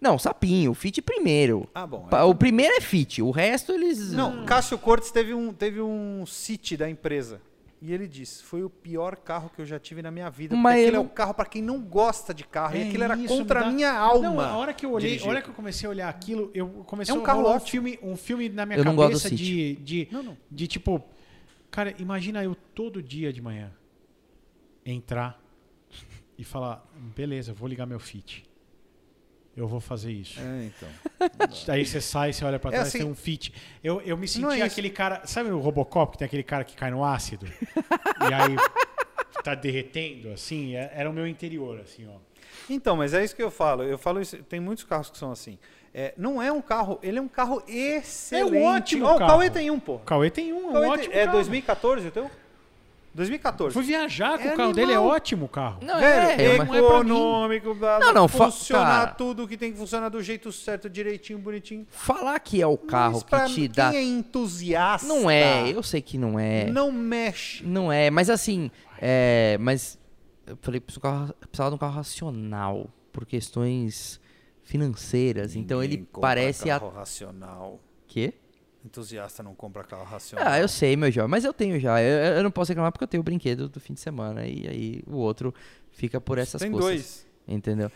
[0.00, 1.68] Não, sapinho, Fit primeiro.
[1.74, 2.06] Ah, bom.
[2.08, 4.12] Pa- O primeiro é Fit, o resto eles...
[4.12, 7.40] Não, Cássio Cortes teve um, teve um City da empresa.
[7.82, 10.54] E ele disse, foi o pior carro que eu já tive na minha vida.
[10.54, 12.76] Mas porque aquele eu é o carro para quem não gosta de carro.
[12.76, 14.28] e É aquilo era isso, contra a dá- minha alma.
[14.28, 16.68] Não, a hora que eu olhei, a hora que eu comecei a olhar aquilo, eu
[16.86, 19.16] comecei É um a carro um filme, um filme na minha Eu não gosto do
[19.22, 20.36] cabeça de, de, Não, não.
[20.50, 21.02] de tipo,
[21.70, 23.72] cara, imagina eu todo dia de manhã
[24.84, 25.40] entrar
[26.38, 26.84] e falar,
[27.16, 28.44] beleza, vou ligar meu fit.
[29.56, 30.40] Eu vou fazer isso.
[30.40, 30.88] É, então.
[31.74, 33.52] Aí você sai, você olha pra É trás, assim- tem um fit.
[33.82, 34.64] Eu, eu me é senti isso.
[34.64, 37.46] aquele cara, sabe o Robocop que tem aquele cara que cai no ácido?
[37.46, 38.56] e aí
[39.42, 42.16] tá derretendo assim, É- era o meu interior assim, ó.
[42.68, 43.82] Então, mas é isso que eu falo.
[43.82, 45.58] Eu falo isso, tem muitos carros que são assim.
[45.92, 48.56] É, não é um carro, ele é um carro excelente.
[48.56, 49.30] É um ótimo Ó, O carro.
[49.32, 49.94] Cauê tem um, pô.
[49.96, 51.36] O Cauê tem um, O um Cauê ótimo tem- é carro.
[51.36, 52.30] 2014 o teu?
[53.12, 53.74] 2014.
[53.74, 54.72] Fui viajar com É o carro animal.
[54.72, 55.80] dele, é ótimo o carro.
[55.82, 59.06] Não, Velho, é, mas- não é econômico, blá, Não, não, funciona cara.
[59.08, 61.84] tudo que tem que funcionar do jeito certo, direitinho, bonitinho.
[61.90, 63.92] Falar que é o carro Mas pra que te quem dá...
[63.96, 66.66] é entusiasta, Não é, eu sei que não é.
[66.70, 67.64] não mexe.
[67.66, 68.70] Não é, mas assim,
[69.02, 69.98] é, mas
[70.46, 74.20] eu falei que o carro- precisava de um carro racional por questões
[74.70, 75.56] financeiras.
[75.56, 77.80] então ele Ninguém parece a carro racional.
[78.06, 78.32] quê?
[78.84, 80.46] Entusiasta não compra carro racional.
[80.48, 82.00] Ah, eu sei, meu jovem, mas eu tenho já.
[82.00, 84.66] Eu, eu não posso reclamar porque eu tenho o brinquedo do fim de semana e
[84.66, 85.52] aí o outro
[85.90, 86.88] fica por essas Tem coisas.
[86.90, 87.26] dois.
[87.46, 87.90] Entendeu?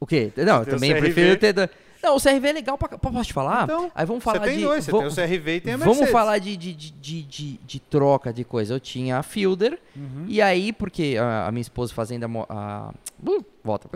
[0.00, 0.32] O quê?
[0.36, 1.52] Não, tem também prefiro ter.
[1.52, 1.68] do-
[2.02, 2.96] Não, o CRV é legal pra.
[2.96, 3.64] Posso te falar?
[3.64, 4.64] Então, aí vamos Você falar tem de.
[4.64, 6.12] dois, você vamos- tem o CRV e tem a Vamos Mercedes.
[6.12, 6.90] falar de, de, de,
[7.22, 8.72] de, de- troca de coisa.
[8.74, 10.24] Eu tinha a Fielder, Uhum.
[10.28, 12.28] e aí, porque a, a minha esposa fazendo a.
[12.48, 12.94] a
[13.30, 13.88] uh, volta.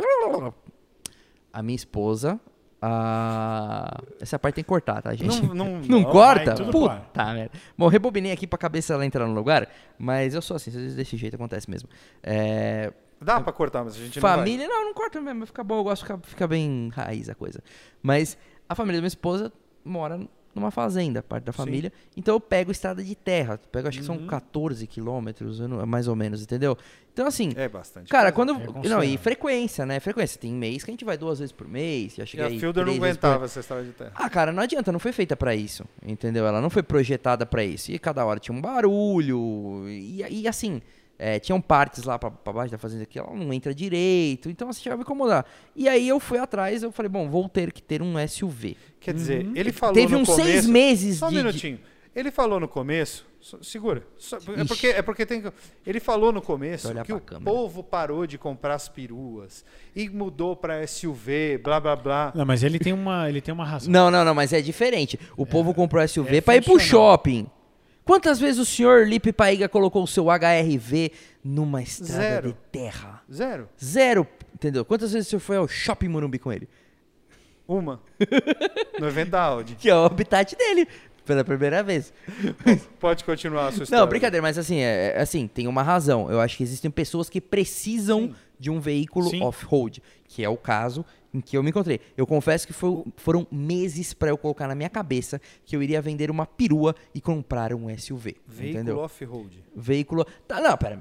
[1.56, 2.38] A minha esposa.
[2.82, 4.00] A...
[4.20, 5.42] Essa parte tem que cortar, tá, gente?
[5.42, 6.54] Não, não, Não, não, corta?
[6.54, 7.34] vai Puta fora.
[7.34, 7.50] merda.
[7.76, 9.66] Bom, rebobinei aqui pra cabeça ela entrar no lugar,
[9.98, 11.88] mas eu sou assim, às vezes desse jeito acontece mesmo.
[12.22, 14.36] É, Dá pra cortar, mas a gente não vai.
[14.36, 17.62] família, não, não, corta mesmo, fica bom, eu gosto, fica, fica bem raiz a coisa.
[18.02, 18.36] Mas
[18.68, 19.50] a família da minha esposa
[19.82, 20.20] mora
[20.56, 21.56] numa fazenda, parte da Sim.
[21.58, 24.18] família, então eu pego estrada de terra, pego, acho que Uhum.
[24.20, 26.76] são 14 quilômetros, não- mais ou menos, entendeu?
[27.12, 28.08] Então assim, É bastante.
[28.10, 28.54] cara, coisa.
[28.54, 28.84] quando...
[28.84, 31.68] É não, e frequência, né, frequência, tem mês que a gente vai duas vezes por
[31.68, 34.12] mês, já E cheguei a aí Fielder não aguentava essa estrada de terra.
[34.14, 36.46] ah, cara, não adianta, não foi feita pra isso, entendeu?
[36.46, 37.90] Ela não foi projetada pra isso.
[37.92, 40.80] E cada hora tinha um barulho, e, e assim,
[41.18, 44.68] é, tinham partes lá pra, pra baixo da fazenda que ela não entra direito, então
[44.68, 45.46] assim, chegava a incomodar.
[45.74, 48.76] E aí eu fui atrás, eu falei, bom, vou ter que ter um SUV.
[49.00, 50.48] Quer dizer, ele falou Teve no uns começo...
[50.50, 51.80] seis meses Só um de, minutinho.
[52.14, 53.26] Ele falou no começo...
[53.40, 54.02] só- Segura.
[54.16, 55.52] Só- é, porque, é porque tem que...
[55.86, 57.44] Ele falou no começo que o câmera.
[57.44, 59.64] povo parou de comprar as peruas
[59.94, 62.32] e mudou pra SUV, blá, blá, blá.
[62.34, 63.92] Não, mas ele tem uma, ele tem uma razão.
[63.92, 65.20] Não, não, não, mas é diferente.
[65.36, 67.46] O povo comprou SUV é pra ir pro shopping.
[68.06, 71.10] Quantas vezes o senhor Lipe Paiga colocou o seu HRV
[71.42, 72.48] numa estrada Zero.
[72.50, 73.20] de terra?
[73.30, 73.68] Zero.
[73.84, 74.84] Zero, entendeu?
[74.84, 76.68] Quantas vezes o senhor foi ao shopping Morumbi com ele?
[77.66, 78.00] Uma.
[79.00, 79.74] no evento da Audi.
[79.74, 80.86] Que é o habitat dele,
[81.24, 82.12] pela primeira vez.
[83.00, 84.00] Pode continuar a sua história.
[84.00, 86.30] Não, brincadeira, mas assim, é, é- assim, tem uma razão.
[86.30, 88.34] Eu acho que existem pessoas que precisam Sim.
[88.56, 91.04] de um veículo off-road, que é o caso
[91.36, 92.00] em que eu me encontrei.
[92.16, 96.00] Eu confesso que foi- foram meses pra eu colocar na minha cabeça que eu iria
[96.00, 98.36] vender uma perua e comprar um SUV.
[98.46, 99.64] Veículo off-road.
[99.74, 100.26] Veículo.
[100.48, 100.98] Tá, não, pera.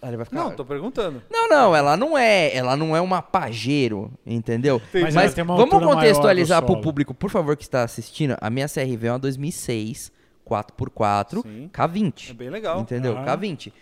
[0.00, 0.36] Ela vai ficar...
[0.36, 1.22] Não, tô perguntando.
[1.30, 4.82] Não, não, ela não é, ela não é uma Pajero, entendeu?
[4.92, 8.36] Mas Mas tem uma vamos contextualizar pro público, por favor, que está assistindo.
[8.40, 10.10] A minha CRV é uma 2006,
[10.44, 11.70] 4x4, Sim.
[11.72, 12.30] K20.
[12.30, 12.80] É bem legal.
[12.80, 13.16] Entendeu?
[13.16, 13.24] Aham.
[13.26, 13.72] K20.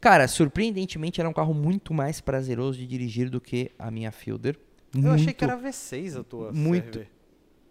[0.00, 4.58] Cara, surpreendentemente, era um carro muito mais prazeroso de dirigir do que a minha Fielder.
[4.94, 6.98] Eu achei que era V6 a tua muito.
[6.98, 7.08] CRV.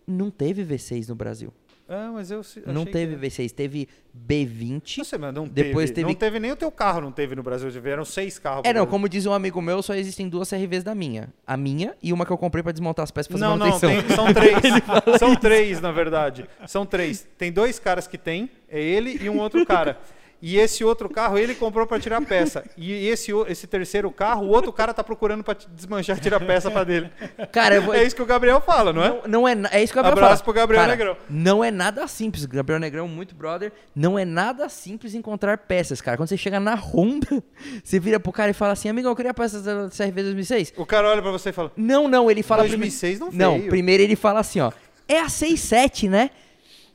[0.08, 1.54] Não teve V6 no Brasil.
[1.92, 3.28] Ah, mas eu não teve que...
[3.28, 3.88] V6, teve
[4.28, 4.98] B20.
[5.00, 7.36] Não sei, mas não Depois teve, teve- Não teve nem o teu carro, não teve
[7.36, 7.70] no Brasil.
[7.82, 8.62] Vieram seis carros.
[8.64, 8.88] É, não, Brasil.
[8.92, 11.34] como diz um amigo meu, só existem duas CRVs da minha.
[11.48, 13.66] A minha e uma que eu comprei pra desmontar as peças e fazer Não, não,
[13.68, 13.90] manutenção.
[14.04, 14.56] tem- são três.
[15.20, 16.48] são três, na verdade.
[16.68, 17.28] São três.
[17.40, 19.98] Tem dois caras que tem, é ele e um outro cara.
[20.42, 22.64] E esse outro carro ele comprou para tirar peça.
[22.78, 26.72] E esse, o- esse terceiro carro, o outro cara tá procurando para desmanchar tirar peça
[26.72, 27.10] para dele.
[27.52, 27.94] Cara, vou...
[27.94, 29.10] É isso que o Gabriel fala, não é?
[29.10, 30.44] Não, não é, é isso que eu ia Abraço falar.
[30.44, 31.18] pro Gabriel Cara, Negrão.
[31.30, 32.46] Não é nada simples.
[32.46, 33.72] Gabriel Negrão, muito brother.
[33.94, 36.16] Não é nada simples encontrar peças, cara.
[36.16, 37.44] Quando você chega na Honda,
[37.84, 40.74] você vira pro cara e fala assim: Amigo, eu queria peças da CRV 2006.
[40.78, 42.62] O cara olha para você e fala: Não, não, ele fala.
[42.64, 43.70] 2006 não Não, veio.
[43.70, 44.72] primeiro ele fala assim: Ó,
[45.08, 46.30] é a 67, né?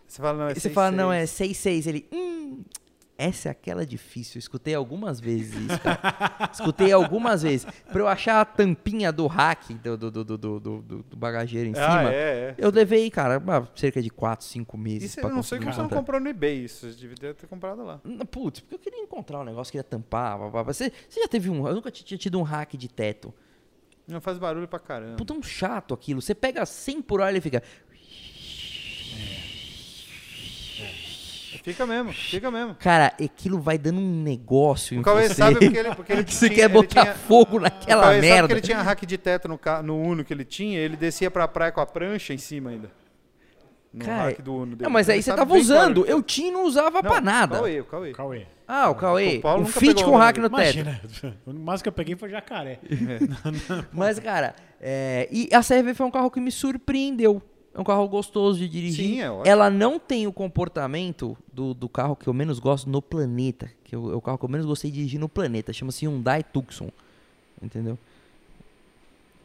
[0.06, 1.86] Você fala, não, é E você fala: Não, é 66.
[1.88, 2.62] Ele, hum.
[3.16, 4.38] Essa é aquela difícil.
[4.38, 6.50] Eu escutei algumas vezes isso, cara.
[6.52, 7.64] escutei algumas vezes.
[7.92, 11.72] Pra eu achar a tampinha do hack do, do, do, do, do, do- bagageiro em
[11.78, 12.12] Ah, cima.
[12.12, 12.54] é, é.
[12.58, 13.40] Eu levei, cara,
[13.76, 16.28] cerca de 4, 5 meses Isso pra eu não sei como você não comprou no
[16.28, 16.90] eBay isso.
[16.90, 18.00] Você devia ter comprado lá.
[18.30, 20.36] Putz, porque eu queria encontrar um negócio, queria tampar.
[20.36, 20.62] blá, blá.
[20.64, 21.68] Você, você já teve um.
[21.68, 23.32] Eu nunca tinha tido um hack de teto.
[24.06, 25.16] Não faz barulho pra caramba.
[25.16, 26.20] Puta, é um chato aquilo.
[26.20, 27.62] Você pega 100 por hora e ele fica.
[31.64, 32.74] Fica mesmo, fica mesmo.
[32.74, 35.34] Cara, aquilo vai dando um negócio em O Cauê você.
[35.34, 38.20] sabe porque ele, porque ele que você tinha- quer botar tinha- fogo O naquela sabe
[38.20, 38.46] merda.
[38.48, 41.48] que ele tinha hack de teto no, no Uno que ele tinha, ele descia pra
[41.48, 42.90] praia com a prancha em cima ainda.
[43.94, 44.82] No Cara, hack do Uno dele.
[44.82, 46.02] Não, mas aí Ele você sabe tava usando.
[46.02, 46.10] claro.
[46.10, 47.54] Eu tinha e não usava Não, pra nada.
[47.54, 48.12] O Cauê, o Cauê.
[48.12, 48.46] Cauê.
[48.68, 49.36] Ah, o Cauê.
[49.38, 51.34] O Paulo O nunca fit pegou com um hack no Imagina, teto.
[51.46, 52.78] o máximo que eu peguei foi jacaré.
[53.92, 57.40] Mas, cara, é, e a CRV foi um carro que me surpreendeu.
[57.76, 59.04] É um carro gostoso de dirigir.
[59.06, 59.46] Sim, é ótimo.
[59.46, 63.68] Ela não tem o comportamento do, do carro que eu menos gosto no planeta.
[63.82, 65.72] Que eu- é o carro que eu menos gostei de dirigir no planeta.
[65.72, 66.88] Chama-se Hyundai Tucson.
[67.60, 67.98] Entendeu?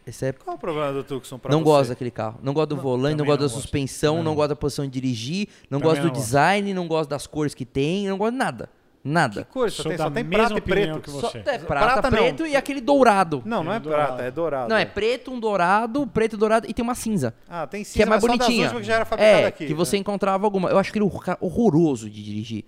[0.05, 1.65] Esse é Qual o problema do Tucson pra não você?
[1.65, 2.39] gosto daquele carro.
[2.41, 3.61] Não gosto do Não, volante, não gosto não da gosto.
[3.61, 7.09] suspensão, não não gosto da posição de dirigir, não Também gosto do design, não gosto
[7.09, 8.69] das cores que tem, não gosto de nada.
[9.03, 9.43] Nada.
[9.45, 9.71] Que cor?
[9.71, 11.01] Só Sou tem, da só tem mesma prata e opinião preto.
[11.01, 11.37] que Só você.
[11.37, 12.17] é prata, Prata não.
[12.17, 13.41] preto e aquele dourado.
[13.45, 14.07] Não, não é Dourado.
[14.07, 14.69] prata, é dourado.
[14.69, 17.33] Não, é preto, um dourado, preto, dourado e tem uma cinza.
[17.49, 18.65] Ah, tem cinza, que é mais mas só das bonitinha.
[18.65, 19.67] últimas que já era fabricada É, aqui.
[19.67, 20.01] que você né?
[20.01, 20.69] encontrava alguma.
[20.69, 22.65] Eu acho aquele horror- horroroso de dirigir.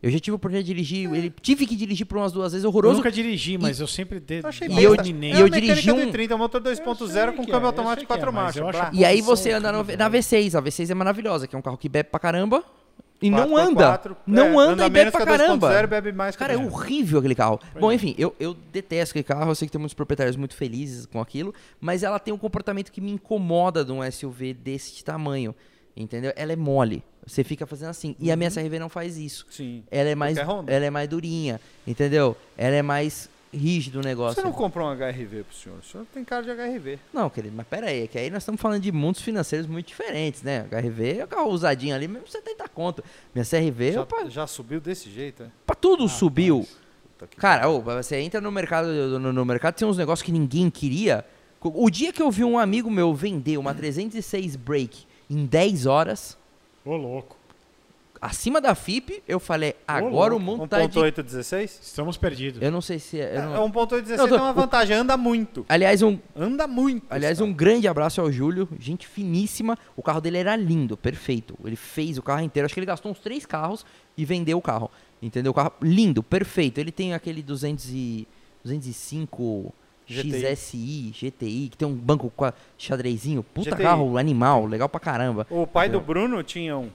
[0.00, 2.62] Eu já tive a oportunidade de dirigir, ele tive que dirigir por umas duas vezes,
[2.64, 2.96] Eu horroroso.
[2.98, 4.82] nunca dirigi, mas eu sempre de, Eu achei E besta.
[4.84, 5.30] eu- dominei.
[5.30, 7.64] e é eu mecânica dirigi um- do 30, motor 2.0 Eu sei com que câmbio
[7.64, 8.62] é, eu automático sei 4 que é, mas marchas.
[8.62, 8.88] eu acho Blá.
[8.90, 10.08] a E aí você anda no- na né?
[10.18, 10.54] V6.
[10.54, 12.62] A V6 é maravilhosa, que é um carro que bebe pra caramba
[13.20, 14.00] e não anda.
[14.26, 15.86] não é, anda, anda e bebe menos pra que a 2.0 caramba.
[15.86, 16.66] bebe mais Cara, é 2.0.
[16.72, 17.60] horrível aquele carro.
[17.78, 17.94] Bom, é.
[17.94, 19.50] enfim, eu, eu detesto aquele carro.
[19.50, 22.92] Eu sei que tem muitos proprietários muito felizes com aquilo, mas ela tem um comportamento
[22.92, 25.54] que me incomoda de um SUV desse tamanho.
[25.96, 26.32] Entendeu?
[26.36, 27.02] Ela é mole.
[27.26, 28.14] Você fica fazendo assim.
[28.20, 29.46] E a minha CRV não faz isso.
[29.50, 29.82] Sim.
[29.90, 32.36] Ela é mais, ela é mais durinha, entendeu?
[32.56, 34.34] Ela é mais rígido o negócio.
[34.40, 35.78] Você não comprou um HRV pro senhor?
[35.78, 36.98] O senhor tem cara de HRV.
[37.12, 39.86] Não, querido, mas pera aí, é que aí nós estamos falando de mundos financeiros muito
[39.86, 40.66] diferentes, né?
[40.70, 43.02] HRV é o carro usadinho ali, mesmo 70 conto.
[43.34, 45.46] Minha CRV, Já, opa, já subiu desse jeito, é?
[45.66, 46.66] pra tudo subiu.
[47.14, 48.88] Puta que Cara, ô, você entra no mercado,
[49.18, 51.24] no, no mercado tem uns negócios que ninguém queria.
[51.60, 56.38] O dia que eu vi um amigo meu vender uma 306 Break em 10 horas,
[56.84, 57.37] Ô, louco.
[58.20, 60.98] Acima da FIP, eu falei, agora o mundo tá de...
[60.98, 61.64] 1.816?
[61.82, 62.60] Estamos perdidos.
[62.62, 63.36] Eu não sei se é...
[63.36, 65.64] eu É, não- 1.816 Não, tô- tem uma vantagem, anda muito.
[65.68, 67.06] Aliás, um, Anda muito.
[67.10, 67.50] Aliás, cara.
[67.50, 69.76] um grande abraço ao Júlio, gente finíssima.
[69.96, 71.56] O carro dele era lindo, perfeito.
[71.64, 72.66] Ele fez o carro inteiro.
[72.66, 73.84] Acho que ele gastou uns três carros
[74.16, 74.90] e vendeu o carro.
[75.20, 75.50] Entendeu?
[75.50, 76.78] O carro lindo, perfeito.
[76.78, 78.26] Ele tem aquele 200 e,
[78.64, 79.72] 205
[80.06, 80.56] GTI.
[80.56, 83.42] XSI, GTI, que tem um banco com xadrezinho.
[83.42, 83.82] Puta GTI.
[83.82, 85.46] carro animal, legal pra caramba.
[85.50, 86.88] O pai do Bruno tinha um.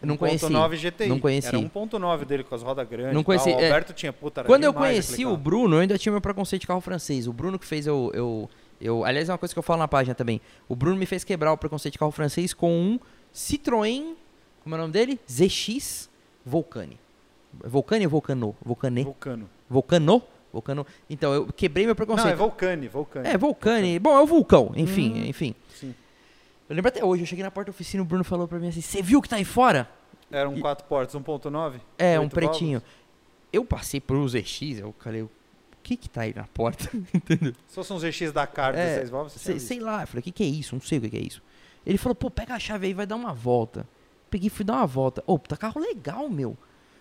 [0.00, 0.46] Não conheci.
[0.46, 1.08] 1.9 GTI.
[1.08, 1.48] Não conheci.
[1.48, 3.12] Era 1.9 dele com as rodas grandes.
[3.14, 3.64] Não conheci, O é.
[3.66, 4.44] Alberto tinha puta.
[4.44, 5.36] Quando eu conheci o.
[5.36, 7.26] Bruno, eu ainda tinha meu preconceito de carro francês.
[7.26, 9.04] O Bruno que fez eu, eu, eu.
[9.04, 10.40] Aliás, é uma coisa que eu falo na página também.
[10.68, 13.00] O Bruno me fez quebrar o preconceito de carro francês com um
[13.34, 14.14] Citroën.
[14.62, 15.18] Como é o nome dele?
[15.30, 16.08] ZX
[16.44, 16.98] Volcane.
[17.64, 18.56] Volcane ou Volcano?
[18.64, 19.02] Volcane?
[19.04, 19.48] Vulcano.
[19.68, 20.22] Volcano?
[20.52, 20.86] Volcano.
[21.10, 22.32] Então, eu quebrei meu Não, preconceito.
[22.32, 23.28] é Vulcane, Vulcane.
[23.28, 23.98] É, Volcane.
[23.98, 24.72] Bom, é o vulcão.
[24.76, 25.54] Enfim, Hum, enfim.
[25.74, 25.94] sim.
[26.68, 28.58] Eu lembro até hoje, eu cheguei na porta da oficina e o Bruno falou pra
[28.58, 29.88] mim assim: Você viu que tá aí fora?
[30.30, 31.80] Era um 4 portas, 1.9?
[31.96, 32.82] É, um pretinho.
[33.52, 35.30] Eu passei por um ZX, eu falei: O
[35.82, 36.90] que que tá aí na porta?
[37.14, 37.54] Entendeu?
[37.66, 40.22] Se fosse um ZX da Car É, 16 válvulas, Sei, sei lá, eu falei, o
[40.22, 40.74] que, que é isso?
[40.74, 41.42] Não sei o que, que é isso.
[41.86, 43.88] Ele falou, pô, pega a chave aí, vai dar uma volta.
[44.30, 45.22] Peguei e fui dar uma volta.
[45.26, 46.56] Ô, tá carro legal, meu.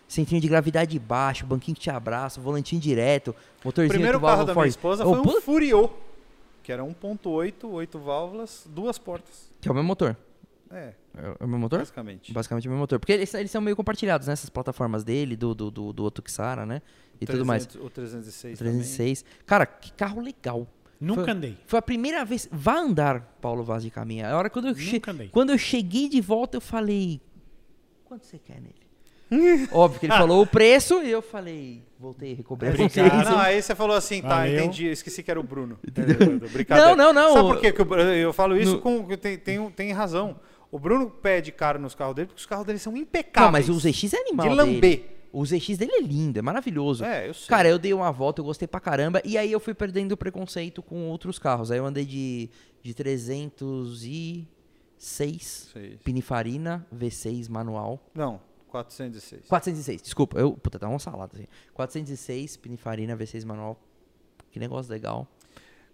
[0.07, 4.37] Centrinho de gravidade baixo, banquinho que te abraça, volantinho direto, O motorzinho primeiro oito carro
[4.37, 4.69] válvulas da minha Ford.
[4.69, 5.89] esposa Ô, foi um Furiô,
[6.63, 9.51] que era 1.8, 8 válvulas, duas portas.
[9.59, 10.15] Que é o mesmo motor.
[10.72, 11.80] É, É o mesmo motor?
[11.80, 12.34] basicamente.
[12.34, 12.99] Basicamente é o mesmo motor.
[12.99, 16.65] Porque eles, eles são meio compartilhados nessas plataformas dele, do, do, do, do outro Xara,
[16.65, 16.81] né?
[17.22, 17.65] E tudo mais.
[17.65, 19.26] 300 O 306 306.
[19.45, 20.68] Cara, que carro legal.
[20.99, 21.57] Nunca Foi- andei.
[21.68, 22.48] Foi a primeira vez.
[22.52, 24.30] Vá andar, Paulo Vaz de Caminha.
[24.30, 24.94] A hora quando eu, che...
[24.94, 25.30] Nunca andei.
[25.30, 27.22] quando eu cheguei de volta, eu falei.
[28.06, 28.76] Quanto você quer nele?
[29.73, 31.84] Óbvio que ele falou o preço e eu falei.
[31.99, 32.94] Voltei, recobrei a Obrigado.
[33.10, 33.30] consciência.
[33.31, 34.56] Não, aí você falou assim, tá, Valeu.
[34.60, 35.77] entendi, eu esqueci que era o Bruno.
[35.85, 35.89] É,
[36.49, 36.95] brincadeira.
[36.95, 37.34] Não, não, não.
[37.34, 39.03] Sabe por quê que eu, eu falo isso No- com.
[39.18, 40.39] Tem, tem, tem razão.
[40.72, 43.68] O Bruno pede caro nos carros dele porque os carros dele são impecáveis.
[43.68, 44.49] Não, mas o ZX é animal.
[44.49, 44.73] De dele.
[44.73, 45.18] lamber.
[45.31, 47.03] O ZX dele é lindo, é maravilhoso.
[47.03, 47.48] É, eu sei.
[47.48, 49.22] Cara, eu dei uma volta, eu gostei pra caramba.
[49.23, 51.69] E aí eu fui perdendo o preconceito com outros carros.
[51.72, 52.49] Aí eu andei de,
[52.81, 54.48] de 306
[54.98, 55.98] Sei.
[56.03, 57.99] Pininfarina V6 manual.
[58.15, 59.48] Não, 406.
[59.48, 60.39] 406, desculpa.
[60.39, 61.48] Eu, puta, tá uma salada assim.
[61.73, 63.80] 406 Pininfarina V6 manual.
[64.52, 65.27] Que negócio legal.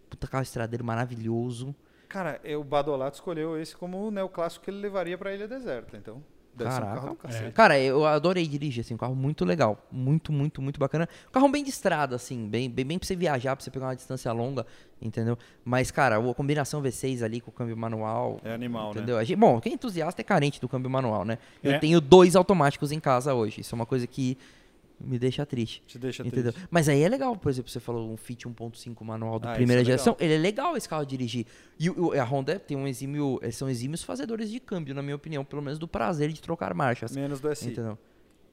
[0.10, 1.76] Puta carro estradeiro maravilhoso.
[2.14, 5.98] Cara, é, o Badolato escolheu esse como o neoclássico que ele levaria pra Ilha Deserta,
[5.98, 6.24] então.
[6.56, 7.02] Deve ser um Caraca.
[7.02, 7.52] carro do cacete.
[7.54, 9.88] Cara, eu adorei dirigir, assim, um carro muito legal.
[9.92, 11.10] Muito, muito, muito bacana.
[11.28, 13.88] Um carro bem de estrada, assim, bem, bem, bem pra você viajar, pra você pegar
[13.88, 14.64] uma distância longa,
[15.02, 15.36] entendeu?
[15.66, 18.40] Mas, cara, a combinação V6 ali com o câmbio manual.
[18.44, 19.18] É animal, Entendeu?
[19.18, 21.40] A gente- bom, quem é entusiasta é carente do câmbio manual, né?
[21.64, 21.74] É.
[21.76, 23.62] Eu tenho dois automáticos em casa hoje.
[23.62, 24.38] Isso é uma coisa que
[25.04, 25.84] me deixa triste.
[25.86, 26.52] Te deixa Entendeu?
[26.54, 26.68] triste.
[26.72, 29.82] Mas aí é legal, por exemplo, você falou um Fit 1.5 manual do Ah, primeira
[29.82, 30.16] é geração.
[30.20, 31.46] Ele é legal esse carro dirigir.
[31.80, 33.40] E o- a Honda tem um exímio.
[33.42, 36.74] eles São exímios fazedores de câmbio, na minha opinião, pelo menos do prazer de trocar
[36.74, 37.16] marchas.
[37.16, 37.70] Menos do SI.
[37.72, 37.98] Entendeu?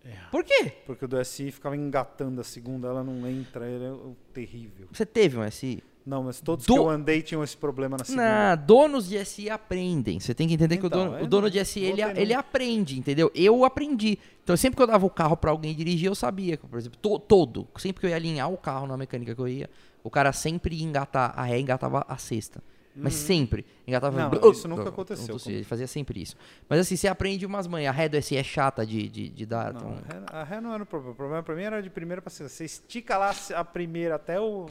[0.05, 0.15] É.
[0.31, 0.73] Por quê?
[0.87, 3.93] Porque o do SI ficava engatando a segunda, ela não entra, ele é
[4.33, 4.89] terrível.
[4.91, 5.83] Você teve um SI?
[6.05, 8.57] Não, mas todos Do- que eu andei tinham esse problema na segunda.
[8.57, 10.19] Não, donos de SI aprendem.
[10.19, 12.33] Você tem que entender que o Então, dono, eu o dono de SI, ele, ele
[12.35, 13.31] aprende, entendeu?
[13.35, 14.19] Eu aprendi.
[14.43, 16.57] Então, sempre que eu dava o carro pra alguém dirigir, eu sabia.
[16.57, 17.69] Por exemplo, to- todo.
[17.77, 19.69] Sempre que eu ia alinhar o carro na mecânica que eu ia,
[20.03, 22.63] o cara sempre ia engatar a ré, engatava a sexta.
[22.97, 23.65] Mas sempre.
[23.87, 24.25] Engatava...
[24.25, 24.41] Uhum.
[24.43, 26.35] Não, isso nunca aconteceu Então, Ele fazia sempre isso.
[26.69, 27.89] Mas assim, você aprende umas manhas.
[27.91, 29.73] A ré do SI é chata de, de, de dar.
[29.73, 31.13] Não, então- a, ré, a ré não era o problema.
[31.13, 32.49] O problema pra mim era de primeira pra segunda.
[32.53, 34.67] Você estica lá a primeira até o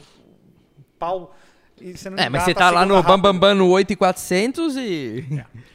[1.00, 1.34] pau
[1.80, 3.08] e você não É, mas você tá lá segunda no.
[3.08, 5.24] Bambambam no 8400 e...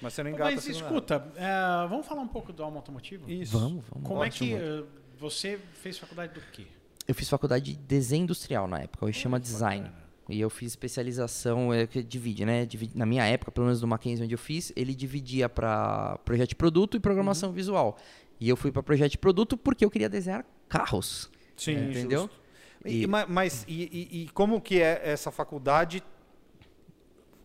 [0.01, 3.23] Mas você não engata Mas segunda escuta, é, vamos falar um pouco do Alma Automotivo?
[3.23, 3.41] rápido.
[3.41, 3.57] Isso.
[3.59, 4.07] Vamos, vamos.
[4.07, 4.59] Como é que Ótimo.
[4.61, 4.83] eh,
[5.19, 6.67] você fez faculdade do quê?
[7.07, 9.83] Eu fiz faculdade de desenho industrial na época, hoje chama design.
[9.85, 10.05] bacana.
[10.27, 12.65] E eu fiz especialização, é que divide, né?
[12.65, 16.49] Divide- na minha época, pelo menos do Mackenzie onde eu fiz, ele dividia para projeto
[16.49, 17.55] de produto e programação Uhum.
[17.55, 17.97] visual.
[18.39, 21.29] E eu fui para projeto de produto porque eu queria desenhar carros.
[21.55, 22.21] Sim, entendeu?
[22.21, 22.44] justo.
[22.85, 26.03] E, E- ma- mas e, e- e como que é essa faculdade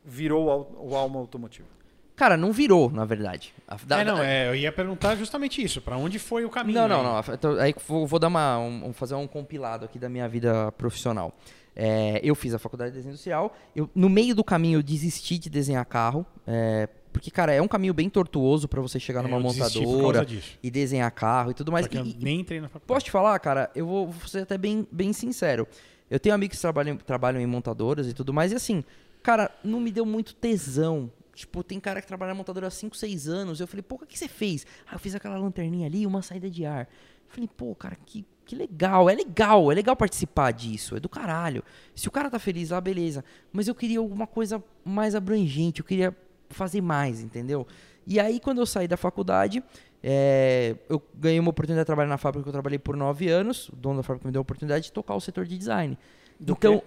[0.04, 1.68] virou o alma automotivo?
[2.16, 3.54] Cara, não virou, na verdade.
[3.66, 5.80] A- da- é, não, é, eu ia perguntar justamente isso.
[5.80, 6.78] Pra onde foi o caminho?
[6.80, 7.24] Não, não, aí?
[7.26, 7.34] não.
[7.34, 10.70] Então, Aí vou, vou dar uma, um, um- fazer um compilado aqui da minha vida
[10.72, 11.32] profissional.
[11.74, 13.56] É, eu fiz a faculdade de desenho industrial.
[13.74, 16.26] Eu, no meio do caminho, eu desisti de desenhar carro.
[16.46, 20.26] é, porque, cara, é um caminho bem tortuoso para você chegar É, numa eu montadora
[20.62, 21.86] e desenhar carro e tudo mais.
[21.86, 22.86] Só que eu E- e- nem entrei na faculdade.
[22.88, 23.70] Posso te falar, cara?
[23.74, 25.66] Eu vou, vou ser até bem, bem sincero.
[26.10, 28.82] Eu tenho amigos que trabalham, trabalham em montadoras e tudo mais, e assim,
[29.22, 31.10] cara, não me deu muito tesão.
[31.34, 33.60] Tipo, tem cara que trabalha na montadora há 5, 6 anos.
[33.60, 34.66] Eu falei, pô, o que que você fez?
[34.86, 36.82] Ah, eu fiz aquela lanterninha ali, uma saída de ar.
[36.82, 39.08] Eu falei, pô, cara, que, que legal.
[39.08, 40.96] É legal, é legal participar disso.
[40.96, 41.62] É do caralho.
[41.94, 43.24] Se o cara tá feliz lá, beleza.
[43.52, 45.80] Mas eu queria alguma coisa mais abrangente.
[45.80, 46.14] Eu queria
[46.50, 47.66] fazer mais, entendeu?
[48.06, 49.62] E aí, quando eu saí da faculdade,
[50.02, 53.68] é, eu ganhei uma oportunidade de trabalhar na fábrica que eu trabalhei por nove anos.
[53.68, 55.96] O dono da fábrica me deu a oportunidade de tocar o setor de design.
[56.38, 56.84] Do então, quê?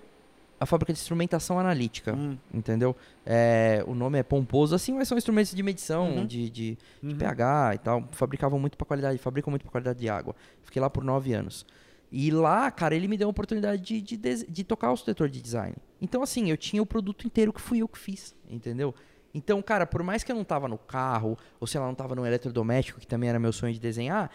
[0.60, 2.38] a fábrica de instrumentação analítica, Hum.
[2.54, 2.96] entendeu?
[3.26, 6.26] É, o nome é pomposo assim, mas são instrumentos de medição, Uhum.
[6.26, 7.16] de, de- de Uhum.
[7.18, 8.08] pH e tal.
[8.12, 10.36] Fabricavam muito para qualidade, fabricam muito para qualidade de água.
[10.64, 11.66] Fiquei lá por nove anos.
[12.12, 15.42] E lá, cara, ele me deu a oportunidade de, de, de tocar o setor de
[15.42, 15.76] design.
[16.02, 18.94] Então, assim, eu tinha o produto inteiro que fui eu que fiz, entendeu?
[19.34, 22.14] Então, cara, por mais que eu não tava no carro, ou sei lá, não tava
[22.14, 24.30] no eletrodoméstico, que também era meu sonho de desenhar,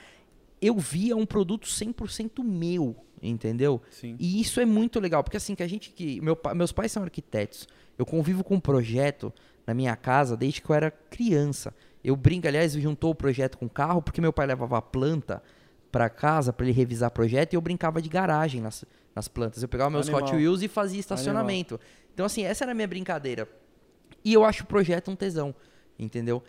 [0.61, 3.81] eu via um produto 100% meu, entendeu?
[3.91, 4.17] Sim.
[4.19, 6.21] E isso é muito legal, porque assim, que a gente que.
[6.21, 7.69] Meu, meus pais são arquitetos.
[7.97, 9.33] Eu convivo com um projeto
[9.67, 11.73] na minha casa desde que eu era criança.
[12.03, 15.43] Eu brinco, aliás, juntou o projeto com o carro, porque meu pai levava a planta
[15.91, 18.85] para casa para ele revisar projeto e eu brincava de garagem nas,
[19.15, 19.63] nas plantas.
[19.63, 20.29] Eu pegava meus Animal.
[20.29, 21.79] Hot Wheels e fazia estacionamento.
[22.13, 23.49] Então, assim, essa era a minha brincadeira.
[24.25, 25.55] E eu acho o projeto um tesão,
[25.99, 26.43] entendeu?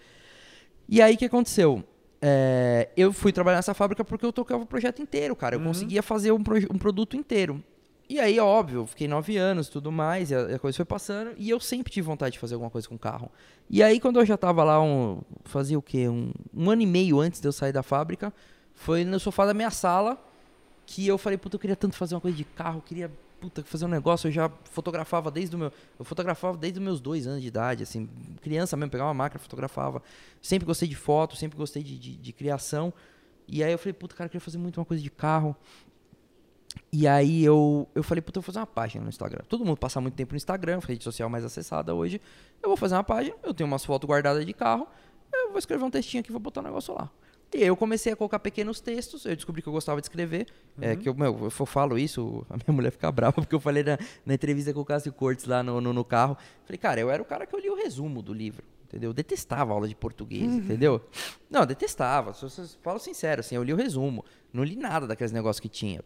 [0.87, 1.83] E aí o que aconteceu?
[2.21, 5.55] É, eu fui trabalhar nessa fábrica porque eu tocava o projeto inteiro, cara.
[5.55, 7.63] Eu conseguia fazer um, um produto inteiro.
[8.09, 10.85] E aí, óbvio, eu fiquei nove anos e tudo mais, e a, a coisa foi
[10.85, 13.31] passando, e eu sempre tive vontade de fazer alguma coisa com carro.
[13.69, 16.09] E aí, quando eu já tava lá, um, fazia o quê?
[16.09, 18.33] Um, um ano e meio antes de eu sair da fábrica,
[18.73, 20.17] foi no sofá da minha sala
[20.87, 23.63] que eu falei, puta, eu queria tanto fazer uma coisa de carro, eu queria, puta,
[23.63, 24.27] fazer um negócio.
[24.27, 25.71] Eu já fotografava desde o meu.
[25.97, 28.07] Eu fotografava desde os meus dois anos de idade, assim,
[28.41, 30.01] criança mesmo, pegava uma máquina, fotografava.
[30.41, 32.93] Sempre gostei de foto, sempre gostei de, de, de criação.
[33.47, 35.55] E aí eu falei, puta, cara, eu queria fazer muito uma coisa de carro.
[36.91, 39.43] E aí eu, eu falei, puta, eu vou fazer uma página no Instagram.
[39.47, 42.21] Todo mundo passa muito tempo no Instagram, rede social mais acessada hoje.
[42.61, 44.87] Eu vou fazer uma página, eu tenho umas fotos guardadas de carro,
[45.33, 47.09] eu vou escrever um textinho aqui vou botar um negócio lá.
[47.53, 50.47] E aí eu comecei a colocar pequenos textos, eu descobri que eu gostava de escrever.
[50.79, 53.83] É, que eu, meu, eu falo isso, a minha mulher fica brava, porque eu falei
[53.83, 56.37] na, na entrevista com o Cássio Cortes lá no, no, no carro.
[56.65, 59.11] Falei, cara, eu era o cara que eu li o resumo do livro entendeu?
[59.11, 60.99] Eu detestava aula de português, entendeu?
[61.49, 65.05] Não, eu detestava, se vocês falo sincero, assim, eu li o resumo, não li nada
[65.05, 66.01] daqueles negócios que tinha,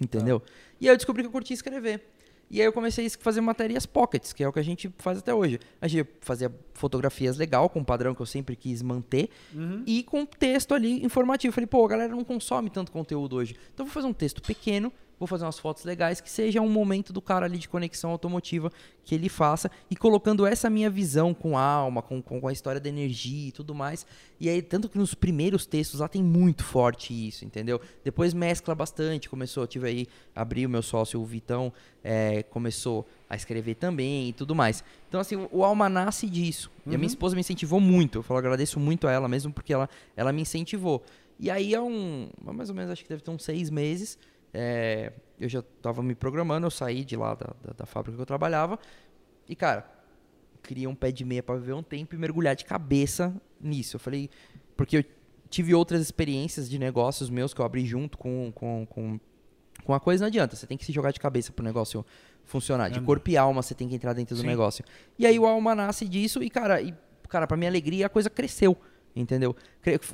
[0.00, 0.42] entendeu?
[0.80, 2.02] E aí eu descobri que eu curtia escrever.
[2.50, 5.18] E aí eu comecei a fazer matérias pockets, que é o que a gente faz
[5.18, 5.58] até hoje.
[5.80, 9.28] A gente fazia fotografias legal, com um padrão que eu sempre quis manter,
[9.86, 11.52] e com texto ali informativo.
[11.52, 13.54] Falei, pô, a galera não consome tanto conteúdo hoje.
[13.74, 17.12] Então vou fazer um texto pequeno, vou fazer umas fotos legais, que seja um momento
[17.12, 18.70] do cara ali de conexão automotiva
[19.04, 22.80] que ele faça, e colocando essa minha visão com a alma, com, com a história
[22.80, 24.06] da energia e tudo mais.
[24.38, 27.80] E aí, tanto que nos primeiros textos lá tem muito forte isso, entendeu?
[28.04, 31.72] Depois mescla bastante, começou, eu tive aí, abri o meu sócio, o Vitão,
[32.04, 34.84] é, começou a escrever também e tudo mais.
[35.08, 36.70] Então, assim, o, o Alma nasce disso.
[36.86, 38.18] E a minha esposa me incentivou muito.
[38.18, 41.02] Eu falo, agradeço muito a ela mesmo, porque ela, ela me incentivou.
[41.38, 44.18] E aí, há um, mais ou menos, acho que deve ter uns seis meses,
[44.52, 48.22] é, eu já estava me programando, eu saí de lá da, da, da fábrica que
[48.22, 48.78] eu trabalhava.
[49.48, 49.88] E, cara,
[50.62, 53.96] queria um pé de meia para viver um tempo e mergulhar de cabeça nisso.
[53.96, 54.28] Eu falei,
[54.76, 55.04] porque eu
[55.48, 59.20] tive outras experiências de negócios meus que eu abri junto com, com, com,
[59.84, 60.56] com a coisa, não adianta.
[60.56, 62.04] Você tem que se jogar de cabeça pro negócio
[62.44, 62.90] funcionar.
[62.90, 64.46] De corpo e alma você tem que entrar dentro do Sim.
[64.46, 64.84] negócio.
[65.18, 66.94] E aí o alma nasce disso e, cara, e,
[67.28, 68.76] cara, pra minha alegria a coisa cresceu.
[69.16, 69.56] Entendeu?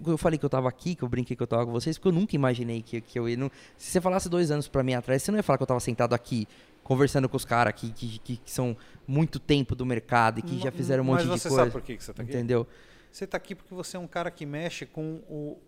[0.07, 2.09] Eu falei que eu tava aqui, que eu brinquei que eu tava com vocês, porque
[2.09, 3.37] eu nunca imaginei que, que eu ia.
[3.37, 5.67] não- Se você falasse dois anos pra mim atrás, você não ia falar que eu
[5.67, 6.49] tava sentado aqui,
[6.83, 8.77] conversando com os caras que, que, que, que são
[9.07, 11.63] muito tempo do mercado e que já fizeram um monte Mas de você coisa.
[11.65, 12.33] sabe por que que você tá aqui?
[12.33, 12.67] Entendeu?
[13.13, 15.59] Você está aqui porque você é um cara que mexe com o,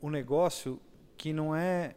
[0.00, 0.80] o negócio
[1.16, 1.94] que não é,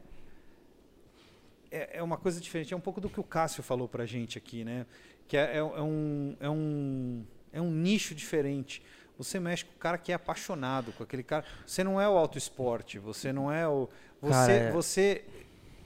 [1.71, 1.97] é.
[1.97, 2.73] É uma coisa diferente.
[2.73, 4.85] É um pouco do que o Cássio falou pra gente aqui, né?
[5.27, 8.81] Que é, é, é um, é, um, é um nicho diferente.
[9.17, 11.43] Você mexe com o cara que é apaixonado, com aquele cara.
[11.65, 13.89] Você não é o auto esporte, você não é o.
[14.21, 15.23] Você, Cara, é- você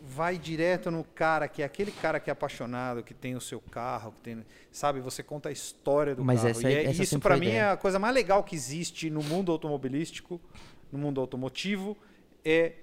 [0.03, 3.61] vai direto no cara que é aquele cara que é apaixonado, que tem o seu
[3.61, 6.49] carro, que tem, sabe, você conta a história do Mas carro.
[6.51, 9.21] essa- e é- essa isso para mim é a coisa mais legal que existe no
[9.21, 10.41] mundo automobilístico,
[10.91, 11.95] no mundo automotivo,
[12.43, 12.73] é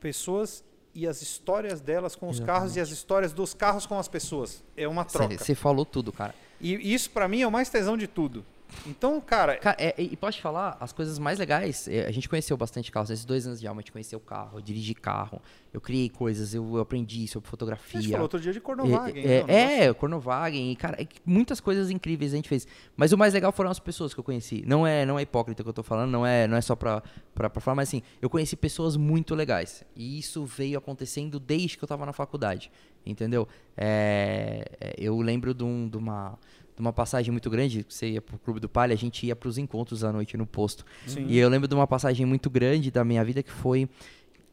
[0.00, 0.64] pessoas
[0.94, 4.62] e as histórias delas com os carros e as histórias dos carros com as pessoas.
[4.76, 5.36] É uma troca.
[5.38, 6.34] Você falou tudo, cara.
[6.60, 8.44] E isso para mim é o mais tesão de tudo.
[8.86, 12.28] Então, cara, Cara, é, e posso te falar, as coisas mais legais, é, a gente
[12.28, 13.10] conheceu bastante carros.
[13.10, 15.40] Nesses dois anos de alma, a gente conheceu carro, eu dirigi carro,
[15.72, 18.00] eu criei coisas, eu, eu aprendi sobre a fotografia.
[18.00, 19.22] gente falou outro dia de Cornovagen.
[19.22, 19.54] É, né, o negócio.
[19.54, 22.66] é, é, Cornovagen, e, cara, é muitas coisas incríveis a gente fez.
[22.96, 24.62] Mas o mais legal foram as pessoas que eu conheci.
[24.66, 27.02] Não é, não é hipócrita que eu tô falando, não é, não é só pra,
[27.34, 29.84] pra, pra falar, mas assim, eu conheci pessoas muito legais.
[29.96, 32.70] E isso veio acontecendo desde que eu tava na faculdade,
[33.04, 33.46] entendeu?
[33.76, 36.38] É, é, eu lembro de, um- de uma,
[36.74, 39.58] de uma passagem muito grande, você ia pro Clube do Palha, a gente ia pros
[39.58, 40.84] encontros à noite no posto.
[41.06, 41.26] Sim.
[41.28, 43.88] E eu lembro de uma passagem muito grande da minha vida que foi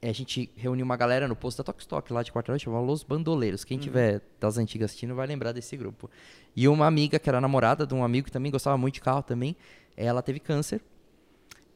[0.01, 2.85] é, a gente reuniu uma galera no posto da Tok Stock lá de quarta-noite, chamava
[2.85, 3.65] Los Bandoleiros.
[3.65, 6.09] Quem tiver das antigas assistindo vai lembrar desse grupo.
[6.55, 9.21] E uma amiga, que era namorada de um amigo que também gostava muito de carro
[9.21, 9.55] também,
[9.97, 10.81] ela teve câncer.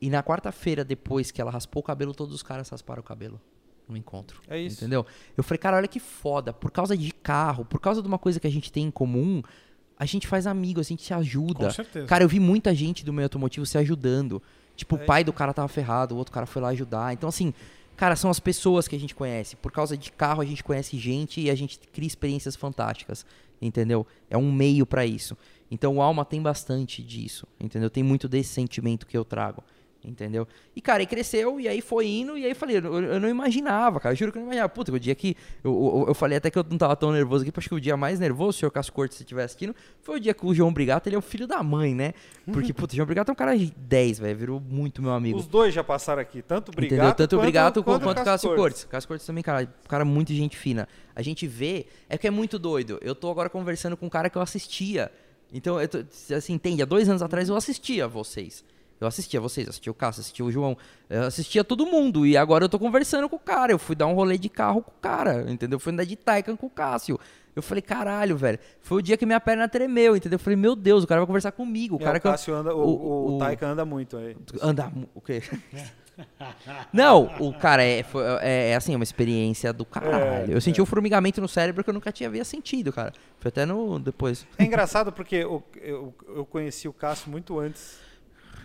[0.01, 3.41] E na quarta-feira, depois que ela raspou o cabelo, todos os caras rasparam o cabelo
[3.87, 4.41] no encontro.
[4.47, 4.77] É isso.
[4.77, 5.05] Entendeu?
[5.35, 6.53] Eu falei, cara, olha que foda.
[6.53, 9.41] Por causa de carro, por causa de uma coisa que a gente tem em comum,
[9.97, 11.65] a gente faz amigo, a gente se ajuda.
[11.65, 12.07] Com certeza.
[12.07, 14.41] Cara, eu vi muita gente do meio automotivo se ajudando.
[14.75, 17.13] Tipo, É o pai do cara tava ferrado, o outro cara foi lá ajudar.
[17.13, 17.53] Então, assim,
[17.95, 19.55] cara, são as pessoas que a gente conhece.
[19.55, 23.25] Por causa de carro, a gente conhece gente e a gente cria experiências fantásticas.
[23.61, 24.05] Entendeu?
[24.29, 25.37] É um meio pra isso.
[25.69, 27.47] Então, o Alma tem bastante disso.
[27.59, 27.89] Entendeu?
[27.89, 29.63] Tem muito desse sentimento que eu trago.
[30.05, 30.45] Entendeu?
[30.75, 34.01] E, cara, e cresceu, e aí foi indo, e aí falei, eu, eu não imaginava,
[34.01, 34.13] cara.
[34.13, 34.69] Eu juro que eu não imaginava.
[34.69, 35.37] Puta, o dia que.
[35.63, 37.75] Eu, eu, eu falei até que eu não tava tão nervoso aqui, porque acho que
[37.75, 40.73] o dia mais nervoso, senhor Cascorte, se estiver assistindo, foi o dia que o João
[40.73, 42.13] Brigato, ele é o filho da mãe, né?
[42.51, 44.37] Porque, puta, o João Brigato é um cara de 10, velho.
[44.37, 45.37] Virou muito meu amigo.
[45.39, 47.15] Os dois já passaram aqui, tanto o Brigato Entendeu?
[47.15, 48.61] Tanto o Brigato quanto, quanto quanto o Cássio Cortes.
[48.61, 48.83] Cortes.
[48.85, 50.87] Cássio Cortes também, cara, cara muito gente fina.
[51.15, 52.99] A gente vê, é que é muito doido.
[53.01, 55.11] Eu tô agora conversando com um cara que eu assistia.
[55.53, 55.99] Então, eu tô,
[56.35, 56.81] assim, entende?
[56.81, 58.65] Há dois anos atrás eu assistia vocês.
[59.03, 60.77] Eu assistia vocês, assistia o Cássio, assistia o João,
[61.09, 62.25] eu assistia todo mundo.
[62.25, 63.71] E agora eu tô conversando com o cara.
[63.71, 65.75] Eu fui dar um rolê de carro com o cara, entendeu?
[65.77, 67.19] Eu fui andar de Taycan com o Cássio.
[67.55, 68.57] Eu falei, caralho, velho.
[68.81, 70.37] Foi o dia que minha perna tremeu, entendeu?
[70.37, 71.97] Eu falei, meu Deus, o cara vai conversar comigo.
[71.97, 74.35] O É, cara o que eu- Cássio anda, o, o, o Taika anda muito aí.
[74.61, 74.91] Andar.
[74.95, 75.43] mu- O quê?
[76.91, 80.51] Não, o cara é, foi- é, é assim, uma experiência do caralho.
[80.51, 83.13] É, eu senti um formigamento no cérebro que eu nunca tinha havia sentido, cara.
[83.39, 83.99] Foi até no.
[83.99, 84.45] depois.
[84.57, 87.97] É engraçado porque o- eu, eu conheci o Cássio muito antes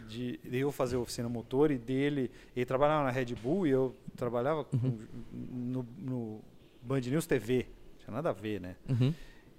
[0.09, 2.31] de eu fazer oficina motor e dele.
[2.57, 4.99] Ele trabalhava na Red Bull e eu trabalhava Uhum.
[5.33, 6.41] no, no-
[6.83, 7.67] Band News TV.
[7.93, 8.77] Não tinha nada a ver, né?
[8.89, 9.13] Uhum.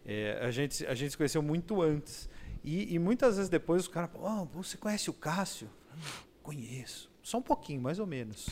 [0.06, 2.28] É, a, gente, a gente se conheceu muito antes.
[2.64, 5.70] E, e muitas vezes depois os caras falam, oh, você conhece o Cássio?
[6.42, 7.10] Conheço.
[7.22, 8.50] Só um pouquinho, mais ou menos.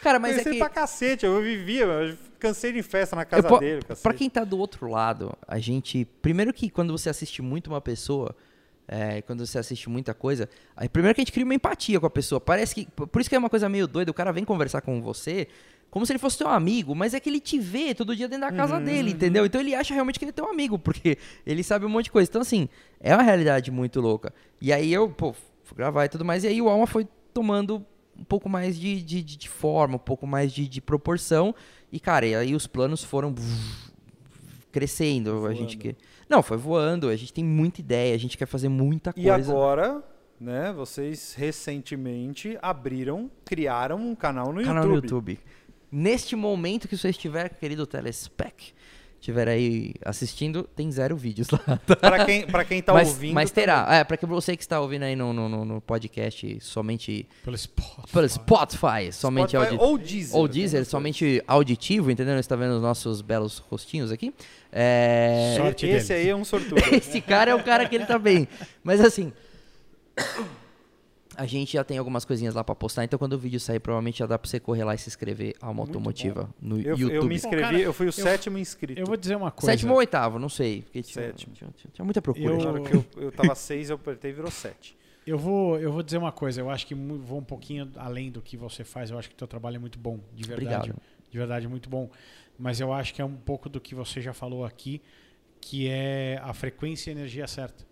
[0.00, 0.58] Cara, mas Conheci é que...
[0.58, 3.82] pra cacete, eu vivia, eu cansei de festa na Eu casa po- dele.
[3.82, 4.02] Cacete.
[4.02, 6.06] Pra quem tá do outro lado, a gente.
[6.22, 8.34] Primeiro que quando você assiste muito uma pessoa,
[8.88, 12.06] é, quando você assiste muita coisa, aí primeiro que a gente cria uma empatia com
[12.06, 12.40] a pessoa.
[12.40, 12.86] Parece que.
[12.86, 15.46] Por isso que é uma coisa meio doida, o cara vem conversar com você.
[15.90, 18.48] Como se ele fosse teu amigo, mas é que ele te vê todo dia dentro
[18.48, 19.44] da casa dele, entendeu?
[19.44, 22.10] Então ele acha realmente que ele é teu amigo, porque ele sabe um monte de
[22.12, 22.28] coisa.
[22.30, 22.66] Então, assim,
[22.98, 24.32] é uma realidade muito louca.
[24.58, 27.84] E aí eu, pô, fui gravar e tudo mais, e aí o Alma foi tomando
[28.16, 31.54] um pouco mais de, de, de- de forma, um pouco mais de, de proporção.
[31.92, 33.34] E, cara, e aí os planos foram
[34.70, 35.46] crescendo.
[35.46, 35.94] A gente que...
[36.32, 39.52] Não, foi voando, a gente tem muita ideia, a gente quer fazer muita E coisa.
[39.52, 40.02] agora,
[40.40, 44.88] né, vocês recentemente abriram, criaram um canal no canal YouTube.
[44.88, 45.40] no YouTube.
[45.90, 48.72] Neste momento que você estiver, querido Telespec,
[49.22, 51.60] estiver aí assistindo, tem zero vídeos lá.
[52.00, 53.34] Para quem, pra quem tá mas, ouvindo.
[53.34, 53.86] mas terá.
[53.88, 57.56] É, pra que você que está ouvindo aí no, no, no- no podcast somente Pelo
[57.56, 58.12] Spotify.
[58.12, 60.36] pelo Spotify, somente Spotify audi- ou Deezer.
[60.36, 62.34] ou Deezer, somente auditivo, entendeu?
[62.34, 64.34] Você está vendo os nossos belos rostinhos aqui.
[64.72, 65.54] É...
[65.56, 66.20] Sorte Esse dele.
[66.22, 66.82] aí é um sortudo.
[66.92, 68.48] Esse cara é o cara que ele tá bem.
[68.82, 69.32] Mas assim.
[71.36, 74.18] A gente já tem algumas coisinhas lá pra postar, então quando o vídeo sair, provavelmente
[74.18, 77.14] já dá pra você correr lá e se inscrever a uma automotiva no Eu, YouTube.
[77.14, 79.00] eu me inscrevi, Bom, cara, eu fui o eu- sétimo inscrito.
[79.00, 79.72] Eu vou dizer uma coisa.
[79.72, 80.82] Sétimo ou oitavo, não sei.
[80.82, 81.54] Porque tinha, Sétimo.
[81.54, 82.44] Tinha, tinha- tinha muita procura.
[82.54, 84.96] Eu- hora que eu, eu tava seis, eu apertei e virou sete.
[85.26, 86.60] Eu vou, eu vou dizer uma coisa.
[86.60, 89.10] Eu acho que vou um pouquinho além do que você faz.
[89.10, 90.74] Eu acho que o teu trabalho é muito bom, de verdade.
[90.90, 91.02] Obrigado.
[91.30, 92.10] De verdade, muito bom.
[92.58, 95.00] Mas eu acho que é um pouco do que você já falou aqui,
[95.60, 97.84] que é a frequência e a energia certa.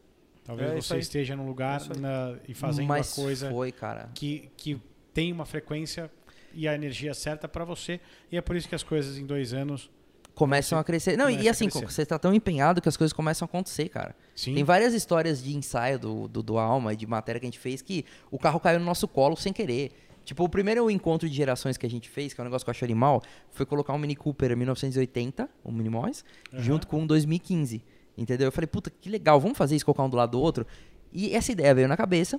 [0.45, 4.11] Talvez É você esteja num lugar É na- e fazendo Mas uma coisa foi, cara.
[4.15, 4.81] que, que
[5.13, 6.11] tem uma frequência
[6.55, 8.01] e a energia certa para você.
[8.33, 9.91] E é por isso que as coisas em dois anos.
[10.35, 11.17] Começam a crescer.
[11.17, 14.15] Não, começa e assim, você tá tão empenhado que as coisas começam a acontecer, cara.
[14.35, 14.55] Sim.
[14.55, 17.59] Tem várias histórias de ensaio do, do, do Alma e de matéria que a gente
[17.59, 19.93] fez que o carro caiu no nosso colo sem querer.
[20.25, 22.71] Tipo, o primeiro encontro de gerações que a gente fez, que é um negócio que
[22.71, 27.07] eu acho animal, foi colocar um Mini Cooper 1980, um Mini Mois, junto com um
[27.07, 27.83] 2015.
[28.21, 28.49] Entendeu?
[28.49, 30.67] Eu falei, puta, que legal, vamos fazer isso, colocar um do lado do outro.
[31.11, 32.39] E essa ideia veio na cabeça.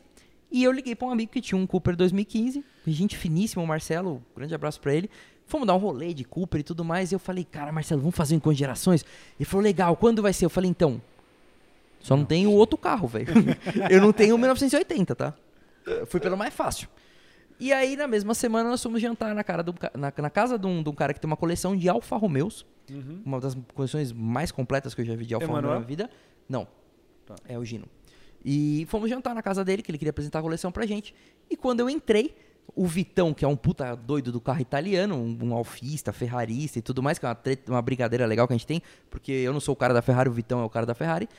[0.52, 4.22] E eu liguei pra um amigo que tinha um Cooper 2015, gente finíssimo, o Marcelo,
[4.36, 5.10] grande abraço pra ele.
[5.48, 7.12] Fomos dar um rolê de Cooper e tudo mais.
[7.12, 9.04] E eu falei, cara, Marcelo, vamos fazer um encontro de gerações?
[9.40, 10.46] Ele falou, legal, quando vai ser?
[10.46, 11.02] Eu falei, então,
[12.00, 13.28] só não, tenho outro carro, velho.
[13.90, 15.34] eu não tenho o 1980, tá?
[15.86, 16.88] Eu fui pelo mais fácil.
[17.62, 20.66] E aí, na mesma semana, nós fomos jantar na, cara do na, na casa de
[20.66, 22.66] um, de um cara que tem uma coleção de Alfa Romeos.
[23.24, 26.10] Uma das coleções mais completas que eu já vi de Alfa Romeo na vida.
[26.50, 26.68] Não.
[27.26, 27.36] Tá.
[27.48, 27.86] É o Gino.
[28.44, 31.14] E fomos jantar na casa dele, que ele queria apresentar a coleção pra gente.
[31.50, 32.34] E quando eu entrei,
[32.76, 36.82] o Vitão, que é um puta doido do carro italiano, um, um alfista, ferrarista e
[36.82, 39.54] tudo mais, que é uma, treta- uma brigadeira legal que a gente tem, porque eu
[39.54, 41.30] não sou o cara da Ferrari, o Vitão é o cara da Ferrari.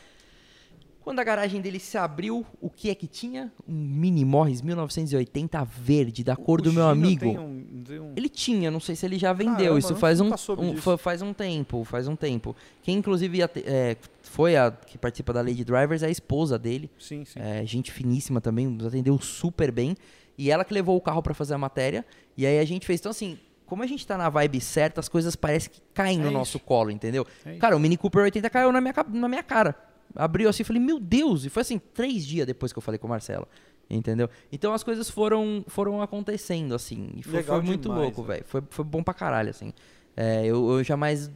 [1.03, 3.53] Quando a garagem dele se abriu, o que é que tinha?
[3.69, 7.21] Um Mini Morris 1980 verde, da cor O do meu amigo.
[7.21, 9.57] tem um- tem um- Ele tinha, não sei se ele já vendeu.
[9.57, 12.55] Caramba, Isso faz um, um- faz um tempo, faz um tempo.
[12.83, 17.25] Quem inclusive é, foi a que participa da Lady Drivers é a esposa dele, Sim,
[17.25, 17.41] sim.
[17.41, 19.97] é, gente finíssima também, nos atendeu super bem.
[20.39, 22.07] E ela que levou o carro pra fazer a matéria.
[22.37, 23.39] E aí a gente fez então assim.
[23.67, 26.33] Como a gente tá na vibe certa, as coisas parecem que caem É no isso.
[26.39, 27.27] nosso colo, entendeu?
[27.45, 27.57] É.
[27.57, 29.75] Cara, o Mini Cooper 80 caiu na minha, na minha cara.
[30.15, 31.45] Abriu assim e falei, meu Deus!
[31.45, 33.47] E foi assim, três dias depois que eu falei com o Marcelo.
[33.91, 34.29] Entendeu?
[34.51, 37.11] Então as coisas foram, foram acontecendo, assim.
[37.17, 38.45] E foi, foi muito demais, louco, velho.
[38.47, 39.73] Foi, foi bom pra caralho, assim.
[40.17, 41.31] É, eu, eu jamais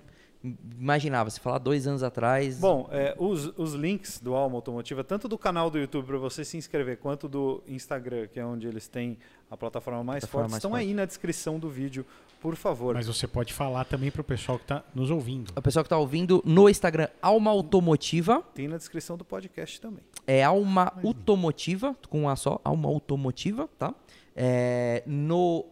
[0.78, 2.58] imaginava, se falar dois anos atrás.
[2.58, 6.44] Bom, é, os, os links do Alma Automotiva, tanto do canal do YouTube para você
[6.44, 9.18] se inscrever, quanto do Instagram, que é onde eles têm
[9.50, 10.84] a plataforma mais Plataforma forte, mais estão forte.
[10.84, 12.04] aí na descrição do vídeo,
[12.40, 12.94] por favor.
[12.94, 15.52] Mas você pode falar também pro pessoal que tá nos ouvindo.
[15.56, 18.42] O pessoal que tá ouvindo no Instagram, Alma Automotiva.
[18.54, 20.04] Tem na descrição do podcast também.
[20.26, 23.94] É Alma Automotiva, com um A só, Alma Automotiva, tá?
[24.34, 25.64] É, no,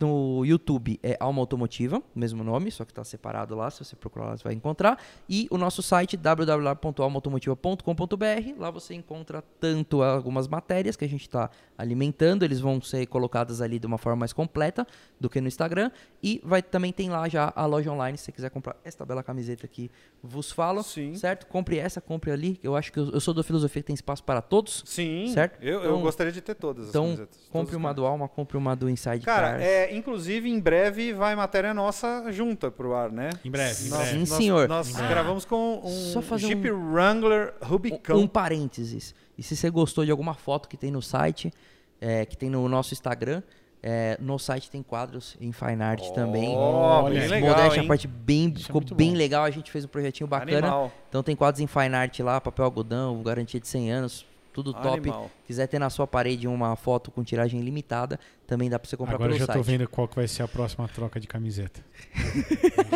[0.00, 4.26] no YouTube é Alma Automotiva, mesmo nome, só que tá separado lá, se você procurar
[4.26, 4.98] lá você vai encontrar.
[5.28, 11.50] E o nosso site www.almaautomotiva.com.br, lá você encontra tanto algumas matérias que a gente está
[11.76, 14.86] alimentando, eles vão ser colocadas ali de uma forma mais completa
[15.18, 15.90] do que no Instagram.
[16.22, 19.22] E vai, também tem lá já a loja online, se você quiser comprar esta bela
[19.22, 19.90] camiseta que
[20.22, 21.14] vos falo, Sim.
[21.14, 21.46] certo?
[21.46, 22.58] Compre essa, compre ali.
[22.62, 24.82] Eu acho que eu, eu sou da filosofia que tem espaço para todos.
[24.86, 25.62] Sim, Certo?
[25.62, 27.36] Eu, eu Então- gostaria de ter todas as Então, camisetas.
[27.36, 28.00] todas compre uma do.
[28.10, 29.70] Alma, compre uma do Inside Cara, Cars.
[29.70, 33.30] é, inclusive em breve vai matéria nossa junta pro ar, né?
[33.44, 34.12] Em breve, em Nós- breve.
[34.12, 34.68] Sim, nós- senhor.
[34.68, 35.06] Nós Ah.
[35.08, 38.16] gravamos com um Jeep Wrangler Rubicão.
[38.18, 39.14] Um, um parênteses.
[39.38, 41.52] E se você gostou de alguma foto que tem no site,
[42.00, 43.42] é, que tem no nosso Instagram,
[43.82, 46.54] É, no site tem quadros em fine art também.
[46.54, 47.88] Ó, Olha, bem legal, Modéstia hein?
[47.88, 49.16] parte bem, Isso é ficou muito bem bom.
[49.16, 49.42] legal.
[49.42, 50.58] A gente fez um projetinho bacana.
[50.58, 50.92] Animal.
[51.08, 54.88] Então tem quadros em fine art lá, papel algodão, garantia de 100 anos, tudo top.
[54.98, 55.30] Animal.
[55.46, 59.14] Quiser ter na sua parede uma foto com tiragem limitada, também dá pra você comprar
[59.14, 59.56] Agora eu pelo já site.
[59.56, 61.80] tô vendo qual que vai ser a próxima troca de camiseta.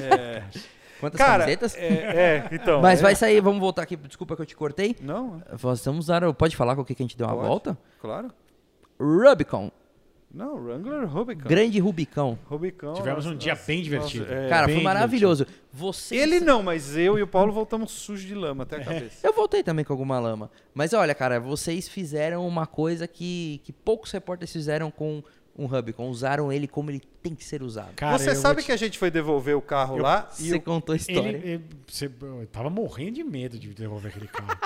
[0.03, 0.43] É.
[1.01, 1.77] Quantas Cara, camisetas?
[1.77, 2.81] é, é, então.
[2.81, 4.97] Mas é- vai sair, vamos voltar aqui, desculpa que eu te cortei.
[5.03, 7.49] Não, Nós estamos dar, pode falar com o que que a gente deu uma Pode.
[7.49, 7.79] volta?
[8.01, 8.31] claro.
[8.99, 9.71] Rubicon,
[10.35, 11.49] Não, Wrangler Rubicon.
[11.49, 12.37] grande Rubicão.
[12.47, 12.93] Rubicon.
[12.95, 14.25] Tivemos um nossa, dia nossa, bem divertido.
[14.25, 14.49] nossa, é.
[14.49, 15.47] Cara, bem foi maravilhoso.
[15.73, 19.25] Você Ele não, mas eu e o Paulo voltamos sujos de lama até a cabeça.
[19.27, 20.51] Eu voltei também com alguma lama.
[20.75, 25.23] Mas olha, cara, vocês fizeram uma coisa que, que poucos repórteres fizeram com
[25.57, 26.09] um Rubicon.
[26.09, 27.93] Usaram ele como ele tem que ser usado.
[27.95, 30.29] Cara, Você eu sabe vou te- que a gente foi devolver o carro Eu- lá
[30.41, 30.61] e Você o...
[30.61, 31.29] contou a história.
[31.29, 34.59] Ele, ele- você- eu tava morrendo de medo de devolver aquele carro.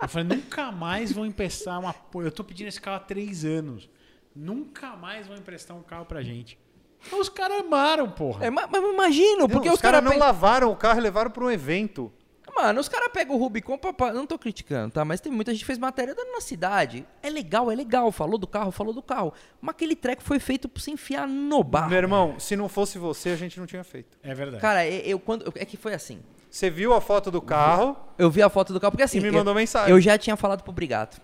[0.00, 1.92] eu falei, nunca mais vão emprestar uma.
[2.14, 3.88] Eu tô pedindo esse carro há três anos.
[4.36, 6.58] Nunca mais vão emprestar um carro pra gente.
[7.06, 8.44] Então os caras amaram, porra.
[8.46, 10.26] É, mas, mas eu imagino, Não, porque os os caras caras não pegam.
[10.26, 12.12] lavaram o carro e levaram para um evento.
[12.54, 15.04] Mano, os caras pegam o Rubicon pra, pra- Não tô criticando, tá?
[15.04, 17.06] Mas tem muita gente que fez matéria dando na cidade.
[17.22, 18.10] É legal, é legal.
[18.10, 19.32] Falou do carro, falou do carro.
[19.60, 21.90] Mas aquele treco foi feito pra você enfiar no barro.
[21.90, 24.16] Meu irmão, se não fosse você, a gente não tinha feito.
[24.22, 24.60] É verdade.
[24.62, 25.52] Cara, eu, eu- quando.
[25.54, 26.20] É que foi assim.
[26.50, 29.18] Você viu a foto do carro Eu vi a foto do carro, porque assim.
[29.18, 29.90] e me eu- mandou mensagem.
[29.90, 31.20] Eu já tinha falado pro Brigato.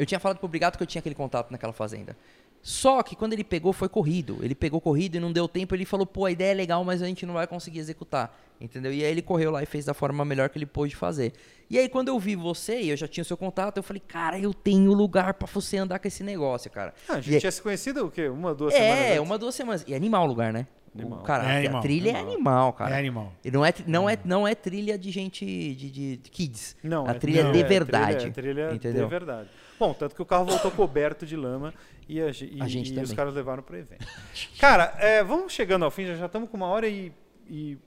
[0.00, 2.16] Eu tinha falado pro Brigato que eu tinha aquele contato naquela fazenda.
[2.62, 4.38] Só que quando ele pegou, foi corrido.
[4.42, 5.74] Ele pegou corrido e não deu tempo.
[5.74, 8.38] Ele falou, pô, a ideia é legal, mas a gente não vai conseguir executar.
[8.60, 8.92] Entendeu?
[8.92, 11.32] E aí ele correu lá e fez da forma melhor que ele pôde fazer.
[11.70, 14.02] E aí quando eu vi você e eu já tinha o seu contato, eu falei,
[14.06, 16.92] cara, eu tenho lugar pra você andar com esse negócio, cara.
[17.08, 18.28] Ah, a E gente é- tinha se conhecido o quê?
[18.28, 19.84] Uma, duas semanas É, uma, duas semanas.
[19.86, 20.66] E é animal o lugar, né?
[20.94, 21.20] Animal.
[21.20, 22.32] O, cara, É a- animal, a trilha é animal.
[22.34, 22.94] animal, cara.
[22.96, 23.32] É animal.
[23.44, 26.76] E não é, não, é, não é trilha de gente de, de- kids.
[26.82, 28.16] Não, a é- trilha não, de é verdade.
[28.16, 29.04] Trilha, trilha entendeu?
[29.04, 29.48] de verdade.
[29.80, 31.72] Bom, tanto que o carro voltou coberto de lama
[32.06, 34.06] e, a, e- A gente e os caras levaram pro evento.
[34.60, 37.10] Cara, é, vamos chegando ao fim, já estamos com uma hora e,
[37.48, 37.78] e-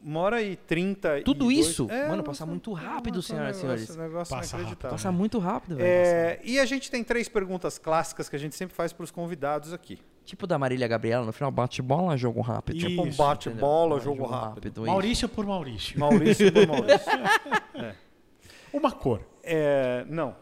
[0.00, 1.18] uma hora e trinta.
[1.18, 1.88] e Tudo dois- isso?
[1.90, 3.96] É, Mano, passa muito é, rápido, senhoras e negócio- senhores.
[4.12, 4.90] negócio Passa inacreditável.
[4.96, 5.86] Passa muito rápido, velho.
[5.88, 9.10] É, e a gente tem três perguntas clássicas que a gente sempre faz para os
[9.10, 9.98] convidados aqui.
[10.24, 12.76] Tipo da Marília Gabriela, no final bate bola, jogo rápido.
[12.76, 13.26] Isso, Tipo um entendeu?
[13.26, 14.82] bate-bola, Ah, jogo rápido.
[14.82, 14.86] isso.
[14.90, 15.98] Maurício por Maurício.
[15.98, 17.12] Maurício por Maurício.
[18.72, 19.20] Uma cor.
[19.42, 20.34] É, não.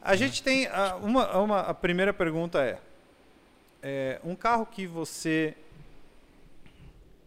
[0.00, 0.66] A gente tem.
[0.66, 2.78] ah, uma, uma, a primeira pergunta é,
[3.82, 5.56] é: um carro que você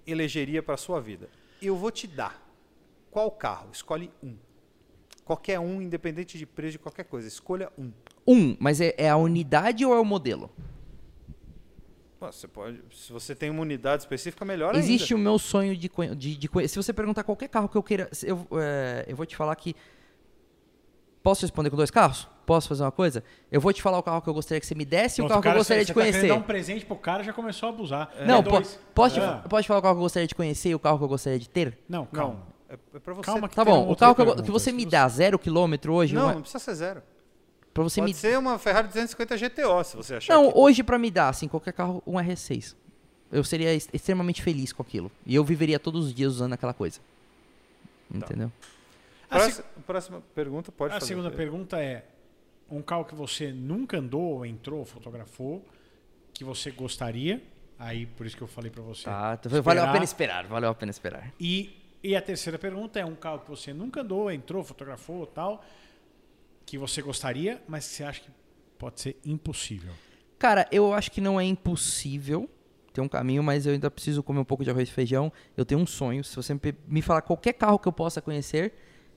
[0.06, 1.30] elegeria para sua vida?
[1.61, 2.44] Eu vou te dar.
[3.11, 3.69] Qual carro?
[3.72, 4.36] Escolhe um.
[5.23, 7.27] Qualquer um, independente de preço de qualquer coisa.
[7.27, 7.91] Escolha um.
[8.27, 10.52] Um, mas é, é a unidade ou é o modelo?
[12.19, 15.22] Você pode, se você tem uma unidade específica, melhor Existe ainda.
[15.22, 18.10] o meu sonho de, de, de Se você perguntar qualquer carro que eu queira.
[18.23, 19.76] Eu, é, eu vou te falar que.
[21.22, 22.27] Posso responder com dois carros?
[22.46, 23.24] Posso fazer uma coisa?
[23.52, 25.28] Eu vou te falar o carro que eu gostaria que você me desse e o
[25.28, 26.28] carro que eu cara, gostaria você- de você tá conhecer.
[26.28, 28.14] dar um presente pro cara já começou a abusar.
[28.26, 28.62] Não, É po-
[28.94, 29.44] posso, te, Ah.
[29.50, 31.40] pode falar o carro que eu gostaria de conhecer e o carro que eu gostaria
[31.40, 31.78] de ter?
[31.90, 32.36] Não, calma.
[32.36, 33.24] Não, é, é para você.
[33.26, 36.14] Calma que Tá bom, o carro que, eu que você me dá zero quilômetro hoje,
[36.14, 37.02] Não, uma- não precisa ser zero.
[37.74, 40.58] pra você Pode me ser uma Ferrari 250 GTO, se você achar Não, que...
[40.60, 42.76] hoje pra me dar, assim, qualquer carro, um R6.
[43.32, 45.12] Eu seria ex- extremamente feliz com aquilo.
[45.26, 47.00] E eu viveria todos os dias usando aquela coisa.
[48.14, 48.52] Entendeu?
[49.30, 51.08] A, se- Próxima, próxima pergunta, pode a fazer.
[51.08, 52.06] segunda pergunta é:
[52.70, 55.66] um carro que você nunca andou, entrou, fotografou,
[56.34, 57.42] que você gostaria.
[57.78, 59.04] Aí, por isso que eu falei pra você.
[59.04, 59.94] Tá, então valeu a Esperar.
[59.94, 61.34] pena esperar, valeu a pena esperar.
[61.40, 65.64] E, e a terceira pergunta é um carro que você nunca andou, entrou, fotografou tal,
[66.66, 68.30] que você gostaria, mas que você acha que
[68.80, 69.92] pode ser impossível.
[70.40, 72.50] Cara, eu acho que não é impossível
[72.94, 75.32] ter um caminho, mas eu ainda preciso comer um pouco de arroz e feijão.
[75.58, 76.24] Eu tenho um sonho.
[76.24, 78.74] Se você me falar qualquer carro que eu possa conhecer,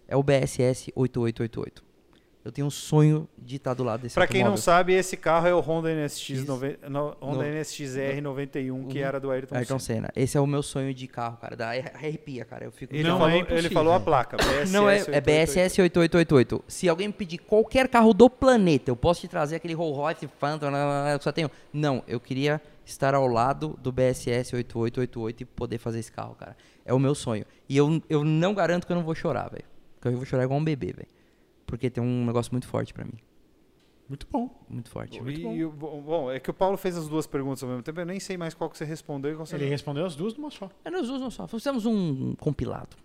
[0.08, 1.87] é o BSS 8888.
[2.48, 5.46] Eu tenho um sonho de estar do lado desse Pra quem não sabe, esse carro
[5.46, 9.04] é o Honda NSX, X- nove- no- Honda no- NSX-R 91, que Uhum.
[9.04, 10.08] era do Ayrton, Ayrton Senna.
[10.08, 10.12] Senna.
[10.16, 11.54] Esse é o meu sonho de carro, cara.
[11.54, 12.64] Da arrepia, cara.
[12.64, 15.24] Eu fico Ele, Não falou, é ele falou a placa, BSS Não, é, é 888.
[15.26, 16.64] BSS 8888.
[16.66, 20.26] Se alguém me pedir qualquer carro do planeta, eu posso te trazer aquele Rolls Royce
[20.40, 21.50] Phantom que eu só tenho.
[21.70, 26.56] Não, eu queria estar ao lado do BSS 8888 e poder fazer esse carro, cara.
[26.86, 27.44] É o meu sonho.
[27.68, 29.64] E eu, eu não garanto que eu não vou chorar, velho.
[29.96, 31.08] Porque eu vou chorar igual um bebê, velho.
[31.68, 33.12] Porque tem um negócio muito forte pra mim.
[34.08, 34.48] Muito bom.
[34.70, 35.20] Muito forte.
[35.22, 37.82] E, e o- bom, bom, é que o Paulo fez as duas perguntas ao mesmo
[37.82, 39.70] tempo, eu nem sei mais qual que você respondeu e qual você Ele não.
[39.70, 40.70] respondeu as duas numa só.
[40.82, 41.46] É, nós usamos só.
[41.46, 42.96] Fizemos um compilado.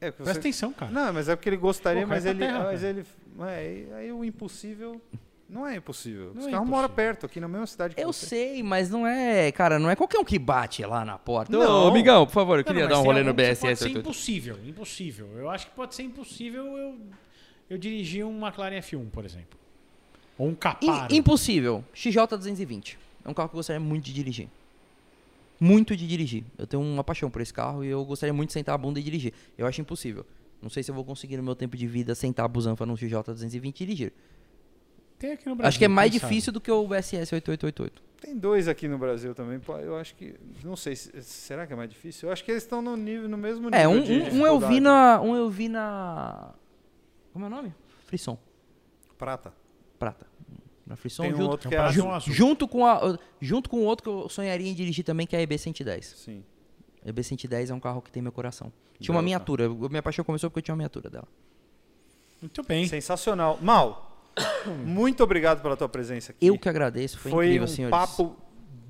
[0.00, 0.92] É, você- Presta atenção, cara.
[0.92, 3.04] Não, mas é porque ele gostaria, mas ele, terra, mas ele,
[3.40, 5.00] é, aí o impossível
[5.48, 6.30] não é impossível.
[6.32, 8.24] Não Os é carros moram perto, aqui na mesma cidade que Eu você.
[8.26, 9.50] sei, mas não é.
[9.50, 11.50] Cara, não é qualquer um que bate lá na porta.
[11.50, 11.86] Não.
[11.86, 13.84] Ô, amigão, por favor, eu Não, queria não, dar um rolê no BSS Pode ser
[13.86, 13.98] 8888.
[13.98, 15.26] impossível, impossível.
[15.36, 16.96] Eu acho que pode ser impossível eu,
[17.70, 19.58] eu dirigir um McLaren F1, por exemplo.
[20.36, 21.14] Ou um Caparo.
[21.14, 21.84] Im- impossível.
[21.94, 22.98] XJ 220.
[23.24, 24.48] É um carro que eu gostaria muito de dirigir.
[25.58, 26.42] Muito de dirigir.
[26.58, 28.98] Eu tenho uma paixão por esse carro e eu gostaria muito de sentar a bunda
[28.98, 29.32] e dirigir.
[29.58, 30.24] Eu acho impossível.
[30.62, 32.94] Não sei se eu vou conseguir no meu tempo de vida sentar a busanfa num
[32.94, 34.12] XJ220 e dirigir.
[35.18, 35.68] Tem aqui no Brasil.
[35.68, 36.30] acho que é mais quem sabe?
[36.32, 38.02] difícil do que o SS 8888.
[38.22, 39.60] Tem dois aqui no Brasil também.
[39.82, 40.34] Eu acho que.
[40.64, 40.96] Não sei.
[40.96, 42.28] se- Será que é mais difícil?
[42.28, 43.78] Eu acho que eles estão no, nível, no mesmo nível.
[43.78, 45.20] É, um, de um, eu vi na.
[45.20, 46.52] Um eu vi na.
[47.32, 47.74] Como é o nome?
[48.06, 48.38] Frisson.
[49.18, 49.52] Prata.
[49.98, 50.26] Prata.
[50.86, 52.08] Na Frisson Tem um junto, outro que é e azul.
[52.08, 55.36] um junto com a, junto com o outro que eu sonharia em dirigir também, que
[55.36, 56.02] é a EB110.
[56.02, 56.44] Sim.
[57.04, 58.72] A EB110 é um carro que tem meu coração.
[58.98, 59.64] Tinha uma miniatura.
[59.64, 61.28] eu- Minha paixão começou porque eu tinha uma miniatura dela.
[62.40, 62.86] Muito bem.
[62.88, 63.58] Sensacional.
[63.62, 64.26] Mal,
[64.84, 66.44] muito obrigado pela tua presença aqui.
[66.46, 67.90] Eu que agradeço, foi, Foi incrível, um senhores.
[67.96, 68.36] papo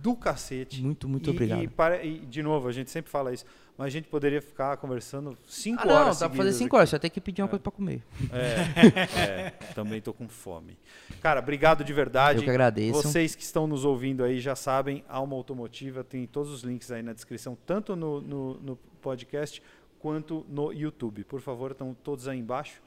[0.01, 0.81] do cacete.
[0.83, 1.63] Muito, muito E- obrigado.
[1.63, 3.45] E, para- e, de novo, a gente sempre fala isso,
[3.81, 6.67] mas a gente poderia ficar conversando cinco Ah, não, horas dá pra fazer seguidas 5
[6.67, 6.77] aqui.
[6.77, 8.03] horas, vai ter que pedir uma coisa pra comer.
[8.31, 10.77] É, é, também tô com fome.
[11.23, 12.41] Cara, obrigado de verdade.
[12.41, 12.93] Eu que agradeço.
[12.93, 17.03] Vocês que estão nos ouvindo aí já sabem, Alma Automotiva tem todos os links aí
[17.03, 19.63] na descrição, tanto no, no, no podcast
[19.99, 21.25] quanto no YouTube.
[21.25, 22.83] Por favor, estão todos aí embaixo.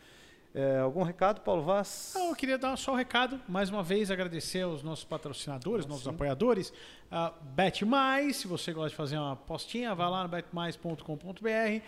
[0.56, 2.12] É, algum recado, Paulo Vaz?
[2.14, 6.04] Não, eu queria dar só um recado, mais uma vez agradecer aos nossos patrocinadores, nossos
[6.04, 6.12] sim.
[6.12, 6.70] apoiadores.
[7.12, 11.82] Uh, Bet Mais, se você gosta de fazer uma postinha, vai lá no betmais.com.br.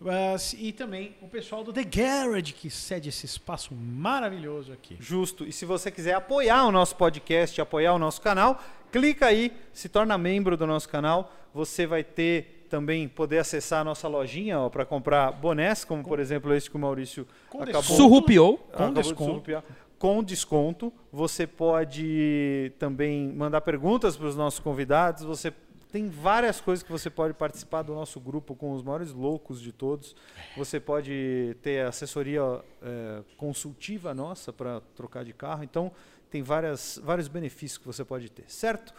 [0.00, 4.96] Uh, e também o pessoal do The Garage, que cede esse espaço maravilhoso aqui.
[4.98, 5.44] Justo.
[5.44, 9.88] E se você quiser apoiar o nosso podcast, apoiar o nosso canal, clica aí, se
[9.88, 11.32] torna membro do nosso canal.
[11.54, 16.54] Você vai ter também poder acessar a nossa lojinha para comprar bonés, como por exemplo
[16.54, 17.96] esse que o Maurício Com acabou desconto.
[17.96, 18.68] Surrupiou.
[18.72, 19.24] acabou de desconto.
[19.24, 19.64] surrupiar.
[19.98, 20.92] Com desconto.
[21.12, 25.24] Você pode também mandar perguntas para os nossos convidados.
[25.24, 25.52] Você
[25.90, 29.72] tem várias coisas que você pode participar do nosso grupo com os maiores loucos de
[29.72, 30.14] todos.
[30.56, 32.42] Você pode ter assessoria
[32.82, 35.64] eh, consultiva nossa para trocar de carro.
[35.64, 35.90] Então,
[36.30, 38.92] tem várias, vários benefícios que você pode ter, certo?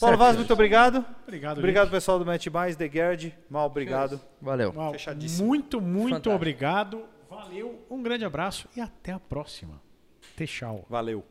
[0.00, 1.04] Paulo Vaz, muito obrigado.
[1.22, 3.34] Obrigado, Obrigado, pessoal do Match Mais, The Gerd.
[3.48, 4.20] Mal, obrigado.
[4.40, 4.72] Valeu.
[4.72, 5.46] Mal, Fechadíssimo.
[5.46, 6.34] muito, muito Fantástico.
[6.34, 7.04] obrigado.
[7.28, 9.80] Valeu, um grande abraço e até a próxima.
[10.36, 10.86] Tchau.
[10.88, 11.24] Valeu.